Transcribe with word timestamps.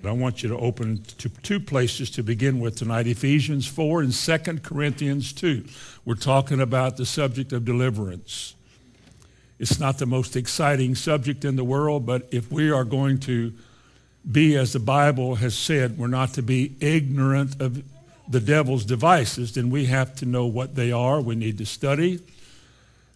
But 0.00 0.10
I 0.10 0.12
want 0.12 0.42
you 0.42 0.48
to 0.50 0.56
open 0.56 1.02
to 1.18 1.28
two 1.28 1.58
places 1.58 2.10
to 2.10 2.22
begin 2.22 2.60
with 2.60 2.76
tonight 2.76 3.06
Ephesians 3.06 3.66
4 3.66 4.02
and 4.02 4.12
2 4.12 4.38
Corinthians 4.62 5.32
2. 5.32 5.64
We're 6.04 6.14
talking 6.14 6.60
about 6.60 6.96
the 6.96 7.06
subject 7.06 7.52
of 7.52 7.64
deliverance. 7.64 8.54
It's 9.58 9.80
not 9.80 9.98
the 9.98 10.06
most 10.06 10.36
exciting 10.36 10.94
subject 10.94 11.44
in 11.44 11.56
the 11.56 11.64
world, 11.64 12.06
but 12.06 12.28
if 12.30 12.50
we 12.52 12.70
are 12.70 12.84
going 12.84 13.18
to 13.20 13.52
be, 14.30 14.56
as 14.56 14.72
the 14.72 14.78
Bible 14.78 15.36
has 15.36 15.56
said, 15.56 15.98
we're 15.98 16.06
not 16.06 16.34
to 16.34 16.42
be 16.42 16.76
ignorant 16.80 17.60
of 17.60 17.82
the 18.28 18.40
devil's 18.40 18.84
devices, 18.84 19.54
then 19.54 19.68
we 19.68 19.86
have 19.86 20.14
to 20.16 20.26
know 20.26 20.46
what 20.46 20.76
they 20.76 20.92
are. 20.92 21.20
We 21.20 21.34
need 21.34 21.58
to 21.58 21.66
study. 21.66 22.20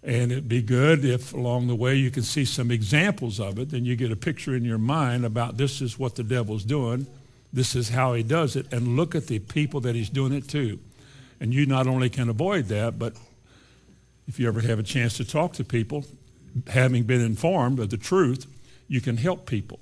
And 0.04 0.32
it'd 0.32 0.48
be 0.48 0.62
good 0.62 1.04
if 1.04 1.32
along 1.32 1.68
the 1.68 1.76
way 1.76 1.94
you 1.94 2.10
can 2.10 2.24
see 2.24 2.44
some 2.44 2.70
examples 2.70 3.38
of 3.38 3.58
it, 3.58 3.70
then 3.70 3.84
you 3.84 3.94
get 3.94 4.10
a 4.10 4.16
picture 4.16 4.54
in 4.56 4.64
your 4.64 4.78
mind 4.78 5.24
about 5.24 5.56
this 5.56 5.80
is 5.80 5.98
what 5.98 6.16
the 6.16 6.24
devil's 6.24 6.64
doing, 6.64 7.06
this 7.52 7.76
is 7.76 7.90
how 7.90 8.14
he 8.14 8.22
does 8.22 8.56
it, 8.56 8.72
and 8.72 8.96
look 8.96 9.14
at 9.14 9.28
the 9.28 9.38
people 9.38 9.80
that 9.80 9.94
he's 9.94 10.10
doing 10.10 10.32
it 10.32 10.48
to. 10.48 10.78
And 11.38 11.54
you 11.54 11.66
not 11.66 11.86
only 11.86 12.10
can 12.10 12.28
avoid 12.28 12.66
that, 12.66 12.98
but 12.98 13.14
if 14.26 14.40
you 14.40 14.48
ever 14.48 14.60
have 14.60 14.78
a 14.78 14.82
chance 14.82 15.16
to 15.18 15.24
talk 15.24 15.52
to 15.54 15.64
people, 15.64 16.04
having 16.66 17.04
been 17.04 17.20
informed 17.20 17.78
of 17.78 17.90
the 17.90 17.96
truth, 17.96 18.46
you 18.88 19.00
can 19.00 19.16
help 19.16 19.46
people. 19.46 19.78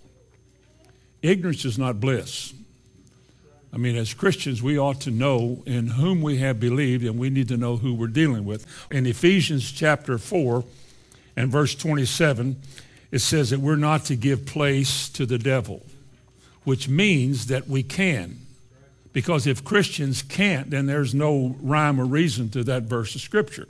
Ignorance 1.22 1.64
is 1.64 1.78
not 1.78 2.00
bliss. 2.00 2.52
I 3.72 3.76
mean, 3.76 3.96
as 3.96 4.14
Christians, 4.14 4.62
we 4.62 4.78
ought 4.78 5.00
to 5.02 5.10
know 5.10 5.62
in 5.64 5.88
whom 5.88 6.22
we 6.22 6.38
have 6.38 6.58
believed, 6.58 7.04
and 7.04 7.18
we 7.18 7.30
need 7.30 7.48
to 7.48 7.56
know 7.56 7.76
who 7.76 7.94
we're 7.94 8.08
dealing 8.08 8.44
with. 8.44 8.66
In 8.90 9.06
Ephesians 9.06 9.70
chapter 9.70 10.18
4 10.18 10.64
and 11.36 11.50
verse 11.50 11.74
27, 11.76 12.56
it 13.12 13.20
says 13.20 13.50
that 13.50 13.60
we're 13.60 13.76
not 13.76 14.04
to 14.06 14.16
give 14.16 14.44
place 14.44 15.08
to 15.10 15.24
the 15.24 15.38
devil, 15.38 15.82
which 16.64 16.88
means 16.88 17.46
that 17.46 17.68
we 17.68 17.82
can. 17.82 18.38
Because 19.12 19.46
if 19.46 19.64
Christians 19.64 20.22
can't, 20.22 20.70
then 20.70 20.86
there's 20.86 21.14
no 21.14 21.56
rhyme 21.60 22.00
or 22.00 22.04
reason 22.04 22.48
to 22.50 22.64
that 22.64 22.84
verse 22.84 23.14
of 23.14 23.20
Scripture, 23.20 23.68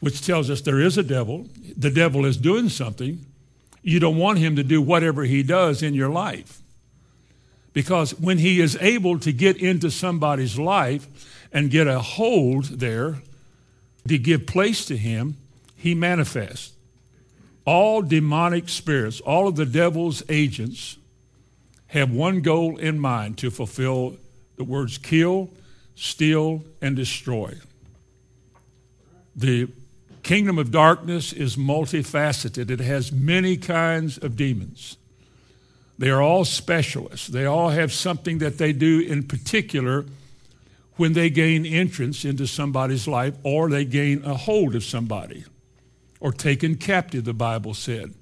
which 0.00 0.24
tells 0.24 0.50
us 0.50 0.60
there 0.60 0.80
is 0.80 0.98
a 0.98 1.02
devil. 1.02 1.46
The 1.76 1.90
devil 1.90 2.24
is 2.24 2.36
doing 2.36 2.68
something. 2.68 3.24
You 3.82 4.00
don't 4.00 4.16
want 4.16 4.38
him 4.38 4.56
to 4.56 4.64
do 4.64 4.82
whatever 4.82 5.24
he 5.24 5.42
does 5.42 5.82
in 5.82 5.94
your 5.94 6.08
life. 6.08 6.60
Because 7.74 8.18
when 8.18 8.38
he 8.38 8.60
is 8.60 8.78
able 8.80 9.18
to 9.18 9.32
get 9.32 9.58
into 9.58 9.90
somebody's 9.90 10.58
life 10.58 11.06
and 11.52 11.70
get 11.70 11.86
a 11.86 11.98
hold 11.98 12.64
there 12.64 13.16
to 14.08 14.16
give 14.16 14.46
place 14.46 14.86
to 14.86 14.96
him, 14.96 15.36
he 15.76 15.94
manifests. 15.94 16.72
All 17.66 18.00
demonic 18.00 18.68
spirits, 18.68 19.20
all 19.20 19.48
of 19.48 19.56
the 19.56 19.66
devil's 19.66 20.22
agents 20.28 20.96
have 21.88 22.10
one 22.10 22.40
goal 22.40 22.78
in 22.78 22.98
mind 22.98 23.38
to 23.38 23.50
fulfill 23.50 24.16
the 24.56 24.64
words 24.64 24.96
kill, 24.96 25.50
steal, 25.96 26.64
and 26.80 26.94
destroy. 26.94 27.54
The 29.34 29.68
kingdom 30.22 30.58
of 30.58 30.70
darkness 30.70 31.32
is 31.32 31.56
multifaceted, 31.56 32.70
it 32.70 32.80
has 32.80 33.10
many 33.10 33.56
kinds 33.56 34.16
of 34.18 34.36
demons. 34.36 34.96
They 35.98 36.10
are 36.10 36.22
all 36.22 36.44
specialists. 36.44 37.28
They 37.28 37.46
all 37.46 37.68
have 37.70 37.92
something 37.92 38.38
that 38.38 38.58
they 38.58 38.72
do 38.72 39.00
in 39.00 39.24
particular 39.24 40.04
when 40.96 41.12
they 41.12 41.30
gain 41.30 41.66
entrance 41.66 42.24
into 42.24 42.46
somebody's 42.46 43.06
life 43.08 43.34
or 43.42 43.68
they 43.68 43.84
gain 43.84 44.24
a 44.24 44.34
hold 44.34 44.74
of 44.74 44.84
somebody 44.84 45.44
or 46.20 46.32
taken 46.32 46.76
captive, 46.76 47.24
the 47.24 47.34
Bible 47.34 47.74
said. 47.74 48.14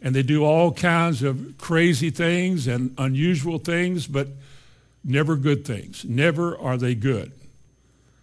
And 0.00 0.14
they 0.14 0.22
do 0.22 0.44
all 0.44 0.72
kinds 0.72 1.22
of 1.22 1.54
crazy 1.58 2.10
things 2.10 2.66
and 2.66 2.94
unusual 2.98 3.58
things, 3.58 4.06
but 4.06 4.28
never 5.02 5.36
good 5.36 5.64
things. 5.64 6.04
Never 6.04 6.58
are 6.58 6.76
they 6.76 6.94
good. 6.94 7.32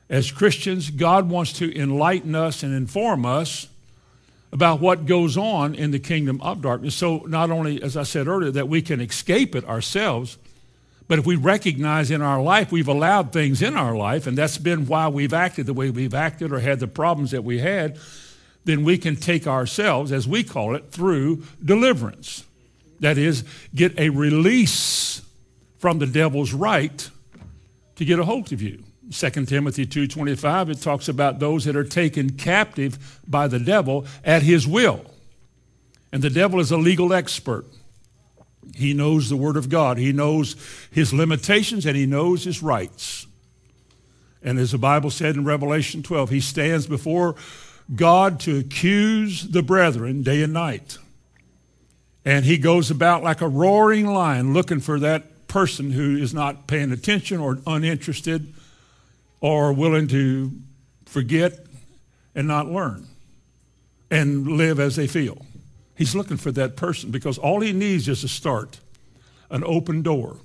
As 0.09 0.31
Christians, 0.31 0.91
God 0.91 1.29
wants 1.29 1.53
to 1.53 1.75
enlighten 1.75 2.35
us 2.35 2.63
and 2.63 2.75
inform 2.75 3.25
us 3.25 3.67
about 4.53 4.81
what 4.81 5.05
goes 5.05 5.37
on 5.37 5.73
in 5.75 5.91
the 5.91 5.99
kingdom 5.99 6.41
of 6.41 6.61
darkness. 6.61 6.95
So, 6.95 7.19
not 7.27 7.51
only, 7.51 7.81
as 7.81 7.95
I 7.95 8.03
said 8.03 8.27
earlier, 8.27 8.51
that 8.51 8.67
we 8.67 8.81
can 8.81 8.99
escape 8.99 9.55
it 9.55 9.65
ourselves, 9.65 10.37
but 11.07 11.19
if 11.19 11.25
we 11.25 11.35
recognize 11.35 12.11
in 12.11 12.21
our 12.21 12.41
life 12.41 12.71
we've 12.71 12.87
allowed 12.87 13.33
things 13.33 13.61
in 13.61 13.75
our 13.75 13.95
life, 13.95 14.27
and 14.27 14.37
that's 14.37 14.57
been 14.57 14.87
why 14.87 15.07
we've 15.07 15.33
acted 15.33 15.65
the 15.65 15.73
way 15.73 15.89
we've 15.89 16.13
acted 16.13 16.51
or 16.51 16.59
had 16.59 16.79
the 16.79 16.87
problems 16.87 17.31
that 17.31 17.43
we 17.43 17.59
had, 17.59 17.97
then 18.63 18.83
we 18.83 18.97
can 18.97 19.15
take 19.15 19.47
ourselves, 19.47 20.11
as 20.11 20.27
we 20.27 20.43
call 20.43 20.75
it, 20.75 20.91
through 20.91 21.43
deliverance. 21.63 22.45
That 22.99 23.17
is, 23.17 23.43
get 23.73 23.97
a 23.97 24.09
release 24.09 25.21
from 25.79 25.99
the 25.99 26.05
devil's 26.05 26.53
right 26.53 27.09
to 27.95 28.05
get 28.05 28.19
a 28.19 28.25
hold 28.25 28.53
of 28.53 28.61
you. 28.61 28.83
2 29.11 29.45
Timothy 29.45 29.85
2:25 29.85 30.69
it 30.69 30.81
talks 30.81 31.07
about 31.07 31.39
those 31.39 31.65
that 31.65 31.75
are 31.75 31.83
taken 31.83 32.31
captive 32.31 33.19
by 33.27 33.47
the 33.47 33.59
devil 33.59 34.05
at 34.23 34.43
his 34.43 34.67
will. 34.67 35.05
And 36.11 36.21
the 36.21 36.29
devil 36.29 36.59
is 36.59 36.71
a 36.71 36.77
legal 36.77 37.13
expert. 37.13 37.65
He 38.75 38.93
knows 38.93 39.29
the 39.29 39.37
word 39.37 39.57
of 39.57 39.69
God. 39.69 39.97
He 39.97 40.11
knows 40.11 40.55
his 40.91 41.13
limitations 41.13 41.85
and 41.85 41.95
he 41.95 42.05
knows 42.05 42.43
his 42.43 42.61
rights. 42.61 43.27
And 44.43 44.57
as 44.57 44.71
the 44.71 44.77
Bible 44.77 45.09
said 45.09 45.35
in 45.35 45.45
Revelation 45.45 46.03
12, 46.03 46.29
he 46.29 46.39
stands 46.39 46.87
before 46.87 47.35
God 47.93 48.39
to 48.41 48.57
accuse 48.59 49.43
the 49.43 49.61
brethren 49.61 50.23
day 50.23 50.41
and 50.41 50.53
night. 50.53 50.97
And 52.23 52.45
he 52.45 52.57
goes 52.57 52.89
about 52.89 53.23
like 53.23 53.41
a 53.41 53.47
roaring 53.47 54.07
lion 54.07 54.53
looking 54.53 54.79
for 54.79 54.99
that 54.99 55.47
person 55.47 55.91
who 55.91 56.17
is 56.17 56.33
not 56.33 56.67
paying 56.67 56.91
attention 56.91 57.39
or 57.39 57.59
uninterested 57.67 58.53
or 59.41 59.73
willing 59.73 60.07
to 60.07 60.51
forget 61.05 61.65
and 62.33 62.47
not 62.47 62.67
learn 62.67 63.07
and 64.09 64.47
live 64.47 64.79
as 64.79 64.95
they 64.95 65.07
feel. 65.07 65.45
He's 65.97 66.15
looking 66.15 66.37
for 66.37 66.51
that 66.53 66.75
person 66.75 67.11
because 67.11 67.37
all 67.37 67.59
he 67.59 67.73
needs 67.73 68.07
is 68.07 68.23
a 68.23 68.27
start, 68.27 68.79
an 69.49 69.63
open 69.65 70.01
door. 70.01 70.37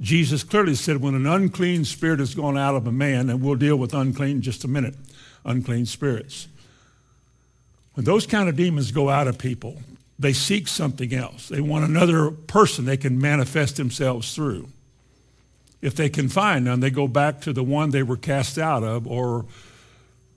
Jesus 0.00 0.42
clearly 0.42 0.74
said 0.74 1.00
when 1.00 1.14
an 1.14 1.26
unclean 1.26 1.84
spirit 1.84 2.18
has 2.18 2.34
gone 2.34 2.58
out 2.58 2.74
of 2.74 2.86
a 2.86 2.92
man, 2.92 3.30
and 3.30 3.40
we'll 3.40 3.54
deal 3.54 3.76
with 3.76 3.94
unclean 3.94 4.42
just 4.42 4.64
a 4.64 4.68
minute, 4.68 4.94
unclean 5.44 5.86
spirits. 5.86 6.48
When 7.94 8.04
those 8.04 8.26
kind 8.26 8.48
of 8.48 8.56
demons 8.56 8.90
go 8.90 9.08
out 9.08 9.28
of 9.28 9.38
people, 9.38 9.80
they 10.18 10.32
seek 10.32 10.68
something 10.68 11.12
else. 11.14 11.48
They 11.48 11.60
want 11.60 11.84
another 11.84 12.30
person 12.30 12.84
they 12.84 12.96
can 12.96 13.20
manifest 13.20 13.76
themselves 13.76 14.34
through. 14.34 14.68
If 15.84 15.94
they 15.94 16.08
can 16.08 16.30
find 16.30 16.64
none, 16.64 16.80
they 16.80 16.88
go 16.88 17.06
back 17.06 17.42
to 17.42 17.52
the 17.52 17.62
one 17.62 17.90
they 17.90 18.02
were 18.02 18.16
cast 18.16 18.56
out 18.56 18.82
of 18.82 19.06
or 19.06 19.44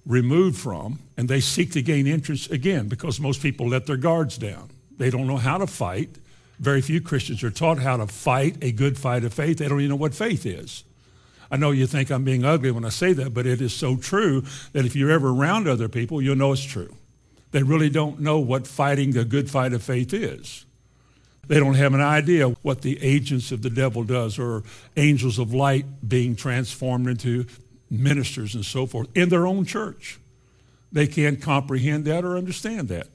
removed 0.05 0.59
from, 0.59 0.99
and 1.15 1.29
they 1.29 1.39
seek 1.39 1.71
to 1.71 1.81
gain 1.81 2.05
entrance 2.05 2.49
again 2.49 2.89
because 2.89 3.17
most 3.21 3.41
people 3.41 3.69
let 3.69 3.85
their 3.85 3.95
guards 3.95 4.37
down. 4.37 4.69
They 4.97 5.09
don't 5.09 5.25
know 5.25 5.37
how 5.37 5.57
to 5.57 5.65
fight. 5.65 6.09
Very 6.59 6.81
few 6.81 6.99
Christians 6.99 7.45
are 7.45 7.49
taught 7.49 7.79
how 7.79 7.95
to 7.95 8.07
fight 8.07 8.57
a 8.61 8.73
good 8.73 8.97
fight 8.97 9.23
of 9.23 9.33
faith. 9.33 9.59
They 9.59 9.69
don't 9.69 9.79
even 9.79 9.91
know 9.91 9.95
what 9.95 10.13
faith 10.13 10.45
is. 10.45 10.83
I 11.49 11.55
know 11.55 11.71
you 11.71 11.87
think 11.87 12.11
I'm 12.11 12.25
being 12.25 12.43
ugly 12.43 12.71
when 12.71 12.83
I 12.83 12.89
say 12.89 13.13
that, 13.13 13.33
but 13.33 13.47
it 13.47 13.61
is 13.61 13.73
so 13.73 13.95
true 13.95 14.43
that 14.73 14.85
if 14.85 14.97
you're 14.97 15.11
ever 15.11 15.29
around 15.29 15.65
other 15.65 15.87
people, 15.87 16.21
you'll 16.21 16.35
know 16.35 16.51
it's 16.51 16.61
true. 16.61 16.93
They 17.51 17.63
really 17.63 17.89
don't 17.89 18.19
know 18.19 18.39
what 18.39 18.67
fighting 18.67 19.11
the 19.11 19.23
good 19.23 19.49
fight 19.49 19.71
of 19.71 19.81
faith 19.81 20.13
is. 20.13 20.65
They 21.47 21.59
don't 21.59 21.75
have 21.75 21.93
an 21.93 22.01
idea 22.01 22.49
what 22.61 22.81
the 22.81 23.01
agents 23.01 23.51
of 23.51 23.61
the 23.61 23.69
devil 23.69 24.03
does 24.03 24.37
or 24.37 24.63
angels 24.97 25.39
of 25.39 25.53
light 25.53 25.85
being 26.07 26.35
transformed 26.35 27.07
into 27.07 27.45
ministers 27.89 28.53
and 28.53 28.65
so 28.65 28.85
forth 28.85 29.07
in 29.15 29.29
their 29.29 29.47
own 29.47 29.65
church. 29.65 30.19
They 30.91 31.07
can't 31.07 31.41
comprehend 31.41 32.05
that 32.05 32.25
or 32.25 32.37
understand 32.37 32.89
that. 32.89 33.07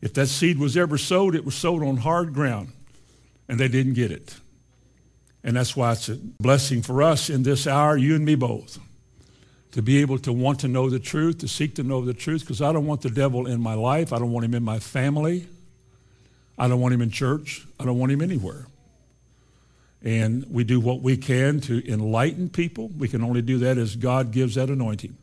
If 0.00 0.14
that 0.14 0.26
seed 0.26 0.58
was 0.58 0.76
ever 0.76 0.98
sowed, 0.98 1.34
it 1.34 1.44
was 1.44 1.54
sowed 1.54 1.82
on 1.82 1.98
hard 1.98 2.32
ground, 2.34 2.72
and 3.48 3.58
they 3.58 3.68
didn't 3.68 3.94
get 3.94 4.10
it. 4.10 4.36
And 5.44 5.56
that's 5.56 5.76
why 5.76 5.92
it's 5.92 6.08
a 6.08 6.16
blessing 6.16 6.82
for 6.82 7.02
us 7.02 7.30
in 7.30 7.42
this 7.42 7.66
hour, 7.66 7.96
you 7.96 8.14
and 8.14 8.24
me 8.24 8.34
both, 8.34 8.78
to 9.72 9.82
be 9.82 10.00
able 10.00 10.18
to 10.18 10.32
want 10.32 10.60
to 10.60 10.68
know 10.68 10.90
the 10.90 10.98
truth, 10.98 11.38
to 11.38 11.48
seek 11.48 11.76
to 11.76 11.82
know 11.82 12.04
the 12.04 12.14
truth, 12.14 12.42
because 12.42 12.62
I 12.62 12.72
don't 12.72 12.86
want 12.86 13.02
the 13.02 13.10
devil 13.10 13.46
in 13.46 13.60
my 13.60 13.74
life. 13.74 14.12
I 14.12 14.18
don't 14.18 14.32
want 14.32 14.44
him 14.44 14.54
in 14.54 14.62
my 14.62 14.78
family. 14.78 15.46
I 16.58 16.68
don't 16.68 16.80
want 16.80 16.94
him 16.94 17.02
in 17.02 17.10
church. 17.10 17.66
I 17.80 17.84
don't 17.84 17.98
want 17.98 18.12
him 18.12 18.20
anywhere. 18.20 18.66
And 20.02 20.44
we 20.50 20.64
do 20.64 20.80
what 20.80 21.00
we 21.00 21.16
can 21.16 21.60
to 21.62 21.90
enlighten 21.90 22.48
people. 22.48 22.88
We 22.98 23.08
can 23.08 23.22
only 23.22 23.42
do 23.42 23.58
that 23.58 23.78
as 23.78 23.96
God 23.96 24.32
gives 24.32 24.56
that 24.56 24.68
anointing. 24.68 25.16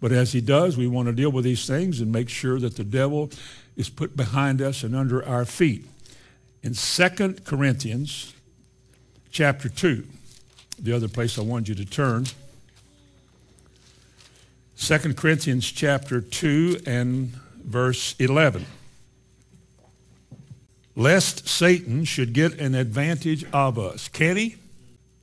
But 0.00 0.12
as 0.12 0.32
he 0.32 0.40
does, 0.40 0.76
we 0.76 0.86
want 0.86 1.06
to 1.08 1.12
deal 1.12 1.30
with 1.30 1.44
these 1.44 1.66
things 1.66 2.00
and 2.00 2.12
make 2.12 2.28
sure 2.28 2.58
that 2.58 2.76
the 2.76 2.84
devil 2.84 3.30
is 3.76 3.88
put 3.88 4.16
behind 4.16 4.60
us 4.62 4.82
and 4.82 4.94
under 4.94 5.26
our 5.26 5.44
feet. 5.44 5.86
In 6.62 6.74
2 6.74 7.08
Corinthians 7.44 8.34
chapter 9.30 9.68
2, 9.68 10.06
the 10.78 10.92
other 10.92 11.08
place 11.08 11.38
I 11.38 11.42
wanted 11.42 11.68
you 11.68 11.74
to 11.76 11.84
turn, 11.84 12.26
2 14.78 15.14
Corinthians 15.14 15.70
chapter 15.70 16.20
2 16.20 16.82
and 16.86 17.32
verse 17.64 18.14
11. 18.18 18.66
Lest 20.96 21.46
Satan 21.46 22.04
should 22.04 22.32
get 22.32 22.58
an 22.58 22.74
advantage 22.74 23.44
of 23.52 23.78
us. 23.78 24.08
Can 24.08 24.36
he? 24.38 24.56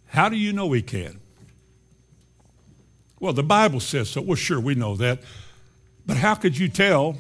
How 0.07 0.29
do 0.29 0.37
you 0.37 0.53
know 0.53 0.71
he 0.71 0.83
can? 0.83 1.19
Well, 3.19 3.33
the 3.33 3.43
Bible 3.43 3.79
says 3.79 4.09
so. 4.09 4.21
Well, 4.21 4.35
sure, 4.35 4.59
we 4.59 4.75
know 4.75 4.95
that. 4.97 5.19
But 6.05 6.17
how 6.17 6.35
could 6.35 6.57
you 6.57 6.69
tell 6.69 7.17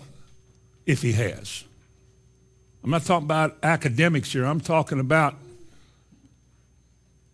if 0.85 1.01
he 1.01 1.13
has? 1.13 1.63
I'm 2.83 2.91
not 2.91 3.03
talking 3.03 3.25
about 3.25 3.57
academics 3.63 4.31
here. 4.31 4.45
I'm 4.45 4.59
talking 4.59 4.99
about 4.99 5.35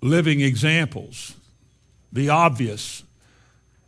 living 0.01 0.39
examples, 0.39 1.36
the 2.13 2.30
obvious. 2.30 3.04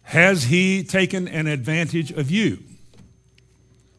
Has 0.04 0.45
he 0.45 0.83
taken 0.83 1.28
an 1.28 1.48
advantage 1.48 2.12
of 2.12 2.30
you? 2.30 2.60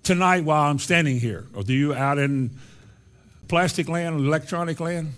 Tonight, 0.02 0.44
while 0.44 0.68
I'm 0.68 0.80
standing 0.80 1.20
here, 1.20 1.46
or 1.54 1.62
do 1.62 1.72
you 1.72 1.94
out 1.94 2.18
in 2.18 2.50
plastic 3.52 3.86
land, 3.86 4.18
electronic 4.18 4.80
land? 4.80 5.12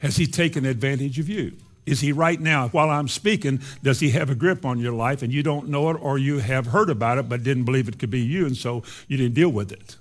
Has 0.00 0.18
he 0.18 0.26
taken 0.26 0.66
advantage 0.66 1.18
of 1.18 1.30
you? 1.30 1.56
Is 1.86 2.02
he 2.02 2.12
right 2.12 2.38
now, 2.38 2.68
while 2.68 2.90
I'm 2.90 3.08
speaking, 3.08 3.62
does 3.82 4.00
he 4.00 4.10
have 4.10 4.28
a 4.28 4.34
grip 4.34 4.66
on 4.66 4.78
your 4.78 4.92
life 4.92 5.22
and 5.22 5.32
you 5.32 5.42
don't 5.42 5.70
know 5.70 5.88
it 5.88 5.94
or 5.94 6.18
you 6.18 6.40
have 6.40 6.66
heard 6.66 6.90
about 6.90 7.16
it 7.16 7.26
but 7.26 7.42
didn't 7.42 7.64
believe 7.64 7.88
it 7.88 7.98
could 7.98 8.10
be 8.10 8.20
you 8.20 8.44
and 8.44 8.54
so 8.54 8.82
you 9.06 9.16
didn't 9.16 9.32
deal 9.32 9.48
with 9.48 9.72
it? 9.72 9.96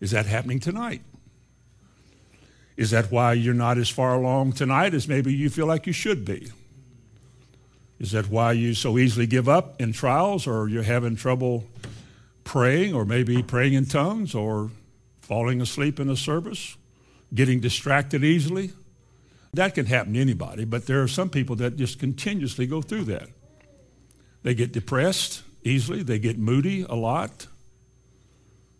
Is 0.00 0.10
that 0.10 0.26
happening 0.26 0.58
tonight? 0.58 1.02
Is 2.76 2.90
that 2.90 3.12
why 3.12 3.34
you're 3.34 3.54
not 3.54 3.78
as 3.78 3.88
far 3.88 4.14
along 4.14 4.54
tonight 4.54 4.94
as 4.94 5.06
maybe 5.06 5.32
you 5.32 5.50
feel 5.50 5.66
like 5.66 5.86
you 5.86 5.92
should 5.92 6.24
be? 6.24 6.48
Is 8.00 8.10
that 8.10 8.30
why 8.30 8.50
you 8.50 8.74
so 8.74 8.98
easily 8.98 9.28
give 9.28 9.48
up 9.48 9.80
in 9.80 9.92
trials 9.92 10.48
or 10.48 10.68
you're 10.68 10.82
having 10.82 11.14
trouble 11.14 11.68
praying 12.42 12.94
or 12.94 13.04
maybe 13.04 13.44
praying 13.44 13.74
in 13.74 13.86
tongues 13.86 14.34
or 14.34 14.72
falling 15.28 15.60
asleep 15.60 16.00
in 16.00 16.08
a 16.08 16.16
service, 16.16 16.76
getting 17.34 17.60
distracted 17.60 18.24
easily? 18.24 18.72
That 19.52 19.74
can 19.74 19.86
happen 19.86 20.14
to 20.14 20.20
anybody, 20.20 20.64
but 20.64 20.86
there 20.86 21.02
are 21.02 21.08
some 21.08 21.28
people 21.28 21.56
that 21.56 21.76
just 21.76 21.98
continuously 21.98 22.66
go 22.66 22.82
through 22.82 23.04
that. 23.04 23.28
They 24.42 24.54
get 24.54 24.72
depressed 24.72 25.42
easily, 25.62 26.02
they 26.02 26.18
get 26.18 26.38
moody 26.38 26.82
a 26.88 26.94
lot. 26.94 27.46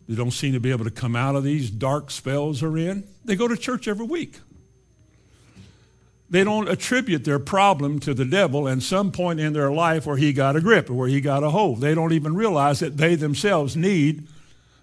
They 0.07 0.15
don't 0.15 0.31
seem 0.31 0.53
to 0.53 0.59
be 0.59 0.71
able 0.71 0.85
to 0.85 0.91
come 0.91 1.15
out 1.15 1.35
of 1.35 1.43
these 1.43 1.69
dark 1.69 2.09
spells 2.09 2.61
they're 2.61 2.77
in. 2.77 3.07
They 3.23 3.35
go 3.35 3.47
to 3.47 3.55
church 3.55 3.87
every 3.87 4.07
week. 4.07 4.39
They 6.31 6.43
don't 6.43 6.67
attribute 6.67 7.25
their 7.25 7.39
problem 7.39 7.99
to 8.01 8.13
the 8.13 8.25
devil 8.25 8.67
and 8.67 8.81
some 8.81 9.11
point 9.11 9.39
in 9.39 9.53
their 9.53 9.71
life 9.71 10.05
where 10.05 10.17
he 10.17 10.33
got 10.33 10.55
a 10.55 10.61
grip 10.61 10.89
or 10.89 10.93
where 10.93 11.07
he 11.07 11.21
got 11.21 11.43
a 11.43 11.51
hold. 11.51 11.81
They 11.81 11.93
don't 11.93 12.13
even 12.13 12.35
realize 12.35 12.79
that 12.79 12.97
they 12.97 13.15
themselves 13.15 13.75
need 13.75 14.27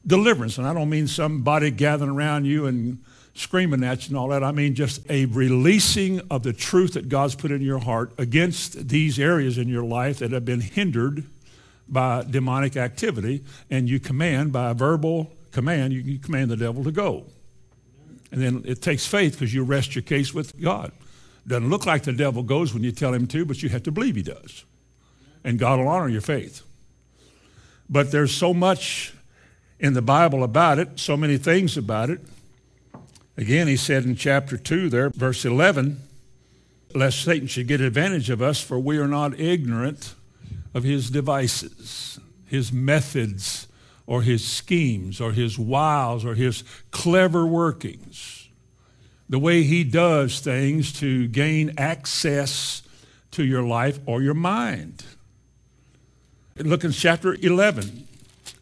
deliverance. 0.07 0.59
And 0.59 0.67
I 0.67 0.75
don't 0.75 0.89
mean 0.89 1.07
somebody 1.07 1.71
gathering 1.71 2.11
around 2.11 2.45
you 2.45 2.67
and 2.67 2.99
screaming 3.35 3.85
at 3.85 4.05
you 4.05 4.13
and 4.13 4.19
all 4.19 4.29
that. 4.29 4.43
I 4.43 4.53
mean 4.53 4.75
just 4.75 5.09
a 5.11 5.27
releasing 5.27 6.21
of 6.31 6.43
the 6.43 6.53
truth 6.53 6.95
that 6.95 7.09
God's 7.09 7.35
put 7.35 7.51
in 7.51 7.61
your 7.61 7.79
heart 7.79 8.13
against 8.19 8.89
these 8.89 9.19
areas 9.19 9.59
in 9.59 9.69
your 9.69 9.85
life 9.85 10.19
that 10.21 10.33
have 10.33 10.45
been 10.45 10.61
hindered 10.61 11.25
by 11.89 12.25
demonic 12.29 12.77
activity. 12.77 13.45
And 13.71 13.89
you 13.89 14.01
command, 14.01 14.53
by 14.53 14.71
a 14.71 14.75
verbal 14.75 15.33
command, 15.53 15.93
you 15.93 16.19
command 16.19 16.51
the 16.51 16.57
devil 16.57 16.85
to 16.85 16.93
go. 16.93 17.25
And 18.33 18.43
then 18.43 18.63
it 18.67 18.83
takes 18.83 19.07
faith 19.07 19.33
because 19.33 19.55
you 19.55 19.63
rest 19.63 19.95
your 19.95 20.03
case 20.03 20.35
with 20.35 20.61
God. 20.61 20.93
Doesn't 21.47 21.71
look 21.71 21.87
like 21.87 22.03
the 22.03 22.13
devil 22.13 22.43
goes 22.43 22.75
when 22.75 22.83
you 22.83 22.91
tell 22.91 23.15
him 23.15 23.27
to, 23.29 23.45
but 23.45 23.63
you 23.63 23.69
have 23.69 23.85
to 23.85 23.93
believe 23.93 24.17
he 24.17 24.23
does. 24.23 24.65
And 25.45 25.59
God 25.59 25.79
will 25.79 25.89
honor 25.89 26.09
your 26.09 26.21
faith. 26.21 26.63
But 27.89 28.11
there's 28.11 28.33
so 28.33 28.53
much 28.53 29.15
in 29.79 29.93
the 29.93 30.03
Bible 30.03 30.43
about 30.43 30.79
it, 30.79 30.99
so 30.99 31.17
many 31.17 31.37
things 31.37 31.77
about 31.77 32.11
it. 32.11 32.21
Again, 33.37 33.69
he 33.69 33.77
said 33.77 34.05
in 34.05 34.17
chapter 34.17 34.57
2 34.57 34.89
there, 34.89 35.11
verse 35.11 35.45
11, 35.45 36.01
lest 36.95 37.23
Satan 37.23 37.47
should 37.47 37.69
get 37.69 37.81
advantage 37.81 38.31
of 38.31 38.41
us, 38.41 38.61
for 38.61 38.79
we 38.79 38.97
are 38.97 39.09
not 39.09 39.39
ignorant 39.39 40.15
of 40.73 40.83
his 40.85 41.11
devices, 41.11 42.19
his 42.47 42.73
methods, 42.73 43.67
or 44.07 44.23
his 44.23 44.47
schemes, 44.47 45.21
or 45.21 45.33
his 45.33 45.59
wiles, 45.59 46.25
or 46.25 46.35
his 46.35 46.65
clever 46.91 47.45
workings. 47.45 48.49
The 49.29 49.39
way 49.39 49.65
he 49.65 49.85
does 49.85 50.41
things 50.41 50.93
to 51.01 51.27
gain 51.29 51.75
access 51.77 52.83
to 53.33 53.45
your 53.45 53.63
life 53.63 53.99
or 54.07 54.23
your 54.23 54.35
mind. 54.35 55.05
Look 56.57 56.85
in 56.85 56.93
chapter 56.93 57.35
11, 57.35 58.07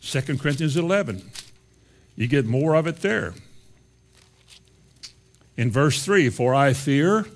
2 0.05 0.39
Corinthians 0.39 0.77
11. 0.77 1.23
You 2.17 2.27
get 2.27 2.47
more 2.47 2.75
of 2.75 2.87
it 2.87 3.01
there. 3.01 3.35
In 5.57 5.71
verse 5.71 6.05
3, 6.05 6.31
for 6.31 6.55
I 6.55 6.73
fear 6.73 7.27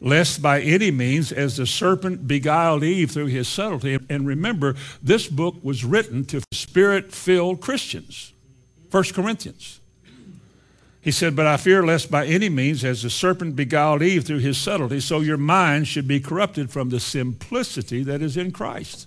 lest 0.00 0.42
by 0.42 0.60
any 0.60 0.90
means, 0.90 1.32
as 1.32 1.56
the 1.56 1.66
serpent 1.66 2.28
beguiled 2.28 2.84
Eve 2.84 3.10
through 3.10 3.26
his 3.26 3.48
subtlety. 3.48 3.98
And 4.10 4.26
remember, 4.26 4.74
this 5.02 5.26
book 5.26 5.56
was 5.62 5.84
written 5.84 6.24
to 6.26 6.42
spirit 6.52 7.12
filled 7.12 7.60
Christians. 7.60 8.32
1 8.90 9.04
Corinthians. 9.14 9.80
He 11.00 11.10
said, 11.12 11.36
But 11.36 11.46
I 11.46 11.56
fear 11.56 11.84
lest 11.84 12.10
by 12.10 12.26
any 12.26 12.48
means, 12.48 12.84
as 12.84 13.02
the 13.02 13.10
serpent 13.10 13.56
beguiled 13.56 14.02
Eve 14.02 14.24
through 14.24 14.38
his 14.38 14.58
subtlety, 14.58 15.00
so 15.00 15.20
your 15.20 15.36
mind 15.36 15.86
should 15.86 16.08
be 16.08 16.20
corrupted 16.20 16.70
from 16.70 16.90
the 16.90 17.00
simplicity 17.00 18.02
that 18.02 18.22
is 18.22 18.36
in 18.36 18.50
Christ. 18.50 19.06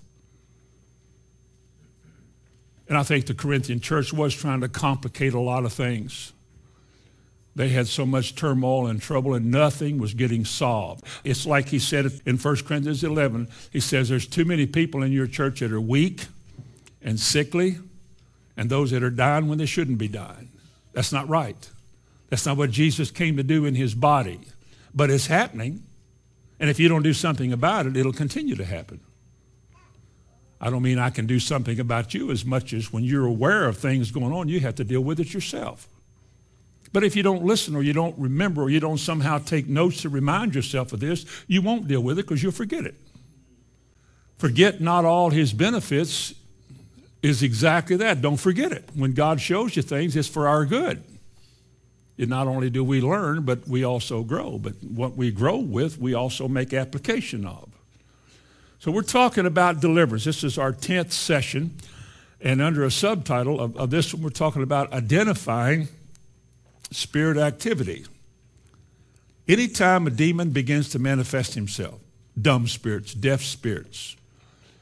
And 2.89 2.97
I 2.97 3.03
think 3.03 3.27
the 3.27 3.36
Corinthian 3.36 3.80
church 3.80 4.12
was 4.12 4.33
trying 4.33 4.62
to 4.62 4.68
complicate 4.68 5.36
a 5.36 5.39
lot 5.39 5.63
of 5.63 5.71
things. 5.71 6.33
They 7.56 7.69
had 7.69 7.88
so 7.88 8.06
much 8.06 8.36
turmoil 8.36 8.88
and 8.88 9.01
trouble, 9.01 9.33
and 9.36 9.51
nothing 9.51 10.00
was 10.00 10.13
getting 10.13 10.44
solved. 10.44 11.06
It's 11.24 11.45
like 11.45 11.69
he 11.69 11.77
said 11.77 12.12
in 12.25 12.38
1 12.38 12.56
Corinthians 12.63 13.03
11. 13.03 13.47
He 13.71 13.80
says, 13.80 14.09
There's 14.09 14.25
too 14.25 14.45
many 14.45 14.65
people 14.65 15.03
in 15.03 15.12
your 15.12 15.27
church 15.27 15.59
that 15.59 15.71
are 15.71 15.81
weak 15.81 16.27
and 17.01 17.19
sickly, 17.19 17.77
and 18.57 18.69
those 18.69 18.91
that 18.91 19.03
are 19.03 19.09
dying 19.09 19.47
when 19.47 19.57
they 19.57 19.65
shouldn't 19.65 19.97
be 19.97 20.07
dying. 20.07 20.50
That's 20.94 21.12
not 21.12 21.30
right. 21.30 21.69
That's 22.30 22.45
not 22.45 22.57
what 22.57 22.71
Jesus 22.71 23.12
came 23.12 23.38
to 23.38 23.44
do 23.44 23.65
in 23.65 23.75
his 23.75 23.94
body. 23.94 24.39
But 24.95 25.12
it's 25.12 25.27
happening, 25.27 25.83
and 26.59 26.69
if 26.69 26.80
you 26.80 26.88
don't 26.88 27.03
do 27.03 27.13
something 27.13 27.53
about 27.53 27.86
it, 27.86 27.97
it'll 27.97 28.13
continue 28.13 28.56
to 28.56 28.65
happen. 28.65 29.00
I 30.62 30.70
don't 30.70 30.82
mean 30.82 31.00
I 31.00 31.10
can 31.10 31.26
do 31.26 31.40
something 31.40 31.80
about 31.80 32.14
you 32.14 32.32
as 32.32 32.44
much 32.44 32.74
as 32.74 32.92
when 32.92 33.04
you're 33.04 33.26
aware 33.26 33.66
of 33.66 33.78
things 33.78 34.12
going 34.12 34.34
on, 34.34 34.50
you 34.50 34.60
have 34.60 34.76
to 34.76 34.84
deal 34.84 35.02
with 35.02 35.20
it 35.20 35.34
yourself. 35.34 35.88
But 36.92 37.04
if 37.04 37.16
you 37.16 37.24
don't 37.24 37.44
listen 37.44 37.76
or 37.76 37.82
you 37.82 37.94
don't 37.94 38.18
remember 38.18 38.64
or 38.64 38.70
you 38.70 38.80
don't 38.80 38.98
somehow 38.98 39.38
take 39.38 39.68
notes 39.68 40.02
to 40.02 40.10
remind 40.10 40.56
yourself 40.56 40.92
of 40.92 41.00
this, 41.00 41.25
you 41.48 41.62
won't 41.62 41.88
deal 41.88 42.01
with 42.01 42.20
it 42.20 42.24
because 42.24 42.42
you'll 42.42 42.51
forget 42.51 42.86
it. 42.86 42.96
Forget 44.38 44.82
not 44.82 45.06
all 45.06 45.30
his 45.30 45.54
benefits 45.54 46.34
is 47.22 47.44
exactly 47.44 47.98
that. 47.98 48.22
Don't 48.22 48.38
forget 48.38 48.72
it. 48.72 48.89
When 48.96 49.13
God 49.13 49.39
shows 49.39 49.75
you 49.75 49.82
things, 49.82 50.16
it's 50.16 50.28
for 50.28 50.48
our 50.48 50.66
good. 50.66 51.04
And 52.18 52.30
not 52.30 52.48
only 52.48 52.70
do 52.70 52.84
we 52.84 53.01
learn, 53.01 53.44
but 53.44 53.68
we 53.68 53.84
also 53.84 54.24
grow. 54.24 54.58
But 54.58 54.74
what 54.84 55.16
we 55.16 55.32
grow 55.32 55.58
with, 55.58 56.00
we 56.00 56.13
also 56.13 56.48
make 56.48 56.74
application 56.74 57.46
of. 57.46 57.69
So 58.79 58.91
we're 58.91 59.01
talking 59.01 59.45
about 59.45 59.81
deliverance. 59.81 60.24
This 60.24 60.43
is 60.43 60.57
our 60.57 60.71
10th 60.71 61.12
session. 61.12 61.75
And 62.41 62.62
under 62.62 62.86
a 62.86 62.91
subtitle 62.91 63.59
of, 63.59 63.75
of 63.75 63.89
this 63.89 64.13
one, 64.13 64.24
we're 64.24 64.29
talking 64.29 64.63
about 64.63 64.93
identifying 64.93 65.89
spirit 66.89 67.38
activity. 67.38 68.05
Anytime 69.50 70.07
a 70.07 70.09
demon 70.09 70.51
begins 70.51 70.89
to 70.89 71.00
manifest 71.00 71.55
himself, 71.55 72.00
dumb 72.41 72.67
spirits, 72.67 73.13
deaf 73.13 73.41
spirits, 73.41 74.15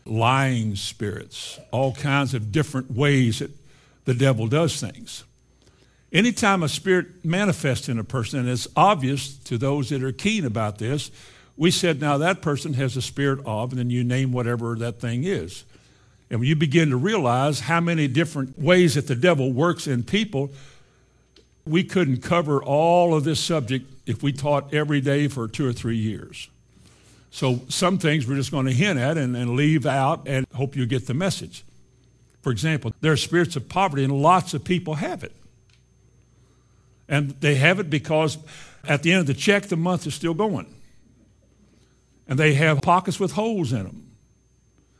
lying 0.05 0.75
spirits, 0.75 1.59
all 1.71 1.93
kinds 1.95 2.35
of 2.35 2.51
different 2.51 2.91
ways 2.91 3.39
that 3.39 3.51
the 4.05 4.13
devil 4.13 4.47
does 4.47 4.79
things. 4.79 5.23
Anytime 6.13 6.61
a 6.61 6.69
spirit 6.69 7.25
manifests 7.25 7.89
in 7.89 7.97
a 7.97 8.03
person, 8.03 8.41
and 8.41 8.49
it's 8.49 8.67
obvious 8.75 9.35
to 9.37 9.57
those 9.57 9.89
that 9.89 10.03
are 10.03 10.11
keen 10.11 10.45
about 10.45 10.77
this, 10.77 11.09
we 11.57 11.71
said, 11.71 11.99
now 11.99 12.19
that 12.19 12.41
person 12.41 12.73
has 12.73 12.95
a 12.95 13.01
spirit 13.01 13.39
of, 13.45 13.71
and 13.71 13.79
then 13.79 13.89
you 13.89 14.03
name 14.03 14.31
whatever 14.31 14.75
that 14.75 14.99
thing 14.99 15.23
is. 15.23 15.65
And 16.29 16.39
when 16.39 16.47
you 16.47 16.55
begin 16.55 16.91
to 16.91 16.97
realize 16.97 17.61
how 17.61 17.81
many 17.81 18.07
different 18.07 18.59
ways 18.59 18.95
that 18.95 19.07
the 19.07 19.15
devil 19.15 19.51
works 19.51 19.87
in 19.87 20.03
people, 20.03 20.51
we 21.65 21.83
couldn't 21.83 22.21
cover 22.21 22.61
all 22.63 23.15
of 23.15 23.23
this 23.23 23.39
subject 23.39 23.91
if 24.05 24.21
we 24.21 24.31
taught 24.31 24.73
every 24.73 25.01
day 25.01 25.27
for 25.27 25.47
two 25.47 25.67
or 25.67 25.73
three 25.73 25.97
years. 25.97 26.49
So 27.31 27.61
some 27.69 27.97
things 27.97 28.27
we're 28.27 28.35
just 28.35 28.51
going 28.51 28.67
to 28.67 28.73
hint 28.73 28.99
at 28.99 29.17
and, 29.17 29.35
and 29.35 29.55
leave 29.55 29.85
out 29.85 30.27
and 30.27 30.45
hope 30.53 30.75
you 30.75 30.85
get 30.85 31.07
the 31.07 31.13
message. 31.13 31.63
For 32.41 32.51
example, 32.51 32.93
there 33.01 33.11
are 33.11 33.17
spirits 33.17 33.55
of 33.55 33.67
poverty, 33.67 34.03
and 34.03 34.21
lots 34.21 34.53
of 34.53 34.63
people 34.63 34.95
have 34.95 35.23
it. 35.23 35.33
And 37.09 37.31
they 37.41 37.55
have 37.55 37.79
it 37.79 37.89
because 37.89 38.37
at 38.87 39.03
the 39.03 39.11
end 39.11 39.21
of 39.21 39.27
the 39.27 39.33
check, 39.33 39.63
the 39.63 39.75
month 39.75 40.07
is 40.07 40.13
still 40.13 40.33
going 40.33 40.67
and 42.27 42.37
they 42.37 42.53
have 42.55 42.81
pockets 42.81 43.19
with 43.19 43.33
holes 43.33 43.71
in 43.71 43.83
them. 43.83 44.03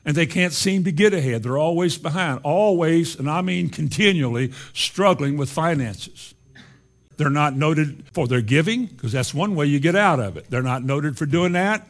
And 0.06 0.16
they 0.16 0.26
can't 0.26 0.54
seem 0.54 0.86
to 0.86 0.92
get 0.92 1.14
ahead. 1.14 1.44
They're 1.44 1.58
always 1.58 1.98
behind, 1.98 2.40
always, 2.44 3.20
and 3.20 3.30
I 3.30 3.42
mean 3.42 3.68
continually, 3.70 4.54
struggling 4.74 5.36
with 5.36 5.50
finances. 5.50 6.34
They're 7.18 7.30
not 7.30 7.56
noted 7.56 8.06
for 8.14 8.28
their 8.28 8.42
giving, 8.42 8.86
because 8.86 9.12
that's 9.12 9.34
one 9.34 9.56
way 9.56 9.66
you 9.66 9.80
get 9.80 9.96
out 9.96 10.20
of 10.20 10.38
it. 10.38 10.50
They're 10.50 10.62
not 10.62 10.84
noted 10.84 11.18
for 11.18 11.26
doing 11.26 11.54
that. 11.54 11.86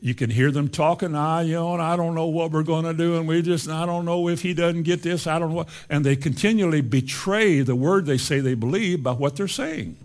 You 0.00 0.14
can 0.14 0.30
hear 0.30 0.50
them 0.50 0.70
talking, 0.70 1.14
I, 1.14 1.42
you 1.42 1.54
know, 1.54 1.74
and 1.74 1.82
I 1.82 1.96
don't 1.96 2.14
know 2.14 2.28
what 2.28 2.52
we're 2.52 2.62
going 2.62 2.86
to 2.86 2.94
do, 2.94 3.18
and 3.18 3.28
we 3.28 3.42
just, 3.42 3.68
I 3.68 3.84
don't 3.84 4.06
know 4.06 4.28
if 4.28 4.40
he 4.40 4.54
doesn't 4.54 4.84
get 4.84 5.02
this, 5.02 5.26
I 5.26 5.38
don't 5.38 5.54
know. 5.54 5.66
And 5.90 6.06
they 6.06 6.16
continually 6.16 6.80
betray 6.80 7.60
the 7.60 7.76
word 7.76 8.06
they 8.06 8.16
say 8.16 8.40
they 8.40 8.54
believe 8.54 9.02
by 9.02 9.12
what 9.12 9.36
they're 9.36 9.48
saying. 9.48 9.98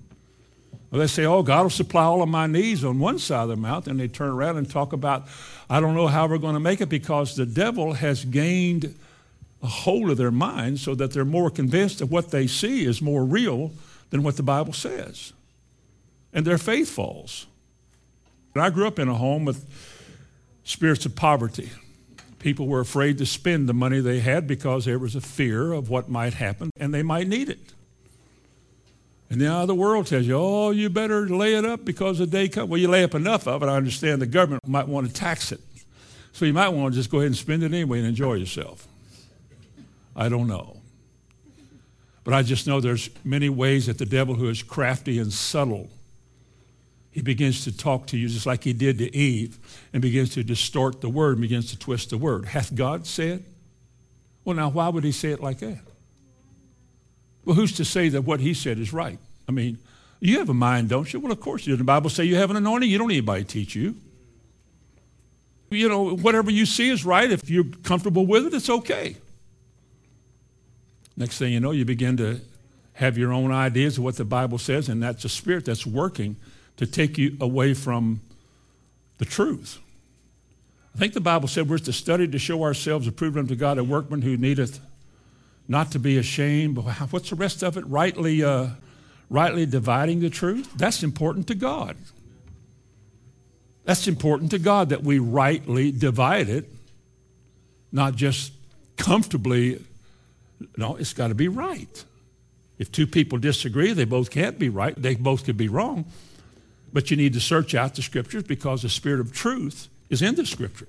They 0.98 1.08
say, 1.08 1.26
oh, 1.26 1.44
God 1.44 1.64
will 1.64 1.70
supply 1.70 2.04
all 2.04 2.22
of 2.22 2.30
my 2.30 2.48
needs 2.48 2.84
on 2.84 3.00
one 3.00 3.20
side 3.20 3.44
of 3.44 3.48
their 3.50 3.58
mouth, 3.58 3.88
and 3.88 4.00
they 4.00 4.08
turn 4.08 4.30
around 4.30 4.58
and 4.58 4.70
talk 4.70 4.94
about, 4.94 5.26
I 5.70 5.80
don't 5.80 5.96
know 5.96 6.08
how 6.08 6.28
we're 6.28 6.38
going 6.38 6.54
to 6.54 6.60
make 6.60 6.80
it 6.80 6.90
because 6.90 7.36
the 7.36 7.46
devil 7.46 7.94
has 7.94 8.24
gained 8.24 8.96
a 9.62 9.68
hold 9.68 10.10
of 10.10 10.18
their 10.18 10.32
mind 10.32 10.80
so 10.80 10.96
that 10.96 11.12
they're 11.12 11.26
more 11.26 11.50
convinced 11.50 12.00
that 12.00 12.06
what 12.06 12.32
they 12.32 12.48
see 12.48 12.86
is 12.86 13.02
more 13.02 13.26
real 13.26 13.72
than 14.12 14.24
what 14.24 14.38
the 14.38 14.44
Bible 14.44 14.74
says. 14.74 15.34
And 16.32 16.46
their 16.46 16.58
faith 16.58 16.90
falls. 16.90 17.48
And 18.54 18.64
I 18.64 18.70
grew 18.70 18.88
up 18.88 19.00
in 19.00 19.10
a 19.10 19.16
home 19.16 19.44
with 19.44 19.66
spirits 20.64 21.06
of 21.06 21.16
poverty. 21.16 21.72
People 22.40 22.68
were 22.68 22.80
afraid 22.80 23.18
to 23.18 23.26
spend 23.26 23.68
the 23.68 23.74
money 23.74 24.00
they 24.00 24.20
had 24.20 24.48
because 24.48 24.86
there 24.86 25.00
was 25.00 25.16
a 25.16 25.22
fear 25.22 25.74
of 25.74 25.90
what 25.90 26.10
might 26.10 26.36
happen 26.36 26.70
and 26.80 26.94
they 26.94 27.04
might 27.04 27.28
need 27.28 27.50
it. 27.50 27.75
And 29.30 29.40
now 29.40 29.66
the 29.66 29.76
world 29.76 30.08
tells 30.08 30.26
you, 30.26 30.36
oh, 30.38 30.72
you 30.72 30.90
better 30.90 31.28
lay 31.28 31.56
it 31.56 31.66
up 31.66 31.84
because 31.84 32.20
the 32.20 32.28
day 32.28 32.48
comes. 32.48 32.70
Well, 32.70 32.80
you 32.80 32.88
lay 32.88 33.04
up 33.04 33.16
enough 33.16 33.48
of 33.48 33.64
it, 33.64 33.66
I 33.68 33.76
understand 33.76 34.22
the 34.22 34.28
government 34.28 34.68
might 34.68 34.88
want 34.88 35.08
to 35.08 35.14
tax 35.14 35.52
it. 35.52 35.62
So 36.32 36.46
you 36.46 36.54
might 36.54 36.70
want 36.70 36.94
to 36.94 37.00
just 37.00 37.10
go 37.10 37.20
ahead 37.20 37.28
and 37.28 37.36
spend 37.36 37.64
it 37.64 37.74
anyway 37.74 38.00
and 38.00 38.08
enjoy 38.08 38.34
yourself. 38.34 38.88
I 40.16 40.30
don't 40.30 40.48
know. 40.48 40.78
But 42.24 42.34
I 42.34 42.44
just 42.44 42.68
know 42.68 42.80
there's 42.82 43.10
many 43.24 43.50
ways 43.50 43.86
that 43.86 43.98
the 43.98 44.06
devil, 44.06 44.36
who 44.36 44.50
is 44.50 44.62
crafty 44.64 45.20
and 45.20 45.32
subtle, 45.32 45.90
he 47.12 47.22
begins 47.22 47.64
to 47.64 47.76
talk 47.76 48.08
to 48.08 48.18
you 48.18 48.28
just 48.28 48.46
like 48.46 48.64
he 48.66 48.74
did 48.74 48.98
to 48.98 49.16
Eve 49.16 49.58
and 49.94 50.02
begins 50.02 50.32
to 50.32 50.44
distort 50.44 51.00
the 51.02 51.10
word 51.10 51.34
and 51.34 51.42
begins 51.42 51.70
to 51.72 51.80
twist 51.80 52.10
the 52.10 52.18
word. 52.18 52.46
Hath 52.46 52.76
God 52.76 53.08
said? 53.08 53.46
Well, 54.44 54.56
now, 54.56 54.70
why 54.70 54.90
would 54.90 55.04
he 55.04 55.14
say 55.14 55.32
it 55.32 55.42
like 55.42 55.60
that? 55.60 55.80
Well, 57.46 57.56
who's 57.56 57.74
to 57.74 57.86
say 57.86 58.10
that 58.10 58.24
what 58.24 58.40
he 58.40 58.54
said 58.54 58.80
is 58.80 58.92
right? 58.92 59.20
I 59.48 59.52
mean, 59.52 59.78
you 60.20 60.40
have 60.40 60.50
a 60.50 60.54
mind, 60.54 60.90
don't 60.90 61.12
you? 61.14 61.20
Well, 61.20 61.32
of 61.32 61.40
course 61.40 61.66
you 61.66 61.74
do. 61.74 61.78
The 61.78 61.84
Bible 61.84 62.10
say 62.10 62.24
you 62.24 62.36
have 62.36 62.50
an 62.50 62.58
anointing. 62.58 62.90
You 62.90 62.98
don't 62.98 63.08
need 63.08 63.18
anybody 63.18 63.44
to 63.44 63.50
teach 63.50 63.76
you. 63.76 63.96
You 65.70 65.90
know, 65.90 66.16
whatever 66.16 66.50
you 66.50 66.66
see 66.66 66.90
is 66.90 67.06
right. 67.06 67.30
If 67.30 67.50
you're 67.50 67.66
comfortable 67.84 68.26
with 68.26 68.48
it, 68.48 68.54
it's 68.54 68.70
okay. 68.70 69.18
Next 71.18 71.38
thing 71.38 71.54
you 71.54 71.60
know, 71.60 71.72
you 71.72 71.86
begin 71.86 72.18
to 72.18 72.42
have 72.94 73.18
your 73.18 73.34
own 73.34 73.52
ideas 73.52 73.98
of 73.98 74.04
what 74.04 74.16
the 74.16 74.26
Bible 74.26 74.58
says, 74.58 74.90
and 74.90 75.04
that's 75.04 75.26
a 75.26 75.30
spirit 75.30 75.66
that's 75.66 75.86
working 75.86 76.38
to 76.78 76.86
take 76.86 77.18
you 77.18 77.38
away 77.40 77.74
from 77.74 78.22
the 79.18 79.26
truth. 79.26 79.80
I 80.94 80.98
think 80.98 81.14
the 81.14 81.22
Bible 81.22 81.48
said 81.48 81.70
we're 81.70 81.78
to 81.80 81.94
study 81.94 82.28
to 82.28 82.40
show 82.40 82.64
ourselves 82.64 83.08
approved 83.08 83.38
unto 83.38 83.56
God, 83.56 83.78
a 83.78 83.84
workman 83.84 84.22
who 84.22 84.38
needeth 84.38 84.80
not 85.68 85.92
to 85.92 86.00
be 86.00 86.18
ashamed. 86.18 86.76
But 86.76 86.86
what's 87.12 87.30
the 87.30 87.36
rest 87.36 87.64
of 87.64 87.78
it? 87.78 87.86
Rightly, 87.88 88.44
uh, 88.44 88.70
rightly 89.30 89.66
dividing 89.66 90.20
the 90.20 90.30
truth. 90.30 90.72
That's 90.76 91.04
important 91.04 91.48
to 91.48 91.56
God. 91.56 91.98
That's 93.84 94.08
important 94.08 94.52
to 94.52 94.60
God 94.60 94.90
that 94.90 95.04
we 95.04 95.20
rightly 95.20 95.92
divide 95.92 96.50
it, 96.50 96.66
not 97.92 98.16
just 98.16 98.52
comfortably. 98.98 99.84
No, 100.76 100.96
it's 100.96 101.14
got 101.14 101.28
to 101.28 101.36
be 101.36 101.48
right. 101.48 102.04
If 102.78 102.92
two 102.92 103.08
people 103.08 103.38
disagree, 103.38 103.94
they 103.94 104.06
both 104.06 104.32
can't 104.32 104.58
be 104.60 104.70
right. 104.70 105.00
They 105.00 105.16
both 105.16 105.46
could 105.46 105.58
be 105.58 105.68
wrong. 105.68 106.06
But 106.92 107.12
you 107.12 107.18
need 107.18 107.34
to 107.34 107.40
search 107.40 107.76
out 107.76 107.96
the 107.96 108.02
scriptures 108.02 108.44
because 108.44 108.82
the 108.82 108.90
spirit 108.90 109.20
of 109.20 109.34
truth 109.34 109.88
is 110.10 110.22
in 110.22 110.36
the 110.36 110.46
scripture. 110.46 110.88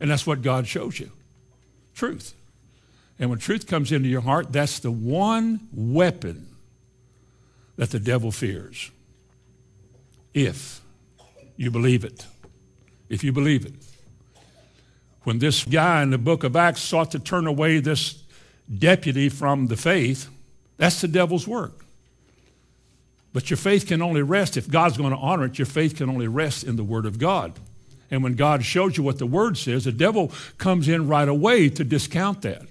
And 0.00 0.10
that's 0.10 0.26
what 0.26 0.42
God 0.42 0.66
shows 0.66 0.98
you 0.98 1.10
truth. 1.94 2.34
And 3.18 3.30
when 3.30 3.38
truth 3.38 3.66
comes 3.66 3.92
into 3.92 4.08
your 4.08 4.22
heart, 4.22 4.52
that's 4.52 4.80
the 4.80 4.90
one 4.90 5.68
weapon 5.72 6.48
that 7.76 7.90
the 7.90 8.00
devil 8.00 8.32
fears. 8.32 8.90
If 10.32 10.80
you 11.56 11.70
believe 11.70 12.04
it. 12.04 12.26
If 13.08 13.22
you 13.22 13.32
believe 13.32 13.64
it. 13.64 13.74
When 15.22 15.38
this 15.38 15.64
guy 15.64 16.02
in 16.02 16.10
the 16.10 16.18
book 16.18 16.44
of 16.44 16.56
Acts 16.56 16.80
sought 16.80 17.12
to 17.12 17.18
turn 17.18 17.46
away 17.46 17.78
this 17.78 18.22
deputy 18.78 19.28
from 19.28 19.68
the 19.68 19.76
faith, 19.76 20.28
that's 20.76 21.00
the 21.00 21.08
devil's 21.08 21.46
work. 21.46 21.84
But 23.32 23.50
your 23.50 23.56
faith 23.56 23.86
can 23.86 24.00
only 24.00 24.22
rest, 24.22 24.56
if 24.56 24.70
God's 24.70 24.96
going 24.96 25.10
to 25.10 25.16
honor 25.16 25.46
it, 25.46 25.58
your 25.58 25.66
faith 25.66 25.96
can 25.96 26.08
only 26.08 26.28
rest 26.28 26.64
in 26.64 26.76
the 26.76 26.84
Word 26.84 27.04
of 27.04 27.18
God. 27.18 27.52
And 28.10 28.22
when 28.22 28.34
God 28.34 28.64
shows 28.64 28.96
you 28.96 29.02
what 29.02 29.18
the 29.18 29.26
Word 29.26 29.58
says, 29.58 29.84
the 29.84 29.92
devil 29.92 30.30
comes 30.56 30.88
in 30.88 31.08
right 31.08 31.28
away 31.28 31.68
to 31.70 31.84
discount 31.84 32.42
that, 32.42 32.62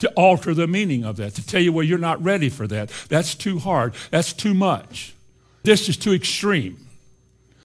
to 0.00 0.10
alter 0.12 0.52
the 0.52 0.66
meaning 0.66 1.04
of 1.04 1.16
that, 1.16 1.34
to 1.36 1.46
tell 1.46 1.60
you, 1.60 1.72
well, 1.72 1.84
you're 1.84 1.98
not 1.98 2.22
ready 2.22 2.48
for 2.48 2.66
that. 2.66 2.90
That's 3.08 3.34
too 3.34 3.58
hard. 3.58 3.94
That's 4.10 4.32
too 4.32 4.54
much. 4.54 5.14
This 5.62 5.88
is 5.88 5.96
too 5.96 6.12
extreme. 6.12 6.78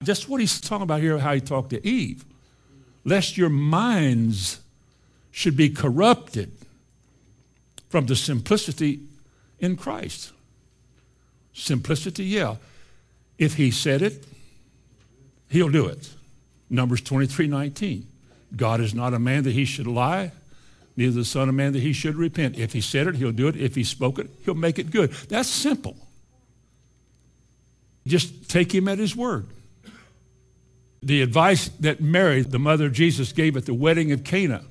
That's 0.00 0.28
what 0.28 0.40
he's 0.40 0.60
talking 0.60 0.82
about 0.82 1.00
here, 1.00 1.18
how 1.18 1.34
he 1.34 1.40
talked 1.40 1.70
to 1.70 1.86
Eve. 1.86 2.24
Lest 3.04 3.36
your 3.36 3.48
minds 3.48 4.60
should 5.30 5.56
be 5.56 5.70
corrupted 5.70 6.52
from 7.88 8.06
the 8.06 8.16
simplicity 8.16 9.00
in 9.58 9.76
Christ. 9.76 10.32
Simplicity, 11.54 12.24
yeah. 12.24 12.56
If 13.38 13.54
he 13.54 13.70
said 13.70 14.02
it, 14.02 14.24
he'll 15.48 15.70
do 15.70 15.86
it. 15.86 16.10
Numbers 16.68 17.00
23, 17.00 17.46
19. 17.46 18.06
God 18.54 18.80
is 18.80 18.94
not 18.94 19.14
a 19.14 19.18
man 19.18 19.44
that 19.44 19.52
he 19.52 19.64
should 19.64 19.86
lie, 19.86 20.32
neither 20.96 21.12
the 21.12 21.24
son 21.24 21.48
of 21.48 21.54
man 21.54 21.72
that 21.72 21.82
he 21.82 21.92
should 21.92 22.16
repent. 22.16 22.58
If 22.58 22.72
he 22.72 22.80
said 22.80 23.06
it, 23.06 23.16
he'll 23.16 23.32
do 23.32 23.48
it. 23.48 23.56
If 23.56 23.74
he 23.74 23.84
spoke 23.84 24.18
it, 24.18 24.28
he'll 24.44 24.54
make 24.54 24.78
it 24.78 24.90
good. 24.90 25.12
That's 25.28 25.48
simple. 25.48 25.96
Just 28.06 28.48
take 28.48 28.74
him 28.74 28.88
at 28.88 28.98
his 28.98 29.14
word. 29.14 29.46
The 31.02 31.22
advice 31.22 31.68
that 31.80 32.00
Mary, 32.00 32.42
the 32.42 32.58
mother 32.58 32.86
of 32.86 32.92
Jesus, 32.92 33.32
gave 33.32 33.56
at 33.56 33.66
the 33.66 33.74
wedding 33.74 34.12
of 34.12 34.24
Cana, 34.24 34.64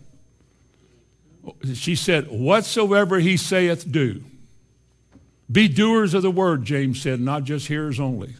she 1.74 1.96
said, 1.96 2.28
Whatsoever 2.28 3.20
he 3.20 3.38
saith, 3.38 3.90
do. 3.90 4.24
Be 5.52 5.68
doers 5.68 6.14
of 6.14 6.24
the 6.24 6.32
word, 6.32 6.66
James 6.66 7.02
said, 7.02 7.20
not 7.20 7.44
just 7.44 7.68
hearers 7.68 8.00
only. 8.00 8.34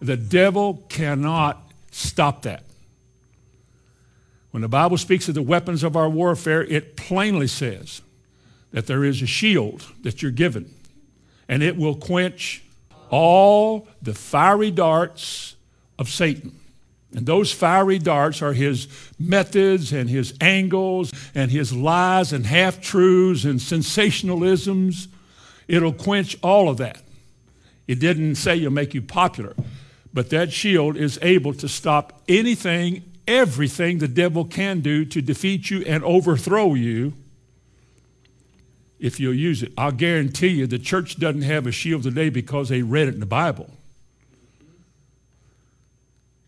The 0.00 0.16
devil 0.16 0.82
cannot 0.88 1.62
stop 1.92 2.42
that. 2.42 2.64
When 4.50 4.62
the 4.62 4.68
Bible 4.68 4.98
speaks 4.98 5.28
of 5.28 5.34
the 5.34 5.42
weapons 5.42 5.82
of 5.82 5.96
our 5.96 6.08
warfare, 6.08 6.64
it 6.64 6.96
plainly 6.96 7.46
says 7.46 8.02
that 8.72 8.86
there 8.86 9.04
is 9.04 9.22
a 9.22 9.26
shield 9.26 9.86
that 10.02 10.22
you're 10.22 10.30
given, 10.30 10.74
and 11.48 11.62
it 11.62 11.76
will 11.76 11.94
quench 11.94 12.62
all 13.10 13.88
the 14.02 14.14
fiery 14.14 14.70
darts 14.70 15.56
of 15.98 16.08
Satan. 16.08 16.56
And 17.12 17.26
those 17.26 17.52
fiery 17.52 17.98
darts 17.98 18.40
are 18.40 18.52
his 18.52 18.86
methods 19.18 19.92
and 19.92 20.08
his 20.08 20.34
angles 20.40 21.12
and 21.34 21.50
his 21.50 21.72
lies 21.72 22.32
and 22.32 22.46
half 22.46 22.80
truths 22.80 23.44
and 23.44 23.58
sensationalisms 23.58 25.08
It'll 25.70 25.92
quench 25.92 26.36
all 26.42 26.68
of 26.68 26.78
that. 26.78 27.00
It 27.86 28.00
didn't 28.00 28.34
say 28.34 28.58
it'll 28.58 28.72
make 28.72 28.92
you 28.92 29.02
popular, 29.02 29.54
but 30.12 30.30
that 30.30 30.52
shield 30.52 30.96
is 30.96 31.16
able 31.22 31.54
to 31.54 31.68
stop 31.68 32.22
anything, 32.28 33.04
everything 33.30 33.98
the 33.98 34.08
devil 34.08 34.44
can 34.44 34.80
do 34.80 35.04
to 35.04 35.22
defeat 35.22 35.70
you 35.70 35.82
and 35.86 36.02
overthrow 36.02 36.74
you 36.74 37.12
if 38.98 39.20
you'll 39.20 39.32
use 39.32 39.62
it. 39.62 39.72
I'll 39.78 39.92
guarantee 39.92 40.48
you 40.48 40.66
the 40.66 40.78
church 40.78 41.18
doesn't 41.18 41.42
have 41.42 41.66
a 41.66 41.72
shield 41.72 42.02
today 42.02 42.28
because 42.28 42.68
they 42.68 42.82
read 42.82 43.08
it 43.08 43.14
in 43.14 43.20
the 43.20 43.26
Bible. 43.26 43.70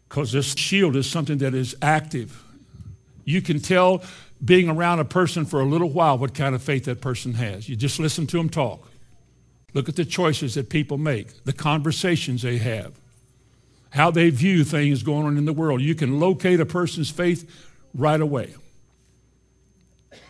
Because 0.08 0.32
this 0.32 0.54
shield 0.56 0.96
is 0.96 1.08
something 1.08 1.38
that 1.38 1.54
is 1.54 1.74
active. 1.80 2.42
You 3.24 3.40
can 3.40 3.60
tell 3.60 4.02
being 4.44 4.68
around 4.68 4.98
a 4.98 5.04
person 5.04 5.46
for 5.46 5.60
a 5.60 5.64
little 5.64 5.88
while 5.88 6.18
what 6.18 6.34
kind 6.34 6.54
of 6.54 6.62
faith 6.62 6.84
that 6.86 7.00
person 7.00 7.34
has. 7.34 7.68
You 7.68 7.76
just 7.76 8.00
listen 8.00 8.26
to 8.26 8.36
them 8.36 8.50
talk. 8.50 8.90
Look 9.72 9.88
at 9.88 9.96
the 9.96 10.04
choices 10.04 10.56
that 10.56 10.68
people 10.68 10.98
make, 10.98 11.44
the 11.44 11.52
conversations 11.52 12.42
they 12.42 12.58
have, 12.58 12.92
how 13.92 14.10
they 14.10 14.30
view 14.30 14.64
things 14.64 15.02
going 15.02 15.26
on 15.26 15.36
in 15.36 15.44
the 15.44 15.52
world. 15.52 15.82
You 15.82 15.94
can 15.94 16.18
locate 16.18 16.60
a 16.60 16.66
person's 16.66 17.10
faith 17.10 17.48
right 17.94 18.20
away. 18.20 18.54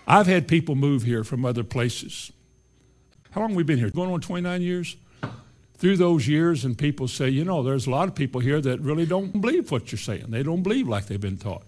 I've 0.07 0.27
had 0.27 0.49
people 0.49 0.75
move 0.75 1.05
here 1.05 1.23
from 1.23 1.45
other 1.45 1.63
places. 1.63 2.33
How 3.31 3.41
long 3.41 3.51
have 3.51 3.57
we 3.57 3.63
been 3.63 3.79
here? 3.79 3.91
Going 3.91 4.11
on 4.11 4.21
29 4.21 4.63
years? 4.63 4.97
Through 5.77 5.97
those 5.97 6.27
years, 6.29 6.65
and 6.65 6.77
people 6.77 7.09
say, 7.09 7.29
you 7.29 7.45
know, 7.45 7.63
there's 7.63 7.87
a 7.87 7.91
lot 7.91 8.09
of 8.09 8.15
people 8.15 8.41
here 8.41 8.61
that 8.61 8.81
really 8.81 9.07
don't 9.07 9.41
believe 9.41 9.71
what 9.71 9.91
you're 9.91 9.99
saying. 9.99 10.27
They 10.29 10.43
don't 10.43 10.63
believe 10.63 10.89
like 10.89 11.07
they've 11.07 11.21
been 11.21 11.39
taught. 11.39 11.63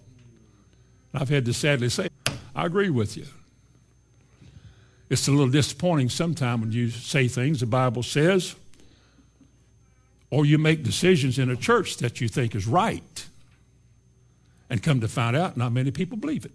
And 1.13 1.21
I've 1.21 1.29
had 1.29 1.45
to 1.45 1.53
sadly 1.53 1.89
say, 1.89 2.09
I 2.53 2.65
agree 2.65 2.89
with 2.89 3.15
you. 3.15 3.25
It's 5.09 5.27
a 5.27 5.31
little 5.31 5.49
disappointing 5.49 6.09
sometimes 6.09 6.61
when 6.61 6.71
you 6.71 6.89
say 6.89 7.27
things 7.27 7.61
the 7.61 7.65
Bible 7.65 8.03
says 8.03 8.55
Or 10.29 10.45
you 10.45 10.57
make 10.57 10.83
decisions 10.83 11.39
in 11.39 11.49
a 11.49 11.55
church 11.55 11.97
that 11.97 12.19
you 12.19 12.27
think 12.27 12.55
is 12.55 12.67
right. 12.67 13.25
And 14.69 14.81
come 14.81 14.99
to 15.01 15.07
find 15.07 15.35
out, 15.35 15.57
not 15.57 15.71
many 15.71 15.91
people 15.91 16.17
believe 16.17 16.45
it. 16.45 16.51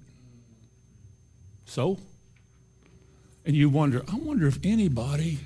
So? 1.65 1.99
And 3.47 3.55
you 3.55 3.71
wonder, 3.71 4.03
I 4.11 4.17
wonder 4.17 4.47
if 4.47 4.59
anybody 4.65 5.39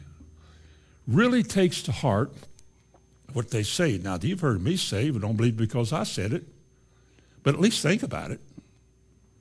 really 1.06 1.42
takes 1.42 1.82
to 1.82 1.92
heart 1.92 2.32
what 3.34 3.50
they 3.50 3.62
say. 3.62 3.98
Now, 3.98 4.18
you've 4.20 4.40
heard 4.40 4.62
me 4.62 4.76
say, 4.76 5.10
but 5.10 5.22
don't 5.22 5.36
believe 5.36 5.56
because 5.56 5.92
I 5.92 6.04
said 6.04 6.32
it. 6.32 6.44
But 7.42 7.54
at 7.54 7.60
least 7.60 7.82
think 7.82 8.02
about 8.02 8.30
it. 8.30 8.40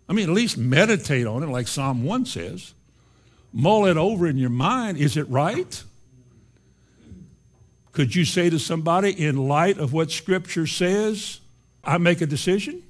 I 0.10 0.14
mean, 0.14 0.30
at 0.30 0.36
least 0.36 0.58
meditate 0.58 1.26
on 1.26 1.42
it, 1.42 1.48
like 1.48 1.68
Psalm 1.68 2.04
1 2.04 2.26
says. 2.26 2.74
Mull 3.54 3.86
it 3.86 3.98
over 3.98 4.28
in 4.28 4.38
your 4.38 4.50
mind. 4.50 4.98
Is 4.98 5.16
it 5.16 5.30
right? 5.30 5.84
Could 7.94 8.16
you 8.16 8.26
say 8.26 8.50
to 8.50 8.60
somebody, 8.60 9.12
in 9.12 9.48
light 9.48 9.78
of 9.78 9.94
what 9.94 10.12
Scripture 10.12 10.68
says, 10.68 11.40
I 11.84 12.00
make 12.00 12.22
a 12.22 12.26
decision? 12.26 12.82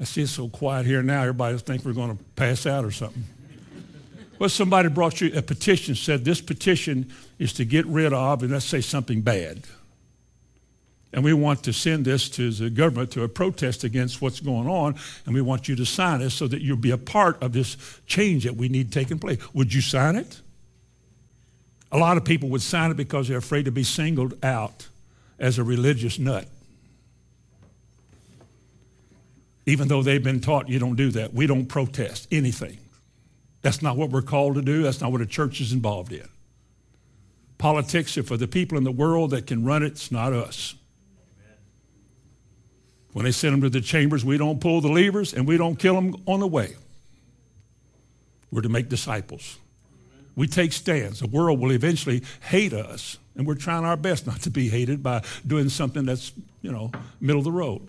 I 0.00 0.04
see 0.04 0.22
it's 0.22 0.32
so 0.32 0.48
quiet 0.48 0.84
here 0.84 1.00
now, 1.02 1.22
everybody 1.22 1.56
thinks 1.58 1.84
we're 1.84 1.92
going 1.92 2.16
to 2.16 2.22
pass 2.34 2.66
out 2.66 2.84
or 2.84 2.90
something. 2.90 3.24
Well, 4.40 4.48
somebody 4.48 4.88
brought 4.88 5.20
you 5.20 5.30
a 5.36 5.42
petition, 5.42 5.94
said 5.94 6.24
this 6.24 6.40
petition 6.40 7.12
is 7.38 7.52
to 7.52 7.64
get 7.64 7.86
rid 7.86 8.12
of, 8.12 8.42
and 8.42 8.50
let's 8.50 8.64
say 8.64 8.80
something 8.80 9.20
bad. 9.20 9.62
And 11.12 11.22
we 11.22 11.32
want 11.32 11.62
to 11.62 11.72
send 11.72 12.04
this 12.04 12.28
to 12.30 12.50
the 12.50 12.68
government 12.68 13.12
to 13.12 13.22
a 13.22 13.28
protest 13.28 13.84
against 13.84 14.20
what's 14.20 14.40
going 14.40 14.66
on, 14.66 14.96
and 15.24 15.34
we 15.36 15.40
want 15.40 15.68
you 15.68 15.76
to 15.76 15.86
sign 15.86 16.20
it 16.20 16.30
so 16.30 16.48
that 16.48 16.62
you'll 16.62 16.76
be 16.76 16.90
a 16.90 16.98
part 16.98 17.40
of 17.40 17.52
this 17.52 17.76
change 18.06 18.42
that 18.42 18.56
we 18.56 18.68
need 18.68 18.90
taking 18.90 19.20
place. 19.20 19.38
Would 19.54 19.72
you 19.72 19.80
sign 19.80 20.16
it? 20.16 20.40
A 21.92 21.98
lot 21.98 22.16
of 22.16 22.24
people 22.24 22.48
would 22.48 22.62
sign 22.62 22.90
it 22.90 22.96
because 22.96 23.28
they're 23.28 23.38
afraid 23.38 23.66
to 23.66 23.70
be 23.70 23.84
singled 23.84 24.42
out 24.42 24.88
as 25.38 25.58
a 25.58 25.64
religious 25.64 26.18
nut. 26.18 26.48
Even 29.66 29.88
though 29.88 30.02
they've 30.02 30.24
been 30.24 30.40
taught 30.40 30.68
you 30.68 30.78
don't 30.78 30.96
do 30.96 31.10
that. 31.10 31.34
We 31.34 31.46
don't 31.46 31.66
protest 31.66 32.26
anything. 32.32 32.78
That's 33.60 33.82
not 33.82 33.96
what 33.96 34.10
we're 34.10 34.22
called 34.22 34.56
to 34.56 34.62
do. 34.62 34.82
That's 34.82 35.00
not 35.00 35.12
what 35.12 35.20
a 35.20 35.26
church 35.26 35.60
is 35.60 35.72
involved 35.72 36.12
in. 36.12 36.28
Politics 37.58 38.18
are 38.18 38.24
for 38.24 38.36
the 38.36 38.48
people 38.48 38.76
in 38.76 38.84
the 38.84 38.90
world 38.90 39.30
that 39.30 39.46
can 39.46 39.64
run 39.64 39.82
it. 39.82 39.92
It's 39.92 40.10
not 40.10 40.32
us. 40.32 40.74
When 43.12 43.24
they 43.24 43.30
send 43.30 43.52
them 43.52 43.60
to 43.60 43.70
the 43.70 43.82
chambers, 43.82 44.24
we 44.24 44.38
don't 44.38 44.60
pull 44.60 44.80
the 44.80 44.88
levers 44.88 45.34
and 45.34 45.46
we 45.46 45.58
don't 45.58 45.78
kill 45.78 45.94
them 45.94 46.16
on 46.26 46.40
the 46.40 46.46
way. 46.46 46.74
We're 48.50 48.62
to 48.62 48.68
make 48.70 48.88
disciples. 48.88 49.58
We 50.34 50.46
take 50.46 50.72
stands. 50.72 51.20
The 51.20 51.26
world 51.26 51.60
will 51.60 51.72
eventually 51.72 52.22
hate 52.40 52.72
us, 52.72 53.18
and 53.36 53.46
we're 53.46 53.54
trying 53.54 53.84
our 53.84 53.96
best 53.96 54.26
not 54.26 54.40
to 54.42 54.50
be 54.50 54.68
hated 54.68 55.02
by 55.02 55.22
doing 55.46 55.68
something 55.68 56.06
that's, 56.06 56.32
you 56.62 56.72
know, 56.72 56.90
middle 57.20 57.40
of 57.40 57.44
the 57.44 57.52
road. 57.52 57.86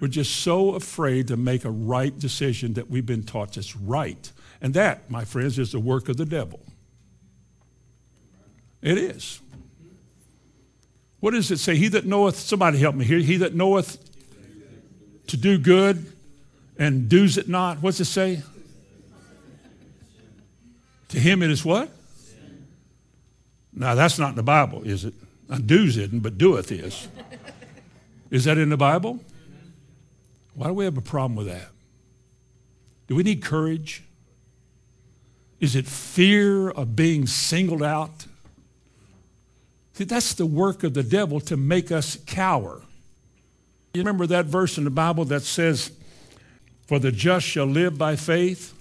We're 0.00 0.08
just 0.08 0.36
so 0.36 0.74
afraid 0.74 1.28
to 1.28 1.36
make 1.36 1.64
a 1.64 1.70
right 1.70 2.18
decision 2.18 2.74
that 2.74 2.90
we've 2.90 3.04
been 3.04 3.22
taught 3.22 3.56
is 3.56 3.76
right. 3.76 4.32
And 4.62 4.74
that, 4.74 5.10
my 5.10 5.24
friends, 5.24 5.58
is 5.58 5.72
the 5.72 5.78
work 5.78 6.08
of 6.08 6.16
the 6.16 6.24
devil. 6.24 6.60
It 8.82 8.96
is. 8.96 9.40
What 11.20 11.32
does 11.32 11.50
it 11.50 11.58
say? 11.58 11.76
He 11.76 11.88
that 11.88 12.06
knoweth, 12.06 12.36
somebody 12.36 12.78
help 12.78 12.94
me 12.94 13.04
here, 13.04 13.18
he 13.18 13.36
that 13.38 13.54
knoweth 13.54 13.98
to 15.26 15.36
do 15.36 15.58
good 15.58 16.10
and 16.78 17.08
does 17.08 17.36
it 17.36 17.46
not. 17.46 17.82
What's 17.82 18.00
it 18.00 18.06
say? 18.06 18.42
To 21.10 21.20
him 21.20 21.42
it 21.42 21.50
is 21.50 21.64
what? 21.64 21.90
Now 23.72 23.94
that's 23.94 24.18
not 24.18 24.30
in 24.30 24.36
the 24.36 24.42
Bible, 24.42 24.82
is 24.82 25.04
it? 25.04 25.14
Now, 25.48 25.58
do's 25.58 25.96
isn't, 25.96 26.20
but 26.20 26.38
doeth 26.38 26.70
is. 26.70 27.08
Is 28.30 28.44
that 28.44 28.56
in 28.56 28.68
the 28.68 28.76
Bible? 28.76 29.18
Why 30.54 30.68
do 30.68 30.74
we 30.74 30.84
have 30.84 30.96
a 30.96 31.02
problem 31.02 31.34
with 31.34 31.48
that? 31.48 31.68
Do 33.08 33.16
we 33.16 33.24
need 33.24 33.42
courage? 33.42 34.04
Is 35.58 35.74
it 35.74 35.86
fear 35.86 36.70
of 36.70 36.94
being 36.94 37.26
singled 37.26 37.82
out? 37.82 38.26
See, 39.94 40.04
that's 40.04 40.34
the 40.34 40.46
work 40.46 40.84
of 40.84 40.94
the 40.94 41.02
devil 41.02 41.40
to 41.40 41.56
make 41.56 41.90
us 41.90 42.16
cower. 42.26 42.82
You 43.92 44.00
remember 44.00 44.26
that 44.28 44.46
verse 44.46 44.78
in 44.78 44.84
the 44.84 44.90
Bible 44.90 45.24
that 45.26 45.42
says, 45.42 45.90
For 46.86 47.00
the 47.00 47.10
just 47.10 47.44
shall 47.44 47.66
live 47.66 47.98
by 47.98 48.14
faith? 48.14 48.72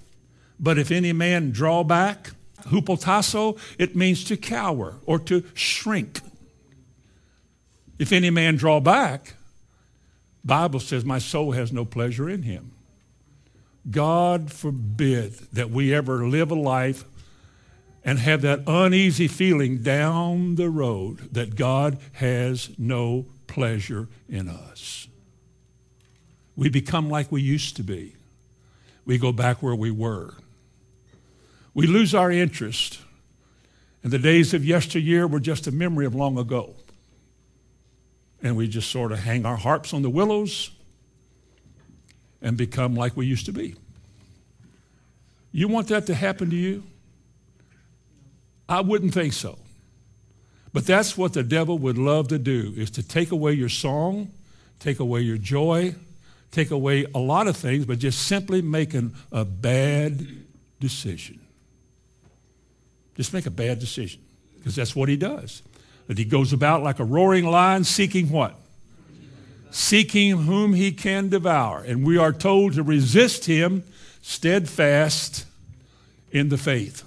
But 0.59 0.77
if 0.77 0.91
any 0.91 1.13
man 1.13 1.51
draw 1.51 1.83
back, 1.83 2.31
hupotasso, 2.63 3.57
it 3.77 3.95
means 3.95 4.23
to 4.25 4.37
cower 4.37 4.95
or 5.05 5.19
to 5.19 5.43
shrink. 5.53 6.19
If 7.97 8.11
any 8.11 8.29
man 8.29 8.55
draw 8.55 8.79
back, 8.79 9.33
Bible 10.43 10.79
says 10.79 11.05
my 11.05 11.19
soul 11.19 11.51
has 11.51 11.71
no 11.71 11.85
pleasure 11.85 12.29
in 12.29 12.43
him. 12.43 12.71
God 13.89 14.51
forbid 14.51 15.33
that 15.53 15.69
we 15.69 15.93
ever 15.93 16.27
live 16.27 16.51
a 16.51 16.55
life 16.55 17.03
and 18.03 18.19
have 18.19 18.41
that 18.41 18.63
uneasy 18.67 19.27
feeling 19.27 19.81
down 19.81 20.55
the 20.55 20.69
road 20.69 21.33
that 21.33 21.55
God 21.55 21.97
has 22.13 22.69
no 22.77 23.25
pleasure 23.47 24.07
in 24.27 24.47
us. 24.47 25.07
We 26.55 26.69
become 26.69 27.09
like 27.09 27.31
we 27.31 27.41
used 27.41 27.75
to 27.77 27.83
be. 27.83 28.15
We 29.05 29.17
go 29.17 29.31
back 29.31 29.61
where 29.61 29.75
we 29.75 29.91
were. 29.91 30.33
We 31.73 31.87
lose 31.87 32.13
our 32.13 32.31
interest. 32.31 32.99
And 34.03 34.11
the 34.11 34.19
days 34.19 34.53
of 34.53 34.63
yesteryear 34.65 35.27
were 35.27 35.39
just 35.39 35.67
a 35.67 35.71
memory 35.71 36.05
of 36.05 36.15
long 36.15 36.37
ago. 36.37 36.75
And 38.41 38.55
we 38.55 38.67
just 38.67 38.89
sort 38.89 39.11
of 39.11 39.19
hang 39.19 39.45
our 39.45 39.57
harps 39.57 39.93
on 39.93 40.01
the 40.01 40.09
willows 40.09 40.71
and 42.41 42.55
become 42.55 42.95
like 42.95 43.17
we 43.17 43.25
used 43.25 43.45
to 43.47 43.51
be. 43.51 43.75
You 45.51 45.67
want 45.67 45.87
that 45.89 46.05
to 46.07 46.13
happen 46.13 46.49
to 46.49 46.55
you? 46.55 46.83
I 48.67 48.81
wouldn't 48.81 49.13
think 49.13 49.33
so. 49.33 49.57
But 50.71 50.85
that's 50.85 51.17
what 51.17 51.33
the 51.33 51.43
devil 51.43 51.77
would 51.79 51.97
love 51.97 52.27
to 52.27 52.37
do 52.37 52.73
is 52.77 52.91
to 52.91 53.03
take 53.03 53.31
away 53.31 53.53
your 53.53 53.69
song, 53.69 54.31
take 54.79 54.99
away 54.99 55.21
your 55.21 55.37
joy, 55.37 55.95
take 56.51 56.71
away 56.71 57.05
a 57.13 57.19
lot 57.19 57.47
of 57.47 57.57
things, 57.57 57.85
but 57.85 57.97
just 57.97 58.27
simply 58.27 58.61
making 58.61 59.15
a 59.31 59.43
bad 59.43 60.27
decision. 60.79 61.39
Just 63.19 63.33
make 63.33 63.45
a 63.45 63.51
bad 63.51 63.79
decision 63.79 64.21
because 64.57 64.77
that's 64.77 64.95
what 64.95 65.09
he 65.09 65.17
does. 65.17 65.61
That 66.07 66.17
he 66.17 66.23
goes 66.23 66.53
about 66.53 66.83
like 66.83 66.99
a 66.99 67.03
roaring 67.03 67.43
lion 67.43 67.83
seeking 67.83 68.29
what? 68.29 68.55
Seeking 69.71 70.43
whom 70.43 70.73
he 70.73 70.93
can 70.93 71.27
devour. 71.27 71.83
And 71.83 72.07
we 72.07 72.17
are 72.17 72.31
told 72.31 72.75
to 72.75 72.81
resist 72.81 73.43
him 73.43 73.83
steadfast 74.21 75.45
in 76.31 76.47
the 76.47 76.57
faith. 76.57 77.03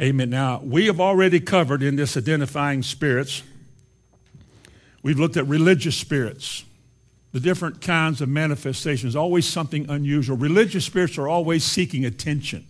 Amen. 0.00 0.30
Now, 0.30 0.60
we 0.62 0.86
have 0.86 1.00
already 1.00 1.40
covered 1.40 1.82
in 1.82 1.96
this 1.96 2.16
identifying 2.16 2.84
spirits, 2.84 3.42
we've 5.02 5.18
looked 5.18 5.36
at 5.36 5.48
religious 5.48 5.96
spirits, 5.96 6.64
the 7.32 7.40
different 7.40 7.80
kinds 7.80 8.20
of 8.20 8.28
manifestations, 8.28 9.16
always 9.16 9.44
something 9.44 9.90
unusual. 9.90 10.36
Religious 10.36 10.84
spirits 10.84 11.18
are 11.18 11.26
always 11.26 11.64
seeking 11.64 12.04
attention. 12.04 12.64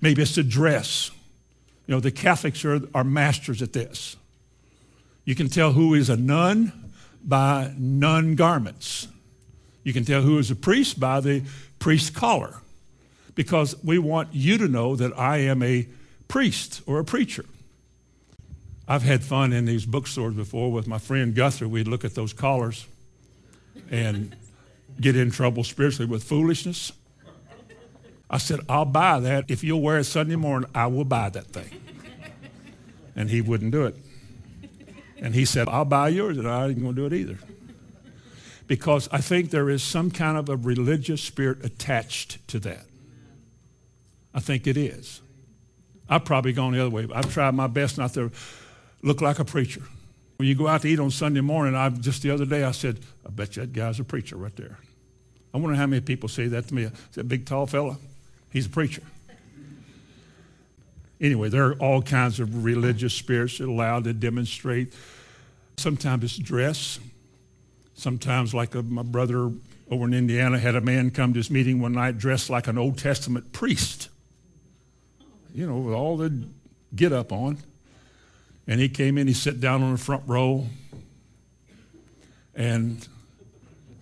Maybe 0.00 0.22
it's 0.22 0.36
a 0.38 0.42
dress. 0.42 1.10
You 1.86 1.94
know, 1.94 2.00
the 2.00 2.10
Catholics 2.10 2.64
are, 2.64 2.80
are 2.94 3.04
masters 3.04 3.62
at 3.62 3.72
this. 3.72 4.16
You 5.24 5.34
can 5.34 5.48
tell 5.48 5.72
who 5.72 5.94
is 5.94 6.08
a 6.08 6.16
nun 6.16 6.72
by 7.24 7.72
nun 7.76 8.34
garments. 8.34 9.08
You 9.82 9.92
can 9.92 10.04
tell 10.04 10.22
who 10.22 10.38
is 10.38 10.50
a 10.50 10.56
priest 10.56 10.98
by 10.98 11.20
the 11.20 11.42
priest 11.78 12.14
collar 12.14 12.56
because 13.34 13.76
we 13.84 13.98
want 13.98 14.28
you 14.32 14.58
to 14.58 14.68
know 14.68 14.96
that 14.96 15.16
I 15.18 15.38
am 15.38 15.62
a 15.62 15.86
priest 16.28 16.82
or 16.86 16.98
a 16.98 17.04
preacher. 17.04 17.44
I've 18.88 19.02
had 19.02 19.22
fun 19.22 19.52
in 19.52 19.64
these 19.64 19.84
bookstores 19.84 20.34
before 20.34 20.70
with 20.70 20.86
my 20.86 20.98
friend 20.98 21.34
Guthrie. 21.34 21.66
We'd 21.66 21.88
look 21.88 22.04
at 22.04 22.14
those 22.14 22.32
collars 22.32 22.86
and 23.90 24.34
get 25.00 25.16
in 25.16 25.30
trouble 25.30 25.64
spiritually 25.64 26.10
with 26.10 26.22
foolishness. 26.22 26.92
I 28.28 28.38
said, 28.38 28.60
I'll 28.68 28.84
buy 28.84 29.20
that. 29.20 29.44
If 29.48 29.62
you'll 29.62 29.80
wear 29.80 29.98
it 29.98 30.04
Sunday 30.04 30.36
morning, 30.36 30.68
I 30.74 30.86
will 30.88 31.04
buy 31.04 31.28
that 31.30 31.46
thing. 31.46 31.70
And 33.14 33.30
he 33.30 33.40
wouldn't 33.40 33.70
do 33.70 33.86
it. 33.86 33.96
And 35.18 35.34
he 35.34 35.44
said, 35.44 35.68
I'll 35.68 35.84
buy 35.84 36.08
yours, 36.08 36.36
and 36.36 36.48
I 36.48 36.66
ain't 36.66 36.80
going 36.80 36.94
to 36.94 37.08
do 37.08 37.14
it 37.14 37.18
either. 37.18 37.38
Because 38.66 39.08
I 39.12 39.18
think 39.18 39.50
there 39.50 39.70
is 39.70 39.82
some 39.82 40.10
kind 40.10 40.36
of 40.36 40.48
a 40.48 40.56
religious 40.56 41.22
spirit 41.22 41.64
attached 41.64 42.46
to 42.48 42.58
that. 42.60 42.84
I 44.34 44.40
think 44.40 44.66
it 44.66 44.76
is. 44.76 45.20
I've 46.08 46.24
probably 46.24 46.52
gone 46.52 46.72
the 46.72 46.80
other 46.80 46.90
way. 46.90 47.06
I've 47.14 47.32
tried 47.32 47.54
my 47.54 47.68
best 47.68 47.96
not 47.96 48.12
to 48.14 48.30
look 49.02 49.20
like 49.20 49.38
a 49.38 49.44
preacher. 49.44 49.82
When 50.36 50.48
you 50.48 50.54
go 50.54 50.68
out 50.68 50.82
to 50.82 50.88
eat 50.88 51.00
on 51.00 51.10
Sunday 51.10 51.40
morning, 51.40 51.74
I 51.74 51.88
just 51.88 52.22
the 52.22 52.30
other 52.30 52.44
day 52.44 52.64
I 52.64 52.72
said, 52.72 52.98
I 53.24 53.30
bet 53.30 53.56
you 53.56 53.62
that 53.62 53.72
guy's 53.72 53.98
a 53.98 54.04
preacher 54.04 54.36
right 54.36 54.54
there. 54.56 54.78
I 55.54 55.58
wonder 55.58 55.76
how 55.76 55.86
many 55.86 56.02
people 56.02 56.28
say 56.28 56.48
that 56.48 56.68
to 56.68 56.74
me. 56.74 56.90
That 57.14 57.28
big 57.28 57.46
tall 57.46 57.66
fella. 57.66 57.96
He's 58.56 58.64
a 58.64 58.70
preacher. 58.70 59.02
Anyway, 61.20 61.50
there 61.50 61.66
are 61.66 61.74
all 61.74 62.00
kinds 62.00 62.40
of 62.40 62.64
religious 62.64 63.12
spirits 63.12 63.58
that 63.58 63.64
are 63.64 63.66
allowed 63.66 64.04
to 64.04 64.14
demonstrate. 64.14 64.94
Sometimes 65.76 66.24
it's 66.24 66.38
dress. 66.38 66.98
Sometimes, 67.92 68.54
like 68.54 68.74
a, 68.74 68.82
my 68.82 69.02
brother 69.02 69.50
over 69.90 70.06
in 70.06 70.14
Indiana 70.14 70.58
had 70.58 70.74
a 70.74 70.80
man 70.80 71.10
come 71.10 71.34
to 71.34 71.38
his 71.38 71.50
meeting 71.50 71.82
one 71.82 71.92
night 71.92 72.16
dressed 72.16 72.48
like 72.48 72.66
an 72.66 72.78
Old 72.78 72.96
Testament 72.96 73.52
priest. 73.52 74.08
You 75.54 75.66
know, 75.66 75.76
with 75.76 75.92
all 75.92 76.16
the 76.16 76.42
get 76.94 77.12
up 77.12 77.32
on. 77.32 77.58
And 78.66 78.80
he 78.80 78.88
came 78.88 79.18
in, 79.18 79.26
he 79.26 79.34
sat 79.34 79.60
down 79.60 79.82
on 79.82 79.92
the 79.92 79.98
front 79.98 80.22
row. 80.26 80.66
And 82.54 83.06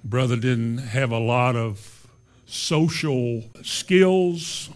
brother 0.04 0.36
didn't 0.36 0.78
have 0.78 1.10
a 1.10 1.18
lot 1.18 1.56
of 1.56 2.03
social 2.54 3.42
skills. 3.62 4.70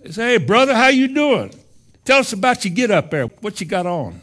They 0.00 0.10
say, 0.10 0.32
hey, 0.32 0.36
brother, 0.38 0.74
how 0.74 0.88
you 0.88 1.08
doing? 1.08 1.54
Tell 2.04 2.20
us 2.20 2.32
about 2.32 2.64
your 2.64 2.74
get 2.74 2.90
up 2.90 3.10
there. 3.10 3.26
What 3.26 3.60
you 3.60 3.66
got 3.66 3.86
on? 3.86 4.22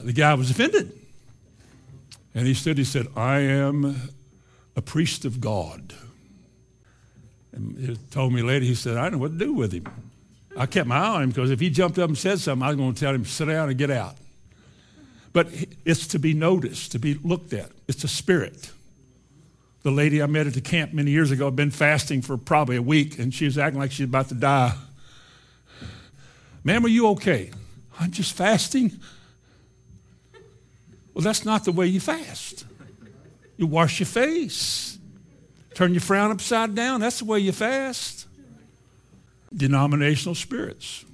the 0.00 0.12
guy 0.12 0.34
was 0.34 0.50
offended. 0.50 0.92
And 2.34 2.46
he 2.46 2.54
stood, 2.54 2.78
he 2.78 2.84
said, 2.84 3.06
I 3.16 3.40
am 3.40 4.10
a 4.74 4.82
priest 4.82 5.24
of 5.24 5.40
God. 5.40 5.92
And 7.52 7.76
he 7.76 7.96
told 8.10 8.32
me 8.32 8.42
later, 8.42 8.64
he 8.64 8.74
said, 8.74 8.96
I 8.96 9.08
know 9.08 9.18
what 9.18 9.32
to 9.32 9.38
do 9.38 9.52
with 9.52 9.72
him. 9.72 9.86
I 10.56 10.66
kept 10.66 10.88
my 10.88 10.96
eye 10.96 11.08
on 11.16 11.22
him 11.24 11.28
because 11.30 11.50
if 11.50 11.60
he 11.60 11.70
jumped 11.70 11.98
up 11.98 12.08
and 12.08 12.18
said 12.18 12.40
something, 12.40 12.64
I 12.64 12.68
was 12.68 12.76
going 12.76 12.94
to 12.94 13.00
tell 13.00 13.14
him, 13.14 13.24
sit 13.24 13.46
down 13.46 13.68
and 13.68 13.78
get 13.78 13.90
out. 13.90 14.16
But 15.32 15.48
it's 15.84 16.08
to 16.08 16.18
be 16.18 16.34
noticed, 16.34 16.92
to 16.92 16.98
be 16.98 17.14
looked 17.14 17.52
at. 17.52 17.70
It's 17.86 18.02
a 18.04 18.08
spirit. 18.08 18.72
The 19.82 19.90
lady 19.90 20.22
I 20.22 20.26
met 20.26 20.46
at 20.46 20.54
the 20.54 20.60
camp 20.60 20.92
many 20.92 21.10
years 21.10 21.30
ago 21.30 21.46
had 21.46 21.56
been 21.56 21.70
fasting 21.70 22.20
for 22.20 22.36
probably 22.36 22.76
a 22.76 22.82
week, 22.82 23.18
and 23.18 23.32
she 23.32 23.46
was 23.46 23.56
acting 23.56 23.80
like 23.80 23.92
she's 23.92 24.04
about 24.04 24.28
to 24.28 24.34
die. 24.34 24.74
Ma'am, 26.64 26.84
are 26.84 26.88
you 26.88 27.08
okay? 27.08 27.50
I'm 27.98 28.10
just 28.10 28.34
fasting. 28.34 28.92
Well, 31.14 31.22
that's 31.22 31.44
not 31.44 31.64
the 31.64 31.72
way 31.72 31.86
you 31.86 32.00
fast. 32.00 32.66
You 33.56 33.66
wash 33.66 34.00
your 34.00 34.06
face, 34.06 34.98
turn 35.74 35.92
your 35.92 36.00
frown 36.00 36.30
upside 36.30 36.74
down. 36.74 37.00
That's 37.00 37.18
the 37.18 37.26
way 37.26 37.40
you 37.40 37.52
fast. 37.52 38.26
Denominational 39.54 40.34
spirits, 40.34 41.04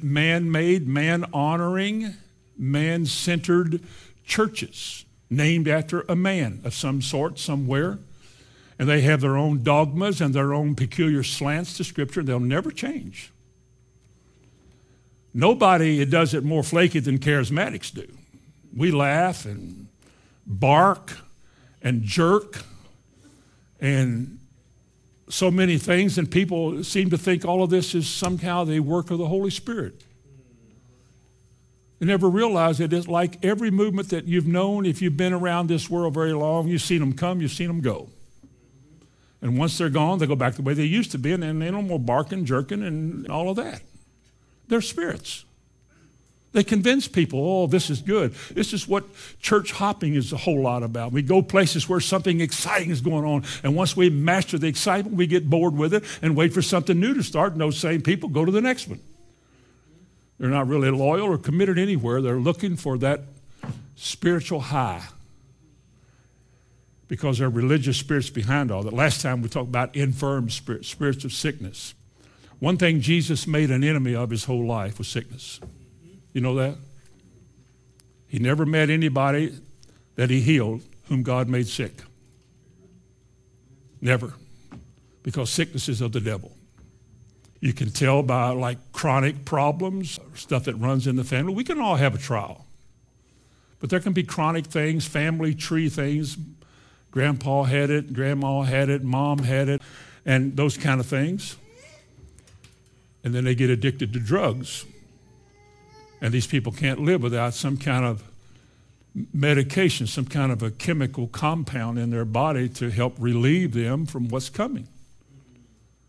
man 0.00 0.50
made, 0.50 0.86
man 0.86 1.24
honoring, 1.32 2.14
man 2.56 3.06
centered 3.06 3.82
churches 4.24 5.04
named 5.30 5.68
after 5.68 6.02
a 6.08 6.16
man 6.16 6.60
of 6.64 6.74
some 6.74 7.02
sort 7.02 7.38
somewhere. 7.38 7.98
And 8.78 8.88
they 8.88 9.00
have 9.00 9.20
their 9.20 9.36
own 9.36 9.62
dogmas 9.62 10.20
and 10.20 10.32
their 10.32 10.54
own 10.54 10.74
peculiar 10.76 11.22
slants 11.22 11.76
to 11.78 11.84
Scripture. 11.84 12.22
They'll 12.22 12.38
never 12.38 12.70
change. 12.70 13.32
Nobody 15.34 16.04
does 16.04 16.32
it 16.32 16.44
more 16.44 16.62
flaky 16.62 17.00
than 17.00 17.18
charismatics 17.18 17.92
do. 17.92 18.06
We 18.76 18.90
laugh 18.90 19.44
and 19.44 19.88
bark 20.46 21.18
and 21.82 22.02
jerk 22.02 22.62
and 23.80 24.38
so 25.28 25.50
many 25.50 25.76
things, 25.78 26.16
and 26.16 26.30
people 26.30 26.82
seem 26.82 27.10
to 27.10 27.18
think 27.18 27.44
all 27.44 27.62
of 27.62 27.70
this 27.70 27.94
is 27.94 28.08
somehow 28.08 28.64
the 28.64 28.80
work 28.80 29.10
of 29.10 29.18
the 29.18 29.26
Holy 29.26 29.50
Spirit. 29.50 30.02
They 31.98 32.06
never 32.06 32.28
realize 32.28 32.78
that 32.78 32.92
it 32.92 32.96
is 32.96 33.08
like 33.08 33.44
every 33.44 33.70
movement 33.70 34.10
that 34.10 34.26
you've 34.26 34.46
known, 34.46 34.86
if 34.86 35.02
you've 35.02 35.16
been 35.16 35.32
around 35.32 35.66
this 35.66 35.90
world 35.90 36.14
very 36.14 36.32
long, 36.32 36.68
you've 36.68 36.82
seen 36.82 37.00
them 37.00 37.12
come, 37.12 37.40
you've 37.40 37.50
seen 37.50 37.66
them 37.66 37.80
go. 37.80 38.08
And 39.42 39.58
once 39.58 39.78
they're 39.78 39.88
gone, 39.88 40.18
they 40.18 40.26
go 40.26 40.36
back 40.36 40.54
the 40.54 40.62
way 40.62 40.74
they 40.74 40.84
used 40.84 41.12
to 41.12 41.18
be, 41.18 41.32
and 41.32 41.42
then 41.42 41.58
they 41.58 41.70
no 41.70 41.82
more 41.82 41.98
barking, 41.98 42.44
jerking, 42.44 42.82
and 42.82 43.28
all 43.28 43.48
of 43.50 43.56
that. 43.56 43.82
They're 44.68 44.80
spirits. 44.80 45.44
They 46.52 46.64
convince 46.64 47.06
people, 47.06 47.40
oh, 47.40 47.66
this 47.66 47.90
is 47.90 48.00
good. 48.00 48.32
This 48.52 48.72
is 48.72 48.88
what 48.88 49.04
church 49.40 49.72
hopping 49.72 50.14
is 50.14 50.32
a 50.32 50.36
whole 50.36 50.62
lot 50.62 50.82
about. 50.82 51.12
We 51.12 51.22
go 51.22 51.42
places 51.42 51.88
where 51.88 52.00
something 52.00 52.40
exciting 52.40 52.90
is 52.90 53.00
going 53.00 53.24
on, 53.24 53.44
and 53.62 53.76
once 53.76 53.96
we 53.96 54.08
master 54.08 54.56
the 54.58 54.66
excitement, 54.66 55.16
we 55.16 55.26
get 55.26 55.48
bored 55.48 55.74
with 55.74 55.94
it 55.94 56.04
and 56.22 56.34
wait 56.34 56.52
for 56.52 56.62
something 56.62 56.98
new 56.98 57.14
to 57.14 57.22
start, 57.22 57.52
and 57.52 57.60
those 57.60 57.78
same 57.78 58.02
people 58.02 58.28
go 58.28 58.44
to 58.44 58.52
the 58.52 58.62
next 58.62 58.88
one. 58.88 59.00
They're 60.38 60.50
not 60.50 60.68
really 60.68 60.90
loyal 60.90 61.28
or 61.28 61.38
committed 61.38 61.78
anywhere. 61.78 62.20
They're 62.22 62.36
looking 62.36 62.76
for 62.76 62.96
that 62.98 63.22
spiritual 63.96 64.60
high 64.60 65.02
because 67.08 67.38
there 67.38 67.48
are 67.48 67.50
religious 67.50 67.96
spirits 67.96 68.30
behind 68.30 68.70
all 68.70 68.82
that. 68.82 68.92
Last 68.92 69.22
time 69.22 69.42
we 69.42 69.48
talked 69.48 69.68
about 69.68 69.96
infirm 69.96 70.50
spirits, 70.50 70.88
spirits 70.88 71.24
of 71.24 71.32
sickness. 71.32 71.94
One 72.60 72.76
thing 72.76 73.00
Jesus 73.00 73.46
made 73.46 73.70
an 73.70 73.82
enemy 73.82 74.14
of 74.14 74.30
his 74.30 74.44
whole 74.44 74.66
life 74.66 74.98
was 74.98 75.08
sickness. 75.08 75.58
You 76.32 76.40
know 76.40 76.54
that? 76.56 76.76
He 78.28 78.38
never 78.38 78.66
met 78.66 78.90
anybody 78.90 79.54
that 80.16 80.30
he 80.30 80.40
healed 80.40 80.82
whom 81.08 81.22
God 81.22 81.48
made 81.48 81.66
sick. 81.66 82.02
Never. 84.00 84.34
Because 85.22 85.50
sickness 85.50 85.88
is 85.88 86.00
of 86.00 86.12
the 86.12 86.20
devil. 86.20 86.52
You 87.60 87.72
can 87.72 87.90
tell 87.90 88.22
by 88.22 88.50
like 88.50 88.92
chronic 88.92 89.44
problems, 89.44 90.20
stuff 90.34 90.64
that 90.64 90.74
runs 90.76 91.06
in 91.06 91.16
the 91.16 91.24
family. 91.24 91.54
We 91.54 91.64
can 91.64 91.80
all 91.80 91.96
have 91.96 92.14
a 92.14 92.18
trial. 92.18 92.64
But 93.80 93.90
there 93.90 94.00
can 94.00 94.12
be 94.12 94.22
chronic 94.22 94.66
things, 94.66 95.06
family 95.06 95.54
tree 95.54 95.88
things. 95.88 96.36
Grandpa 97.10 97.64
had 97.64 97.90
it, 97.90 98.12
grandma 98.12 98.62
had 98.62 98.88
it, 98.88 99.02
mom 99.02 99.40
had 99.40 99.68
it, 99.68 99.82
and 100.24 100.56
those 100.56 100.76
kind 100.76 101.00
of 101.00 101.06
things. 101.06 101.56
And 103.24 103.34
then 103.34 103.44
they 103.44 103.54
get 103.54 103.70
addicted 103.70 104.12
to 104.12 104.20
drugs. 104.20 104.84
And 106.20 106.32
these 106.32 106.46
people 106.46 106.72
can't 106.72 107.00
live 107.00 107.22
without 107.22 107.54
some 107.54 107.76
kind 107.76 108.04
of 108.04 108.22
medication, 109.32 110.06
some 110.06 110.26
kind 110.26 110.52
of 110.52 110.62
a 110.62 110.70
chemical 110.70 111.26
compound 111.28 111.98
in 111.98 112.10
their 112.10 112.24
body 112.24 112.68
to 112.68 112.90
help 112.90 113.14
relieve 113.18 113.74
them 113.74 114.06
from 114.06 114.28
what's 114.28 114.48
coming. 114.48 114.86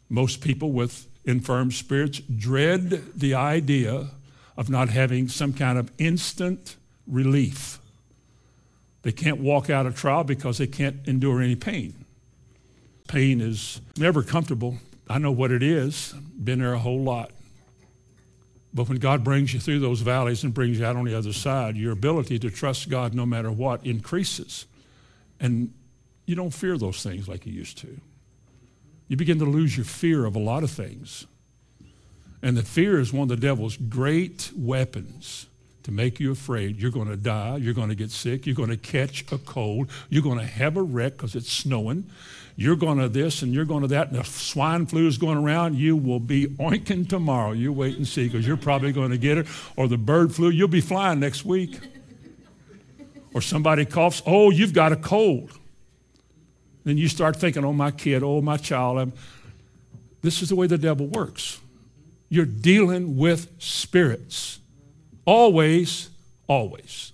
Most 0.10 0.42
people 0.42 0.72
with 0.72 1.09
infirm 1.30 1.72
spirits 1.72 2.20
dread 2.20 2.90
the 3.16 3.34
idea 3.34 4.10
of 4.58 4.70
not 4.70 4.90
having 4.90 5.30
some 5.30 5.54
kind 5.54 5.78
of 5.78 5.92
instant 5.98 6.76
relief. 7.08 7.80
They 9.04 9.12
can't 9.12 9.40
walk 9.40 9.70
out 9.70 9.86
of 9.86 9.96
trial 9.96 10.24
because 10.24 10.58
they 10.58 10.68
can't 10.68 11.08
endure 11.08 11.42
any 11.42 11.56
pain. 11.56 11.94
Pain 13.08 13.40
is 13.40 13.80
never 13.98 14.22
comfortable. 14.22 14.78
I 15.10 15.18
know 15.18 15.32
what 15.32 15.52
it 15.52 15.64
is, 15.64 16.14
been 16.44 16.60
there 16.60 16.74
a 16.74 16.80
whole 16.80 17.02
lot. 17.02 17.32
But 18.74 18.88
when 18.88 19.00
God 19.00 19.24
brings 19.24 19.54
you 19.54 19.60
through 19.60 19.80
those 19.80 20.02
valleys 20.02 20.44
and 20.44 20.54
brings 20.54 20.78
you 20.78 20.86
out 20.86 20.96
on 20.96 21.06
the 21.06 21.18
other 21.18 21.34
side, 21.34 21.76
your 21.76 21.92
ability 21.92 22.38
to 22.40 22.52
trust 22.52 22.90
God 22.90 23.16
no 23.16 23.26
matter 23.26 23.52
what 23.52 23.84
increases. 23.86 24.66
And 25.40 25.74
you 26.26 26.36
don't 26.36 26.54
fear 26.54 26.78
those 26.78 27.02
things 27.02 27.28
like 27.28 27.48
you 27.48 27.54
used 27.54 27.80
to 27.80 28.00
you 29.10 29.18
begin 29.18 29.40
to 29.40 29.46
lose 29.46 29.76
your 29.76 29.86
fear 29.86 30.24
of 30.26 30.38
a 30.38 30.40
lot 30.40 30.64
of 30.64 30.72
things. 30.72 31.26
And 32.42 32.56
the 32.56 32.64
fear 32.64 33.00
is 33.00 33.12
one 33.12 33.24
of 33.24 33.30
the 33.30 33.48
devil's 33.48 33.76
great 33.76 34.52
weapons 34.56 35.48
to 35.84 35.92
make 35.92 36.20
you 36.20 36.32
afraid. 36.32 36.80
You're 36.80 36.92
going 36.92 37.10
to 37.10 37.18
die. 37.18 37.58
You're 37.58 37.74
going 37.74 37.90
to 37.90 37.96
get 37.96 38.12
sick. 38.12 38.46
You're 38.46 38.56
going 38.56 38.70
to 38.70 38.78
catch 38.78 39.30
a 39.32 39.38
cold. 39.40 39.90
You're 40.10 40.24
going 40.24 40.38
to 40.38 40.46
have 40.46 40.78
a 40.78 40.84
wreck 40.84 41.18
because 41.18 41.36
it's 41.36 41.52
snowing. 41.52 42.06
You're 42.56 42.76
going 42.76 43.00
to 43.00 43.10
this 43.10 43.42
and 43.42 43.54
you're 43.54 43.66
going 43.66 43.82
to 43.82 43.88
that. 43.88 44.10
And 44.10 44.20
the 44.20 44.24
swine 44.24 44.86
flu 44.86 45.08
is 45.08 45.18
going 45.18 45.38
around. 45.38 45.76
You 45.76 45.98
will 45.98 46.20
be 46.20 46.48
oinking 46.48 47.10
tomorrow. 47.10 47.52
You 47.52 47.74
wait 47.74 47.98
and 47.98 48.08
see 48.08 48.28
because 48.28 48.46
you're 48.46 48.58
probably 48.58 48.92
going 48.92 49.12
to 49.12 49.18
get 49.18 49.38
it. 49.38 49.48
Or 49.76 49.88
the 49.88 49.98
bird 49.98 50.34
flu. 50.34 50.50
You'll 50.50 50.68
be 50.68 50.82
flying 50.82 51.20
next 51.20 51.44
week. 51.44 51.80
Or 53.34 53.42
somebody 53.42 53.86
coughs. 53.86 54.22
Oh, 54.26 54.50
you've 54.50 54.74
got 54.74 54.92
a 54.92 54.96
cold. 54.96 55.59
Then 56.90 56.98
you 56.98 57.08
start 57.08 57.36
thinking, 57.36 57.64
oh, 57.64 57.72
my 57.72 57.92
kid, 57.92 58.24
oh, 58.24 58.42
my 58.42 58.58
child. 58.58 59.12
This 60.24 60.42
is 60.42 60.50
the 60.50 60.56
way 60.56 60.66
the 60.66 60.76
devil 60.76 61.06
works. 61.06 61.60
You're 62.30 62.48
dealing 62.48 63.16
with 63.16 63.48
spirits. 63.60 64.58
Always, 65.24 66.10
always. 66.48 67.12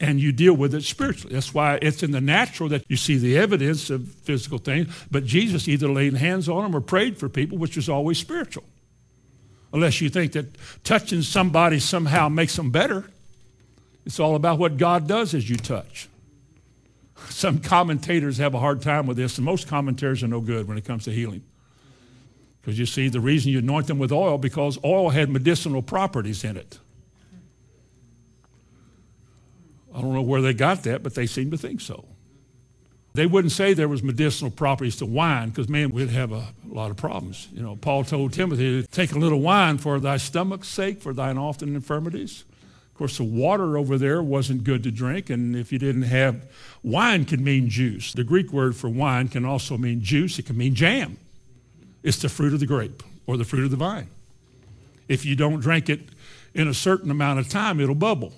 And 0.00 0.18
you 0.18 0.32
deal 0.32 0.54
with 0.54 0.74
it 0.74 0.84
spiritually. 0.84 1.34
That's 1.34 1.52
why 1.52 1.78
it's 1.82 2.02
in 2.02 2.12
the 2.12 2.22
natural 2.22 2.70
that 2.70 2.86
you 2.88 2.96
see 2.96 3.18
the 3.18 3.36
evidence 3.36 3.90
of 3.90 4.08
physical 4.08 4.56
things. 4.56 4.88
But 5.10 5.26
Jesus 5.26 5.68
either 5.68 5.90
laid 5.90 6.14
hands 6.14 6.48
on 6.48 6.62
them 6.62 6.74
or 6.74 6.80
prayed 6.80 7.18
for 7.18 7.28
people, 7.28 7.58
which 7.58 7.76
is 7.76 7.90
always 7.90 8.16
spiritual. 8.16 8.64
Unless 9.74 10.00
you 10.00 10.08
think 10.08 10.32
that 10.32 10.46
touching 10.84 11.20
somebody 11.20 11.80
somehow 11.80 12.30
makes 12.30 12.56
them 12.56 12.70
better. 12.70 13.04
It's 14.06 14.18
all 14.18 14.36
about 14.36 14.58
what 14.58 14.78
God 14.78 15.06
does 15.06 15.34
as 15.34 15.50
you 15.50 15.56
touch. 15.56 16.08
Some 17.32 17.60
commentators 17.60 18.38
have 18.38 18.54
a 18.54 18.58
hard 18.58 18.82
time 18.82 19.06
with 19.06 19.16
this, 19.16 19.38
and 19.38 19.44
most 19.44 19.66
commentators 19.66 20.22
are 20.22 20.28
no 20.28 20.40
good 20.40 20.68
when 20.68 20.78
it 20.78 20.84
comes 20.84 21.04
to 21.04 21.12
healing. 21.12 21.42
Because 22.60 22.78
you 22.78 22.86
see, 22.86 23.08
the 23.08 23.20
reason 23.20 23.50
you 23.50 23.58
anoint 23.58 23.88
them 23.88 23.98
with 23.98 24.12
oil, 24.12 24.38
because 24.38 24.78
oil 24.84 25.10
had 25.10 25.28
medicinal 25.28 25.82
properties 25.82 26.44
in 26.44 26.56
it. 26.56 26.78
I 29.94 30.00
don't 30.00 30.14
know 30.14 30.22
where 30.22 30.40
they 30.40 30.54
got 30.54 30.84
that, 30.84 31.02
but 31.02 31.14
they 31.14 31.26
seem 31.26 31.50
to 31.50 31.58
think 31.58 31.80
so. 31.80 32.06
They 33.14 33.26
wouldn't 33.26 33.52
say 33.52 33.74
there 33.74 33.88
was 33.88 34.02
medicinal 34.02 34.50
properties 34.50 34.96
to 34.96 35.06
wine 35.06 35.50
because, 35.50 35.68
man, 35.68 35.90
we'd 35.90 36.08
have 36.10 36.32
a 36.32 36.46
lot 36.66 36.90
of 36.90 36.96
problems. 36.96 37.48
You 37.52 37.62
know, 37.62 37.76
Paul 37.76 38.04
told 38.04 38.32
Timothy, 38.32 38.84
take 38.84 39.12
a 39.12 39.18
little 39.18 39.40
wine 39.40 39.76
for 39.78 40.00
thy 40.00 40.16
stomach's 40.16 40.68
sake, 40.68 41.02
for 41.02 41.12
thine 41.12 41.36
often 41.36 41.74
infirmities. 41.74 42.44
Of 43.02 43.08
course, 43.08 43.18
the 43.18 43.24
water 43.24 43.76
over 43.76 43.98
there 43.98 44.22
wasn't 44.22 44.62
good 44.62 44.84
to 44.84 44.92
drink, 44.92 45.28
and 45.28 45.56
if 45.56 45.72
you 45.72 45.78
didn't 45.80 46.02
have 46.02 46.48
wine, 46.84 47.24
can 47.24 47.42
mean 47.42 47.68
juice. 47.68 48.12
The 48.12 48.22
Greek 48.22 48.52
word 48.52 48.76
for 48.76 48.88
wine 48.88 49.26
can 49.26 49.44
also 49.44 49.76
mean 49.76 50.02
juice. 50.02 50.38
It 50.38 50.46
can 50.46 50.56
mean 50.56 50.76
jam. 50.76 51.18
It's 52.04 52.18
the 52.18 52.28
fruit 52.28 52.54
of 52.54 52.60
the 52.60 52.66
grape 52.66 53.02
or 53.26 53.36
the 53.36 53.44
fruit 53.44 53.64
of 53.64 53.72
the 53.72 53.76
vine. 53.76 54.06
If 55.08 55.24
you 55.24 55.34
don't 55.34 55.58
drink 55.58 55.90
it 55.90 56.02
in 56.54 56.68
a 56.68 56.74
certain 56.74 57.10
amount 57.10 57.40
of 57.40 57.48
time, 57.48 57.80
it'll 57.80 57.96
bubble. 57.96 58.34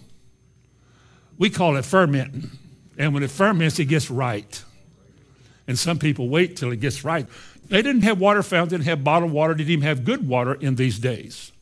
We 1.37 1.51
call 1.51 1.77
it 1.77 1.85
fermenting. 1.85 2.51
And 2.97 3.13
when 3.13 3.23
it 3.23 3.31
ferments, 3.31 3.79
it 3.79 3.85
gets 3.85 4.11
right. 4.11 4.65
And 5.69 5.79
some 5.79 5.99
people 5.99 6.31
wait 6.31 6.57
till 6.57 6.73
it 6.73 6.81
gets 6.81 7.05
right. 7.05 7.27
They 7.69 7.83
didn't 7.83 8.05
have 8.05 8.19
water 8.19 8.43
fountains, 8.43 8.71
didn't 8.71 8.85
have 8.85 9.05
bottled 9.05 9.31
water, 9.31 9.53
didn't 9.53 9.73
even 9.73 9.85
have 9.85 10.07
good 10.07 10.27
water 10.27 10.55
in 10.55 10.77
these 10.77 10.99
days. 10.99 11.53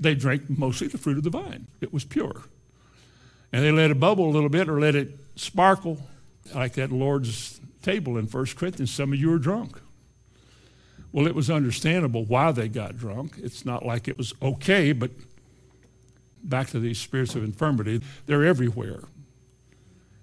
They 0.00 0.14
drank 0.14 0.48
mostly 0.48 0.88
the 0.88 0.98
fruit 0.98 1.18
of 1.18 1.24
the 1.24 1.30
vine. 1.30 1.66
It 1.80 1.92
was 1.92 2.04
pure. 2.04 2.42
And 3.52 3.64
they 3.64 3.72
let 3.72 3.90
it 3.90 3.98
bubble 3.98 4.28
a 4.28 4.32
little 4.32 4.48
bit 4.48 4.68
or 4.68 4.78
let 4.80 4.94
it 4.94 5.10
sparkle 5.36 5.98
like 6.54 6.74
that 6.74 6.92
Lord's 6.92 7.60
table 7.82 8.18
in 8.18 8.26
1 8.26 8.46
Corinthians. 8.56 8.92
Some 8.92 9.12
of 9.12 9.18
you 9.18 9.32
are 9.32 9.38
drunk. 9.38 9.80
Well, 11.12 11.26
it 11.26 11.34
was 11.34 11.50
understandable 11.50 12.24
why 12.24 12.52
they 12.52 12.68
got 12.68 12.98
drunk. 12.98 13.34
It's 13.38 13.64
not 13.64 13.84
like 13.84 14.08
it 14.08 14.18
was 14.18 14.34
okay, 14.42 14.92
but 14.92 15.10
back 16.42 16.68
to 16.68 16.80
these 16.80 16.98
spirits 16.98 17.34
of 17.34 17.42
infirmity, 17.42 18.02
they're 18.26 18.44
everywhere. 18.44 19.04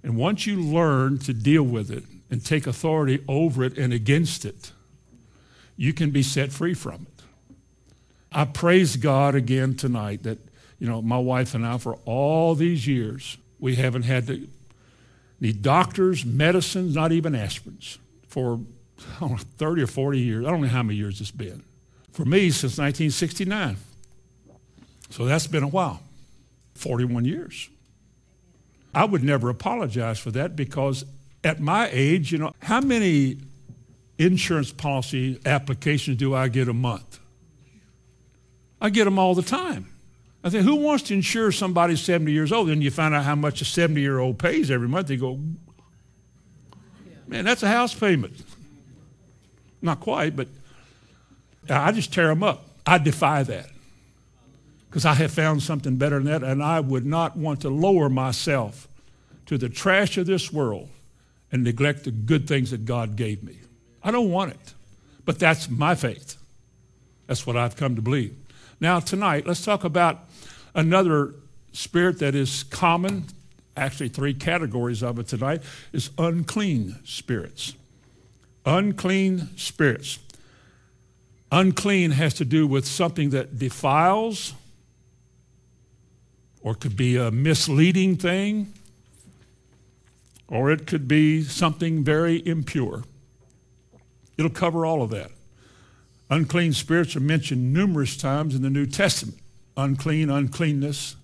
And 0.03 0.17
once 0.17 0.45
you 0.45 0.61
learn 0.61 1.17
to 1.19 1.33
deal 1.33 1.63
with 1.63 1.89
it 1.89 2.03
and 2.29 2.45
take 2.45 2.67
authority 2.67 3.23
over 3.27 3.63
it 3.63 3.77
and 3.77 3.91
against 3.91 4.45
it, 4.45 4.71
you 5.75 5.93
can 5.93 6.11
be 6.11 6.21
set 6.21 6.51
free 6.51 6.73
from 6.73 7.07
it. 7.07 7.14
I 8.35 8.43
praise 8.43 8.97
God 8.97 9.33
again 9.33 9.75
tonight 9.75 10.23
that, 10.23 10.37
you 10.77 10.87
know, 10.87 11.01
my 11.01 11.17
wife 11.17 11.55
and 11.55 11.65
I, 11.65 11.77
for 11.77 11.97
all 12.03 12.53
these 12.53 12.85
years, 12.85 13.37
we 13.61 13.75
haven't 13.75 14.03
had 14.03 14.27
to 14.27 14.45
need 15.39 15.61
doctors, 15.61 16.25
medicines, 16.25 16.95
not 16.95 17.13
even 17.13 17.31
aspirins 17.31 17.97
for 18.27 18.59
know, 19.21 19.37
30 19.57 19.83
or 19.83 19.87
40 19.87 20.19
years. 20.19 20.45
I 20.45 20.51
don't 20.51 20.61
know 20.61 20.67
how 20.67 20.83
many 20.83 20.99
years 20.99 21.21
it's 21.21 21.31
been. 21.31 21.63
For 22.11 22.25
me, 22.25 22.49
since 22.49 22.77
1969. 22.77 23.77
So 25.11 25.23
that's 25.23 25.47
been 25.47 25.63
a 25.63 25.69
while 25.69 26.01
41 26.75 27.23
years. 27.23 27.69
I 28.93 29.05
would 29.05 29.23
never 29.23 29.49
apologize 29.49 30.19
for 30.19 30.31
that 30.31 30.57
because 30.57 31.05
at 31.41 31.61
my 31.61 31.89
age, 31.89 32.33
you 32.33 32.37
know, 32.37 32.51
how 32.59 32.81
many 32.81 33.37
insurance 34.17 34.73
policy 34.73 35.39
applications 35.45 36.17
do 36.17 36.35
I 36.35 36.49
get 36.49 36.67
a 36.67 36.73
month? 36.73 37.19
I 38.81 38.89
get 38.89 39.05
them 39.05 39.17
all 39.17 39.35
the 39.35 39.41
time. 39.41 39.89
I 40.43 40.49
think, 40.49 40.63
who 40.63 40.75
wants 40.75 41.05
to 41.05 41.15
insure 41.15 41.51
somebody 41.51 41.95
70 41.95 42.31
years 42.31 42.51
old? 42.51 42.69
Then 42.69 42.81
you 42.81 42.91
find 42.91 43.15
out 43.15 43.23
how 43.23 43.35
much 43.35 43.61
a 43.61 43.65
70 43.65 43.99
year 43.99 44.19
old 44.19 44.37
pays 44.37 44.69
every 44.69 44.87
month. 44.87 45.07
They 45.07 45.17
go, 45.17 45.39
man, 47.27 47.45
that's 47.45 47.63
a 47.63 47.67
house 47.67 47.93
payment. 47.95 48.35
Not 49.81 49.99
quite, 50.01 50.35
but 50.35 50.47
I 51.69 51.91
just 51.91 52.13
tear 52.13 52.27
them 52.27 52.43
up. 52.43 52.65
I 52.85 52.99
defy 52.99 53.43
that 53.43 53.69
because 54.87 55.05
I 55.05 55.13
have 55.15 55.31
found 55.31 55.63
something 55.63 55.97
better 55.97 56.19
than 56.19 56.25
that, 56.25 56.43
and 56.43 56.63
I 56.63 56.79
would 56.79 57.05
not 57.05 57.35
want 57.35 57.61
to 57.61 57.69
lower 57.69 58.07
myself 58.07 58.87
to 59.47 59.57
the 59.57 59.67
trash 59.67 60.17
of 60.17 60.25
this 60.25 60.53
world 60.53 60.89
and 61.51 61.63
neglect 61.63 62.03
the 62.03 62.11
good 62.11 62.47
things 62.47 62.71
that 62.71 62.85
God 62.85 63.15
gave 63.15 63.43
me. 63.43 63.57
I 64.03 64.11
don't 64.11 64.31
want 64.31 64.51
it, 64.51 64.73
but 65.25 65.39
that's 65.39 65.69
my 65.69 65.95
faith. 65.95 66.37
That's 67.27 67.47
what 67.47 67.57
I've 67.57 67.75
come 67.75 67.95
to 67.95 68.01
believe. 68.01 68.35
Now, 68.85 68.99
tonight, 68.99 69.47
let's 69.47 69.65
talk 69.65 69.83
about 69.83 70.19
another 70.75 71.33
spirit 71.71 72.19
that 72.19 72.35
is 72.35 72.61
common. 72.61 73.25
Actually, 73.75 74.09
three 74.09 74.35
categories 74.35 75.01
of 75.01 75.17
it 75.17 75.27
tonight 75.27 75.63
is 75.91 76.11
unclean 76.19 76.99
spirits. 77.03 77.73
Unclean 78.63 79.49
spirits. 79.57 80.19
Unclean 81.51 82.11
has 82.11 82.35
to 82.35 82.45
do 82.45 82.67
with 82.67 82.85
something 82.85 83.31
that 83.31 83.57
defiles 83.57 84.53
or 86.61 86.75
could 86.75 86.95
be 86.95 87.17
a 87.17 87.31
misleading 87.31 88.17
thing 88.17 88.71
or 90.47 90.69
it 90.69 90.85
could 90.85 91.07
be 91.07 91.41
something 91.41 92.03
very 92.03 92.47
impure. 92.47 93.03
It'll 94.37 94.51
cover 94.51 94.85
all 94.85 95.01
of 95.01 95.09
that. 95.09 95.31
Unclean 96.29 96.73
spirits 96.73 97.15
are 97.15 97.21
mentioned 97.21 97.73
numerous 97.73 98.17
times 98.17 98.55
in 98.55 98.61
the 98.61 98.69
New 98.69 98.85
Testament. 98.85 99.37
Unclean, 99.77 100.29
uncleanness. 100.29 101.15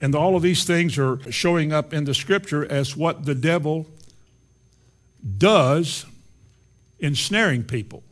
And 0.00 0.14
all 0.14 0.34
of 0.34 0.42
these 0.42 0.64
things 0.64 0.98
are 0.98 1.20
showing 1.30 1.72
up 1.72 1.92
in 1.92 2.04
the 2.04 2.14
scripture 2.14 2.70
as 2.70 2.96
what 2.96 3.26
the 3.26 3.34
devil 3.34 3.86
does 5.38 6.06
ensnaring 6.98 7.62
people. 7.62 8.02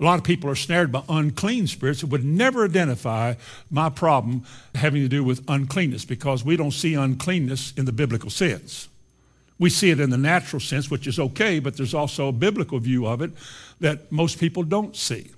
A 0.00 0.04
lot 0.04 0.18
of 0.18 0.24
people 0.24 0.48
are 0.48 0.56
snared 0.56 0.90
by 0.90 1.02
unclean 1.10 1.66
spirits 1.66 2.00
that 2.00 2.06
would 2.06 2.24
never 2.24 2.64
identify 2.64 3.34
my 3.70 3.90
problem 3.90 4.44
having 4.74 5.02
to 5.02 5.08
do 5.08 5.22
with 5.22 5.44
uncleanness 5.46 6.06
because 6.06 6.42
we 6.42 6.56
don't 6.56 6.70
see 6.70 6.94
uncleanness 6.94 7.74
in 7.76 7.84
the 7.84 7.92
biblical 7.92 8.30
sense. 8.30 8.88
We 9.58 9.68
see 9.68 9.90
it 9.90 10.00
in 10.00 10.08
the 10.08 10.16
natural 10.16 10.60
sense, 10.60 10.90
which 10.90 11.06
is 11.06 11.18
okay, 11.18 11.58
but 11.58 11.76
there's 11.76 11.92
also 11.92 12.28
a 12.28 12.32
biblical 12.32 12.78
view 12.78 13.06
of 13.06 13.20
it 13.20 13.30
that 13.80 14.10
most 14.10 14.40
people 14.40 14.62
don't 14.62 14.96
see. 14.96 15.32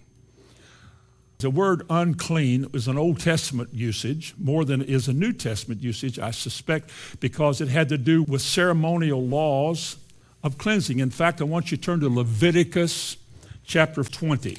The 1.43 1.51
word 1.51 1.83
unclean 1.91 2.69
is 2.73 2.87
an 2.87 2.97
Old 2.97 3.19
Testament 3.19 3.71
usage 3.75 4.33
more 4.39 4.65
than 4.65 4.81
is 4.81 5.09
a 5.09 5.13
New 5.13 5.33
Testament 5.33 5.83
usage, 5.83 6.21
I 6.21 6.31
suspect, 6.31 6.91
because 7.19 7.61
it 7.61 7.67
had 7.67 7.89
to 7.89 7.99
do 7.99 8.23
with 8.23 8.43
ceremonial 8.43 9.27
laws 9.27 9.97
of 10.45 10.57
cleansing. 10.57 11.01
In 11.01 11.11
fact, 11.11 11.41
I 11.41 11.45
want 11.45 11.73
you 11.73 11.77
to 11.77 11.83
turn 11.83 11.99
to 11.99 12.09
Leviticus 12.09 13.17
chapter 13.65 14.05
20. 14.05 14.59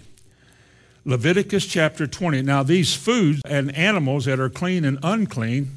Leviticus 1.05 1.65
chapter 1.65 2.05
20. 2.05 2.41
Now, 2.41 2.63
these 2.63 2.93
foods 2.93 3.41
and 3.45 3.73
animals 3.77 4.25
that 4.25 4.41
are 4.41 4.49
clean 4.49 4.83
and 4.83 4.99
unclean 5.03 5.71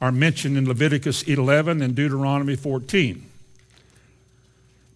are 0.00 0.12
mentioned 0.12 0.56
in 0.56 0.68
Leviticus 0.68 1.24
11 1.24 1.82
and 1.82 1.96
Deuteronomy 1.96 2.54
14. 2.54 3.28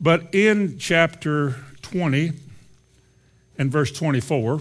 But 0.00 0.32
in 0.32 0.78
chapter 0.78 1.56
20 1.82 2.32
and 3.58 3.72
verse 3.72 3.90
24, 3.90 4.60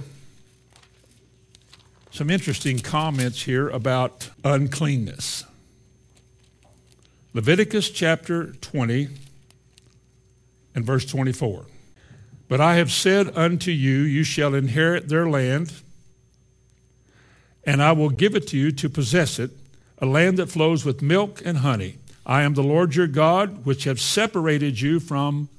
some 2.15 2.29
interesting 2.29 2.79
comments 2.79 3.41
here 3.41 3.67
about 3.67 4.29
uncleanness. 4.45 5.43
Leviticus 7.33 7.89
chapter 7.89 8.53
20 8.53 9.09
and 10.73 10.85
verse 10.85 11.05
24. 11.05 11.65
But 12.47 12.61
I 12.61 12.75
have 12.75 12.89
said 12.89 13.37
unto 13.37 13.69
you, 13.69 14.03
you 14.03 14.23
shall 14.23 14.55
inherit 14.55 15.09
their 15.09 15.27
land, 15.27 15.73
and 17.65 17.83
I 17.83 17.91
will 17.91 18.09
give 18.09 18.33
it 18.33 18.47
to 18.47 18.57
you 18.57 18.71
to 18.71 18.87
possess 18.87 19.37
it, 19.37 19.51
a 19.97 20.05
land 20.05 20.37
that 20.37 20.47
flows 20.47 20.85
with 20.85 21.01
milk 21.01 21.41
and 21.43 21.57
honey. 21.57 21.97
I 22.25 22.43
am 22.43 22.53
the 22.53 22.63
Lord 22.63 22.95
your 22.95 23.07
God, 23.07 23.65
which 23.65 23.83
have 23.83 23.99
separated 23.99 24.79
you 24.79 25.01
from 25.01 25.49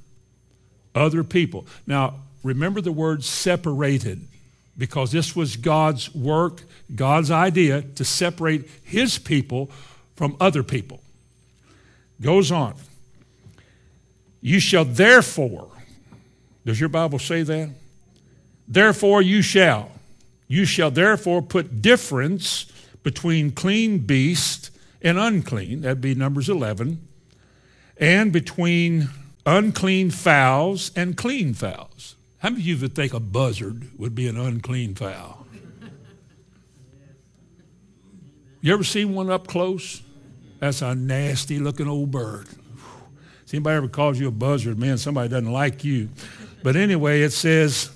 other 0.95 1.23
people. 1.23 1.67
Now, 1.87 2.15
remember 2.43 2.81
the 2.81 2.93
word 2.93 3.25
separated, 3.25 4.27
because 4.79 5.13
this 5.13 5.35
was 5.35 5.57
God's 5.57 6.15
work, 6.15 6.63
God's 6.95 7.31
idea 7.31 7.83
to 7.83 8.05
separate 8.05 8.69
his 8.83 9.19
people 9.19 9.71
from 10.17 10.37
other 10.41 10.63
people. 10.63 11.01
Goes 12.21 12.51
on. 12.51 12.75
You 14.41 14.61
shall 14.61 14.85
therefore, 14.85 15.69
does 16.65 16.79
your 16.79 16.89
Bible 16.89 17.19
say 17.19 17.43
that? 17.43 17.71
Therefore 18.69 19.23
you 19.23 19.43
shall. 19.43 19.91
You 20.49 20.65
shall 20.65 20.91
therefore 20.91 21.43
put 21.43 21.83
difference 21.83 22.67
between 23.03 23.53
clean 23.53 23.99
beast 23.99 24.71
and 25.03 25.19
unclean, 25.19 25.83
that'd 25.83 26.01
be 26.01 26.15
Numbers 26.15 26.49
11, 26.49 27.07
and 27.99 28.33
between 28.33 29.09
unclean 29.45 30.11
fowls 30.11 30.91
and 30.97 31.17
clean 31.17 31.55
fowls. 31.55 32.16
How 32.39 32.51
many 32.51 32.63
of 32.63 32.67
you 32.67 32.77
would 32.79 32.95
think 32.95 33.15
a 33.15 33.21
buzzard 33.21 33.89
would 33.99 34.15
be 34.15 34.29
an 34.29 34.37
unclean 34.37 34.95
fowl? 34.95 35.47
You 38.61 38.73
ever 38.75 38.85
seen 38.85 39.15
one 39.15 39.31
up 39.31 39.47
close? 39.47 40.03
That's 40.59 40.83
a 40.83 40.95
nasty 40.95 41.59
looking 41.59 41.89
old 41.89 42.11
bird. 42.11 42.49
Has 43.43 43.55
anybody 43.55 43.77
ever 43.77 43.89
calls 43.89 44.19
you 44.19 44.29
a 44.29 44.33
buzzard? 44.33 44.79
Man, 44.79 44.99
somebody 44.99 45.29
doesn't 45.29 45.53
like 45.53 45.85
you. 45.85 46.09
But 46.63 46.75
anyway, 46.75 47.23
it 47.23 47.31
says, 47.31 47.91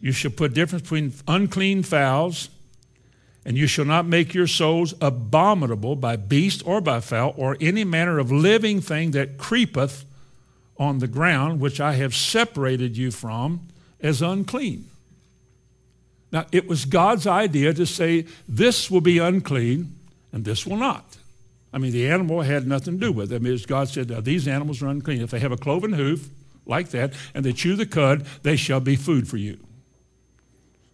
You 0.00 0.10
shall 0.10 0.32
put 0.32 0.52
difference 0.52 0.82
between 0.82 1.12
unclean 1.28 1.84
fowls, 1.84 2.48
and 3.44 3.56
you 3.56 3.66
shall 3.66 3.84
not 3.84 4.04
make 4.04 4.34
your 4.34 4.48
souls 4.48 4.94
abominable 5.00 5.94
by 5.94 6.16
beast 6.16 6.66
or 6.66 6.80
by 6.80 6.98
fowl 7.00 7.34
or 7.36 7.56
any 7.60 7.84
manner 7.84 8.18
of 8.18 8.32
living 8.32 8.80
thing 8.80 9.12
that 9.12 9.38
creepeth 9.38 10.04
on 10.76 10.98
the 10.98 11.06
ground, 11.06 11.60
which 11.60 11.80
I 11.80 11.92
have 11.94 12.14
separated 12.14 12.96
you 12.96 13.10
from, 13.10 13.68
as 14.00 14.20
unclean. 14.22 14.86
Now, 16.32 16.46
it 16.50 16.66
was 16.66 16.84
God's 16.84 17.26
idea 17.26 17.72
to 17.74 17.86
say, 17.86 18.26
this 18.48 18.90
will 18.90 19.00
be 19.00 19.18
unclean 19.18 19.94
and 20.32 20.44
this 20.44 20.66
will 20.66 20.76
not. 20.76 21.16
I 21.72 21.78
mean, 21.78 21.92
the 21.92 22.08
animal 22.08 22.42
had 22.42 22.66
nothing 22.66 22.94
to 22.94 23.06
do 23.06 23.12
with 23.12 23.32
it. 23.32 23.36
I 23.36 23.38
mean, 23.38 23.58
God 23.66 23.88
said, 23.88 24.08
these 24.24 24.48
animals 24.48 24.82
are 24.82 24.88
unclean. 24.88 25.22
If 25.22 25.30
they 25.30 25.38
have 25.38 25.52
a 25.52 25.56
cloven 25.56 25.92
hoof, 25.92 26.28
like 26.66 26.90
that, 26.90 27.12
and 27.34 27.44
they 27.44 27.52
chew 27.52 27.76
the 27.76 27.86
cud, 27.86 28.26
they 28.42 28.56
shall 28.56 28.80
be 28.80 28.96
food 28.96 29.28
for 29.28 29.36
you. 29.36 29.58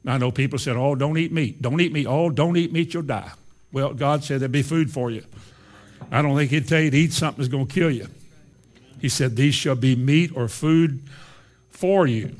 Now, 0.04 0.14
I 0.14 0.18
know 0.18 0.30
people 0.30 0.58
said, 0.58 0.76
oh, 0.76 0.94
don't 0.94 1.16
eat 1.16 1.32
meat. 1.32 1.62
Don't 1.62 1.80
eat 1.80 1.92
meat. 1.92 2.06
Oh, 2.06 2.30
don't 2.30 2.56
eat 2.56 2.72
meat, 2.72 2.92
you'll 2.92 3.02
die. 3.02 3.30
Well, 3.72 3.94
God 3.94 4.24
said 4.24 4.40
there'd 4.40 4.52
be 4.52 4.62
food 4.62 4.90
for 4.90 5.10
you. 5.10 5.24
I 6.10 6.22
don't 6.22 6.36
think 6.36 6.50
he'd 6.50 6.66
tell 6.66 6.80
you 6.80 6.90
to 6.90 6.96
eat 6.96 7.12
something 7.12 7.42
that's 7.42 7.52
going 7.52 7.66
to 7.66 7.72
kill 7.72 7.90
you. 7.90 8.08
He 9.00 9.08
said, 9.08 9.34
These 9.34 9.54
shall 9.54 9.74
be 9.74 9.96
meat 9.96 10.30
or 10.34 10.46
food 10.46 11.02
for 11.70 12.06
you. 12.06 12.36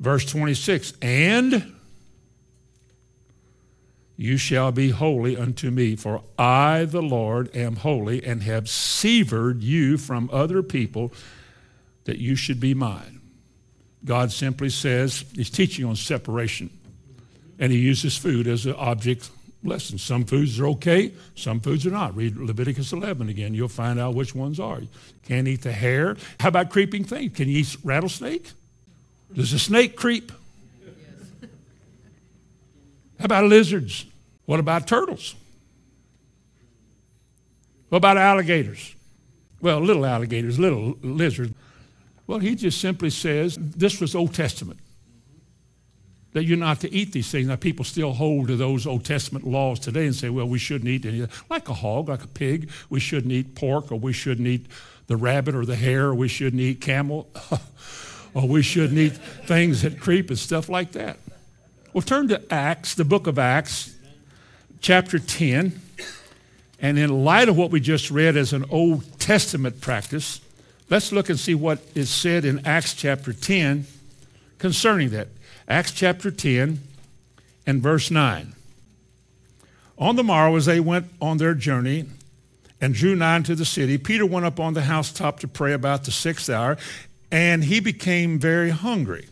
Verse 0.00 0.24
26 0.26 0.94
And 1.00 1.72
you 4.16 4.36
shall 4.36 4.72
be 4.72 4.90
holy 4.90 5.36
unto 5.36 5.70
me, 5.70 5.96
for 5.96 6.22
I, 6.38 6.84
the 6.84 7.02
Lord, 7.02 7.54
am 7.56 7.76
holy, 7.76 8.24
and 8.24 8.42
have 8.42 8.68
severed 8.68 9.62
you 9.62 9.96
from 9.96 10.28
other 10.32 10.62
people, 10.62 11.12
that 12.04 12.18
you 12.18 12.36
should 12.36 12.60
be 12.60 12.74
mine. 12.74 13.20
God 14.04 14.30
simply 14.30 14.68
says, 14.68 15.24
He's 15.34 15.50
teaching 15.50 15.84
on 15.84 15.96
separation, 15.96 16.70
and 17.58 17.72
He 17.72 17.78
uses 17.78 18.16
food 18.16 18.46
as 18.46 18.66
an 18.66 18.74
object 18.74 19.30
lesson. 19.64 19.98
Some 19.98 20.24
foods 20.24 20.58
are 20.60 20.66
okay, 20.68 21.12
some 21.34 21.60
foods 21.60 21.86
are 21.86 21.90
not. 21.90 22.14
Read 22.14 22.36
Leviticus 22.36 22.92
11 22.92 23.28
again. 23.28 23.54
You'll 23.54 23.68
find 23.68 23.98
out 23.98 24.14
which 24.14 24.34
ones 24.34 24.60
are. 24.60 24.80
You 24.80 24.88
can't 25.26 25.48
eat 25.48 25.62
the 25.62 25.72
hare. 25.72 26.16
How 26.40 26.48
about 26.48 26.70
creeping 26.70 27.04
things? 27.04 27.32
Can 27.34 27.48
you 27.48 27.58
eat 27.58 27.76
rattlesnake? 27.82 28.52
Does 29.34 29.52
a 29.52 29.58
snake 29.58 29.96
creep? 29.96 30.30
How 33.18 33.26
about 33.26 33.44
lizards? 33.44 34.06
What 34.46 34.60
about 34.60 34.86
turtles? 34.86 35.34
What 37.88 37.98
about 37.98 38.16
alligators? 38.18 38.94
Well, 39.60 39.80
little 39.80 40.04
alligators, 40.04 40.58
little 40.58 40.98
lizards. 41.00 41.54
Well, 42.26 42.38
he 42.38 42.54
just 42.54 42.80
simply 42.80 43.10
says 43.10 43.56
this 43.58 44.00
was 44.00 44.14
Old 44.14 44.34
Testament 44.34 44.78
that 46.34 46.44
you're 46.44 46.58
not 46.58 46.80
to 46.80 46.92
eat 46.92 47.12
these 47.12 47.30
things. 47.30 47.46
Now, 47.46 47.56
people 47.56 47.84
still 47.84 48.12
hold 48.12 48.48
to 48.48 48.56
those 48.56 48.86
Old 48.86 49.04
Testament 49.04 49.46
laws 49.46 49.78
today 49.78 50.04
and 50.04 50.14
say, 50.14 50.28
well, 50.28 50.46
we 50.48 50.58
shouldn't 50.58 50.88
eat 50.88 51.06
any, 51.06 51.26
like 51.48 51.68
a 51.68 51.74
hog, 51.74 52.08
like 52.08 52.24
a 52.24 52.28
pig. 52.28 52.70
We 52.90 52.98
shouldn't 52.98 53.32
eat 53.32 53.54
pork, 53.54 53.92
or 53.92 53.98
we 53.98 54.12
shouldn't 54.12 54.46
eat 54.46 54.66
the 55.06 55.16
rabbit 55.16 55.54
or 55.54 55.64
the 55.64 55.76
hare, 55.76 56.06
or 56.06 56.14
we 56.14 56.26
shouldn't 56.26 56.60
eat 56.60 56.80
camel, 56.80 57.28
or 58.34 58.48
we 58.48 58.62
shouldn't 58.62 58.98
eat 58.98 59.12
things 59.46 59.82
that 59.82 60.00
creep 60.00 60.28
and 60.28 60.38
stuff 60.38 60.68
like 60.68 60.92
that. 60.92 61.18
Well, 61.92 62.02
turn 62.02 62.26
to 62.28 62.52
Acts, 62.52 62.96
the 62.96 63.04
book 63.04 63.28
of 63.28 63.38
Acts, 63.38 63.94
chapter 64.80 65.20
10. 65.20 65.80
And 66.80 66.98
in 66.98 67.24
light 67.24 67.48
of 67.48 67.56
what 67.56 67.70
we 67.70 67.78
just 67.78 68.10
read 68.10 68.36
as 68.36 68.52
an 68.52 68.64
Old 68.70 69.20
Testament 69.20 69.80
practice, 69.80 70.40
let's 70.90 71.12
look 71.12 71.28
and 71.28 71.38
see 71.38 71.54
what 71.54 71.78
is 71.94 72.10
said 72.10 72.44
in 72.44 72.66
Acts 72.66 72.94
chapter 72.94 73.32
10 73.32 73.86
concerning 74.58 75.10
that. 75.10 75.28
Acts 75.66 75.92
chapter 75.92 76.30
10 76.30 76.80
and 77.66 77.82
verse 77.82 78.10
9. 78.10 78.54
On 79.96 80.16
the 80.16 80.24
morrow, 80.24 80.56
as 80.56 80.66
they 80.66 80.80
went 80.80 81.06
on 81.20 81.38
their 81.38 81.54
journey 81.54 82.04
and 82.80 82.92
drew 82.92 83.14
nigh 83.14 83.40
to 83.40 83.54
the 83.54 83.64
city, 83.64 83.96
Peter 83.96 84.26
went 84.26 84.44
up 84.44 84.60
on 84.60 84.74
the 84.74 84.82
housetop 84.82 85.40
to 85.40 85.48
pray 85.48 85.72
about 85.72 86.04
the 86.04 86.10
sixth 86.10 86.50
hour, 86.50 86.76
and 87.30 87.64
he 87.64 87.80
became 87.80 88.38
very 88.38 88.70
hungry 88.70 89.26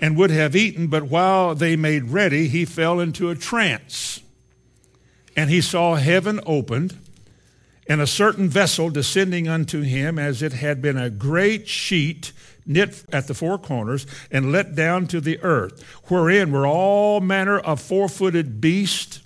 and 0.00 0.16
would 0.16 0.30
have 0.30 0.56
eaten, 0.56 0.88
but 0.88 1.04
while 1.04 1.54
they 1.54 1.76
made 1.76 2.04
ready, 2.04 2.48
he 2.48 2.64
fell 2.64 2.98
into 2.98 3.30
a 3.30 3.36
trance. 3.36 4.20
And 5.36 5.48
he 5.48 5.60
saw 5.60 5.94
heaven 5.94 6.40
opened, 6.44 6.98
and 7.86 8.00
a 8.00 8.06
certain 8.08 8.48
vessel 8.48 8.90
descending 8.90 9.46
unto 9.46 9.82
him, 9.82 10.18
as 10.18 10.42
it 10.42 10.54
had 10.54 10.82
been 10.82 10.98
a 10.98 11.08
great 11.08 11.68
sheet 11.68 12.32
knit 12.66 13.04
at 13.12 13.26
the 13.26 13.34
four 13.34 13.58
corners, 13.58 14.06
and 14.30 14.52
let 14.52 14.74
down 14.74 15.06
to 15.08 15.20
the 15.20 15.40
earth, 15.42 15.82
wherein 16.08 16.52
were 16.52 16.66
all 16.66 17.20
manner 17.20 17.58
of 17.58 17.80
four 17.80 18.08
footed 18.08 18.60
beasts 18.60 19.20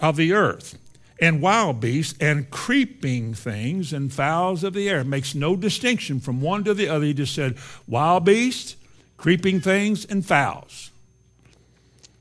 of 0.00 0.16
the 0.16 0.32
earth, 0.32 0.78
and 1.20 1.40
wild 1.40 1.80
beasts, 1.80 2.14
and 2.20 2.50
creeping 2.50 3.34
things, 3.34 3.92
and 3.92 4.12
fowls 4.12 4.64
of 4.64 4.74
the 4.74 4.88
air. 4.88 5.00
It 5.00 5.06
makes 5.06 5.34
no 5.34 5.56
distinction 5.56 6.20
from 6.20 6.40
one 6.40 6.64
to 6.64 6.74
the 6.74 6.88
other. 6.88 7.04
He 7.04 7.14
just 7.14 7.34
said, 7.34 7.56
wild 7.86 8.24
beasts, 8.24 8.76
creeping 9.16 9.60
things, 9.60 10.04
and 10.04 10.24
fowls. 10.26 10.90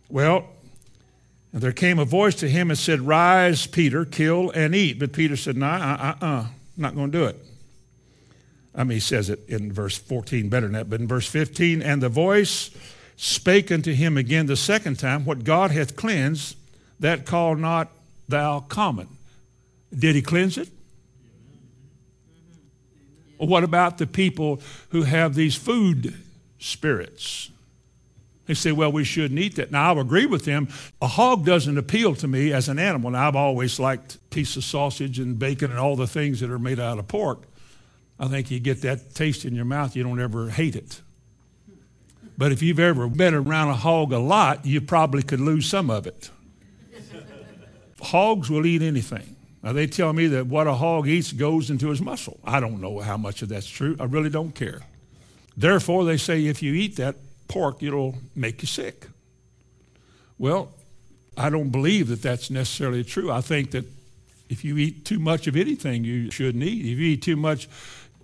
Well, 0.09 0.47
and 1.53 1.61
there 1.61 1.71
came 1.71 1.99
a 1.99 2.05
voice 2.05 2.35
to 2.35 2.49
him 2.49 2.69
and 2.69 2.79
said, 2.79 3.01
Rise, 3.01 3.67
Peter, 3.67 4.05
kill 4.05 4.51
and 4.51 4.73
eat. 4.73 4.99
But 4.99 5.11
Peter 5.11 5.35
said, 5.35 5.57
No, 5.57 5.67
uh 5.67 6.15
uh 6.21 6.25
uh, 6.25 6.47
not 6.77 6.95
going 6.95 7.11
to 7.11 7.17
do 7.17 7.25
it. 7.25 7.45
I 8.73 8.83
mean, 8.83 8.95
he 8.95 8.99
says 8.99 9.29
it 9.29 9.47
in 9.47 9.71
verse 9.71 9.97
14 9.97 10.49
better 10.49 10.67
than 10.67 10.73
that, 10.73 10.89
but 10.89 11.01
in 11.01 11.07
verse 11.07 11.27
15, 11.27 11.81
and 11.81 12.01
the 12.01 12.09
voice 12.09 12.71
spake 13.17 13.71
unto 13.71 13.93
him 13.93 14.17
again 14.17 14.45
the 14.45 14.55
second 14.55 14.97
time, 14.97 15.25
What 15.25 15.43
God 15.43 15.71
hath 15.71 15.95
cleansed, 15.95 16.55
that 16.99 17.25
call 17.25 17.55
not 17.55 17.89
thou 18.27 18.61
common. 18.61 19.07
Did 19.93 20.15
he 20.15 20.21
cleanse 20.21 20.57
it? 20.57 20.69
What 23.37 23.63
about 23.63 23.97
the 23.97 24.07
people 24.07 24.61
who 24.89 25.03
have 25.03 25.33
these 25.33 25.55
food 25.55 26.13
spirits? 26.59 27.49
They 28.45 28.53
say, 28.53 28.71
well, 28.71 28.91
we 28.91 29.03
shouldn't 29.03 29.39
eat 29.39 29.55
that. 29.55 29.71
Now, 29.71 29.89
I'll 29.89 29.99
agree 29.99 30.25
with 30.25 30.45
them. 30.45 30.67
A 31.01 31.07
hog 31.07 31.45
doesn't 31.45 31.77
appeal 31.77 32.15
to 32.15 32.27
me 32.27 32.53
as 32.53 32.69
an 32.69 32.79
animal. 32.79 33.11
Now, 33.11 33.27
I've 33.27 33.35
always 33.35 33.79
liked 33.79 34.17
piece 34.29 34.57
of 34.57 34.63
sausage 34.63 35.19
and 35.19 35.39
bacon 35.39 35.71
and 35.71 35.79
all 35.79 35.95
the 35.95 36.07
things 36.07 36.39
that 36.41 36.49
are 36.49 36.59
made 36.59 36.79
out 36.79 36.99
of 36.99 37.07
pork. 37.07 37.43
I 38.21 38.27
think 38.27 38.51
you 38.51 38.59
get 38.59 38.83
that 38.83 39.15
taste 39.15 39.45
in 39.45 39.55
your 39.55 39.65
mouth, 39.65 39.95
you 39.95 40.03
don't 40.03 40.21
ever 40.21 40.51
hate 40.51 40.75
it. 40.75 41.01
But 42.37 42.51
if 42.51 42.61
you've 42.61 42.79
ever 42.79 43.07
been 43.07 43.33
around 43.33 43.69
a 43.69 43.75
hog 43.75 44.13
a 44.13 44.19
lot, 44.19 44.63
you 44.63 44.79
probably 44.79 45.23
could 45.23 45.39
lose 45.39 45.65
some 45.65 45.89
of 45.89 46.05
it. 46.05 46.29
Hogs 47.99 48.49
will 48.49 48.65
eat 48.67 48.83
anything. 48.83 49.35
Now, 49.63 49.73
they 49.73 49.87
tell 49.87 50.13
me 50.13 50.27
that 50.27 50.45
what 50.45 50.67
a 50.67 50.73
hog 50.73 51.07
eats 51.07 51.33
goes 51.33 51.71
into 51.71 51.89
his 51.89 52.01
muscle. 52.01 52.39
I 52.43 52.59
don't 52.59 52.79
know 52.79 52.99
how 52.99 53.17
much 53.17 53.41
of 53.41 53.49
that's 53.49 53.67
true. 53.67 53.95
I 53.99 54.05
really 54.05 54.29
don't 54.29 54.53
care. 54.53 54.81
Therefore, 55.57 56.05
they 56.05 56.17
say 56.17 56.45
if 56.45 56.61
you 56.61 56.73
eat 56.73 56.97
that 56.97 57.15
pork, 57.47 57.81
it'll 57.81 58.15
make 58.35 58.61
you 58.61 58.67
sick. 58.67 59.07
Well, 60.37 60.71
I 61.37 61.49
don't 61.49 61.69
believe 61.69 62.07
that 62.09 62.21
that's 62.21 62.49
necessarily 62.49 63.03
true. 63.03 63.31
I 63.31 63.41
think 63.41 63.71
that 63.71 63.85
if 64.49 64.63
you 64.63 64.77
eat 64.77 65.05
too 65.05 65.19
much 65.19 65.47
of 65.47 65.55
anything 65.55 66.03
you 66.03 66.29
shouldn't 66.29 66.63
eat, 66.63 66.81
if 66.81 66.99
you 66.99 67.07
eat 67.07 67.21
too 67.21 67.35
much 67.35 67.67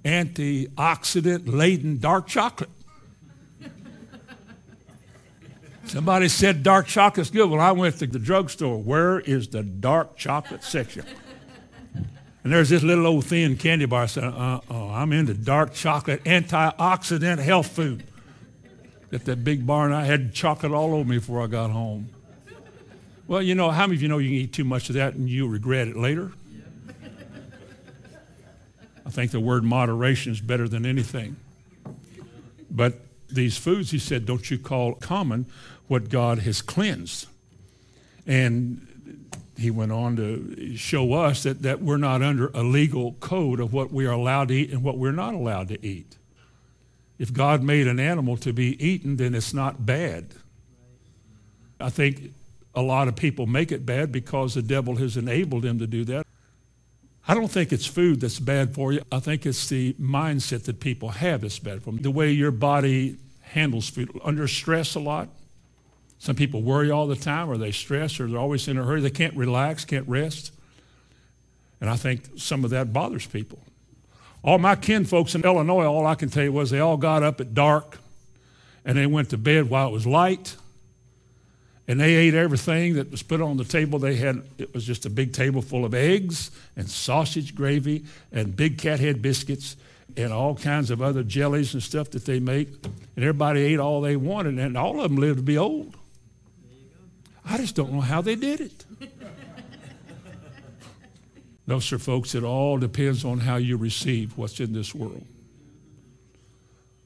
antioxidant 0.08 1.54
laden 1.54 2.00
dark 2.00 2.28
chocolate. 2.28 2.70
Somebody 5.86 6.28
said 6.28 6.64
dark 6.64 6.88
chocolate's 6.88 7.30
good. 7.30 7.50
Well, 7.50 7.62
I 7.62 7.72
went 7.72 7.98
to 8.00 8.08
the 8.08 8.20
drugstore. 8.20 8.78
Where 8.78 9.20
is 9.20 9.48
the 9.50 9.64
dark 9.64 10.18
chocolate 10.18 10.64
section? 10.64 11.06
And 12.44 12.54
there's 12.54 12.70
this 12.70 12.84
little 12.84 13.08
old 13.08 13.26
thin 13.26 13.58
candy 13.58 13.86
bar. 13.86 14.04
I 14.04 14.06
said, 14.06 14.24
uh 14.26 14.62
oh, 14.70 14.90
I'm 14.90 15.12
into 15.14 15.34
dark 15.34 15.74
chocolate, 15.74 16.24
antioxidant 16.24 17.40
health 17.40 17.68
food. 17.68 18.04
Got 19.12 19.26
that 19.26 19.44
big 19.44 19.66
bar, 19.66 19.86
and 19.86 19.96
I 19.96 20.06
had 20.06 20.34
chocolate 20.34 20.72
all 20.72 20.94
over 20.94 21.08
me 21.08 21.18
before 21.18 21.42
I 21.42 21.48
got 21.48 21.72
home. 21.72 22.10
Well, 23.28 23.42
you 23.42 23.56
know, 23.56 23.72
how 23.72 23.88
many 23.88 23.98
of 23.98 24.02
you 24.02 24.08
know 24.08 24.18
you 24.18 24.30
can 24.30 24.38
eat 24.38 24.54
too 24.54 24.64
much 24.64 24.90
of 24.90 24.96
that 24.96 25.16
and 25.16 25.30
you'll 25.30 25.50
regret 25.50 25.88
it 25.90 25.98
later? 25.98 26.32
I 29.08 29.10
think 29.10 29.32
the 29.32 29.40
word 29.40 29.64
moderation 29.64 30.34
is 30.34 30.42
better 30.42 30.68
than 30.68 30.86
anything. 30.86 31.38
But 32.70 32.96
these 33.30 33.58
foods, 33.58 33.92
he 33.92 34.00
said, 34.00 34.26
don't 34.26 34.52
you 34.52 34.60
call 34.60 34.96
common 34.96 35.46
what 35.88 36.10
God 36.10 36.40
has 36.40 36.62
cleansed. 36.62 37.26
And 38.26 38.86
he 39.58 39.72
went 39.72 39.94
on 39.94 40.18
to 40.18 40.76
show 40.76 41.14
us 41.14 41.44
that, 41.44 41.62
that 41.62 41.82
we're 41.82 41.96
not 41.96 42.22
under 42.22 42.48
a 42.48 42.64
legal 42.64 43.14
code 43.22 43.62
of 43.62 43.72
what 43.72 43.94
we 43.94 44.06
are 44.06 44.12
allowed 44.12 44.50
to 44.50 44.56
eat 44.56 44.72
and 44.72 44.84
what 44.84 44.98
we're 44.98 45.14
not 45.14 45.34
allowed 45.34 45.70
to 45.70 45.86
eat. 45.86 46.18
If 47.18 47.32
God 47.32 47.64
made 47.64 47.88
an 47.88 48.02
animal 48.02 48.36
to 48.38 48.52
be 48.52 48.86
eaten, 48.86 49.16
then 49.16 49.34
it's 49.34 49.54
not 49.54 49.86
bad. 49.86 50.28
I 51.80 51.90
think 51.90 52.34
a 52.76 52.82
lot 52.82 53.08
of 53.08 53.16
people 53.16 53.46
make 53.46 53.72
it 53.72 53.86
bad 53.86 54.12
because 54.12 54.54
the 54.54 54.62
devil 54.62 54.98
has 54.98 55.16
enabled 55.16 55.64
them 55.64 55.80
to 55.80 55.88
do 55.88 56.04
that. 56.04 56.28
I 57.28 57.34
don't 57.34 57.52
think 57.52 57.74
it's 57.74 57.86
food 57.86 58.22
that's 58.22 58.40
bad 58.40 58.74
for 58.74 58.94
you. 58.94 59.02
I 59.12 59.20
think 59.20 59.46
it's 59.46 59.68
the 59.68 59.94
mindset 59.94 60.64
that 60.64 60.80
people 60.80 61.10
have 61.10 61.42
that's 61.42 61.60
bad 61.60 61.84
for 61.84 61.92
them. 61.92 62.02
The 62.02 62.12
way 62.12 62.32
your 62.32 62.52
body 62.52 63.18
handles 63.42 63.90
food. 63.90 64.10
Under 64.24 64.48
stress 64.48 64.96
a 64.96 65.00
lot. 65.00 65.28
Some 66.20 66.36
people 66.36 66.62
worry 66.62 66.90
all 66.90 67.06
the 67.06 67.16
time, 67.16 67.50
or 67.50 67.58
they 67.58 67.72
stress, 67.72 68.20
or 68.20 68.28
they're 68.28 68.40
always 68.40 68.68
in 68.68 68.78
a 68.78 68.84
hurry. 68.84 69.02
They 69.02 69.10
can't 69.10 69.36
relax, 69.36 69.86
can't 69.86 70.08
rest. 70.08 70.54
And 71.82 71.90
I 71.90 71.96
think 71.96 72.24
some 72.38 72.64
of 72.64 72.72
that 72.72 72.94
bothers 72.94 73.28
people. 73.28 73.60
All 74.44 74.58
my 74.58 74.76
kin 74.76 75.06
folks 75.06 75.36
in 75.36 75.44
Illinois, 75.44 75.86
all 75.86 76.08
I 76.08 76.16
can 76.16 76.30
tell 76.30 76.44
you 76.44 76.54
was 76.54 76.70
they 76.70 76.80
all 76.80 76.98
got 76.98 77.24
up 77.24 77.42
at 77.42 77.54
dark 77.54 77.98
and 78.86 78.98
they 78.98 79.06
went 79.06 79.30
to 79.32 79.38
bed 79.38 79.70
while 79.70 79.90
it 79.90 79.92
was 79.92 80.08
light. 80.08 80.56
And 81.88 82.00
they 82.02 82.16
ate 82.16 82.34
everything 82.34 82.96
that 82.96 83.10
was 83.12 83.24
put 83.24 83.42
on 83.42 83.56
the 83.56 83.64
table. 83.64 83.98
They 83.98 84.16
had, 84.16 84.44
it 84.58 84.74
was 84.74 84.84
just 84.84 85.06
a 85.06 85.10
big 85.10 85.32
table 85.32 85.62
full 85.62 85.86
of 85.86 85.94
eggs 85.94 86.52
and 86.76 86.90
sausage 86.90 87.56
gravy 87.56 88.04
and 88.32 88.56
big 88.56 88.78
cat 88.78 89.00
head 89.00 89.22
biscuits 89.22 89.78
and 90.18 90.34
all 90.34 90.56
kinds 90.56 90.92
of 90.92 91.02
other 91.02 91.24
jellies 91.24 91.74
and 91.74 91.82
stuff 91.82 92.10
that 92.12 92.26
they 92.26 92.40
make. 92.40 92.68
And 92.84 93.24
everybody 93.24 93.62
ate 93.62 93.80
all 93.80 94.02
they 94.02 94.16
wanted, 94.16 94.60
and 94.60 94.78
all 94.78 95.00
of 95.00 95.10
them 95.10 95.18
lived 95.18 95.38
to 95.38 95.44
be 95.44 95.58
old. 95.58 95.96
I 97.46 97.58
just 97.58 97.76
don't 97.76 97.94
know 97.94 98.02
how 98.02 98.22
they 98.22 98.36
did 98.36 98.60
it. 98.60 98.86
no, 101.68 101.80
sir, 101.80 101.98
folks, 101.98 102.36
it 102.36 102.44
all 102.44 102.78
depends 102.78 103.24
on 103.24 103.40
how 103.40 103.56
you 103.56 103.78
receive 103.78 104.38
what's 104.38 104.60
in 104.60 104.74
this 104.74 104.94
world. 104.94 105.26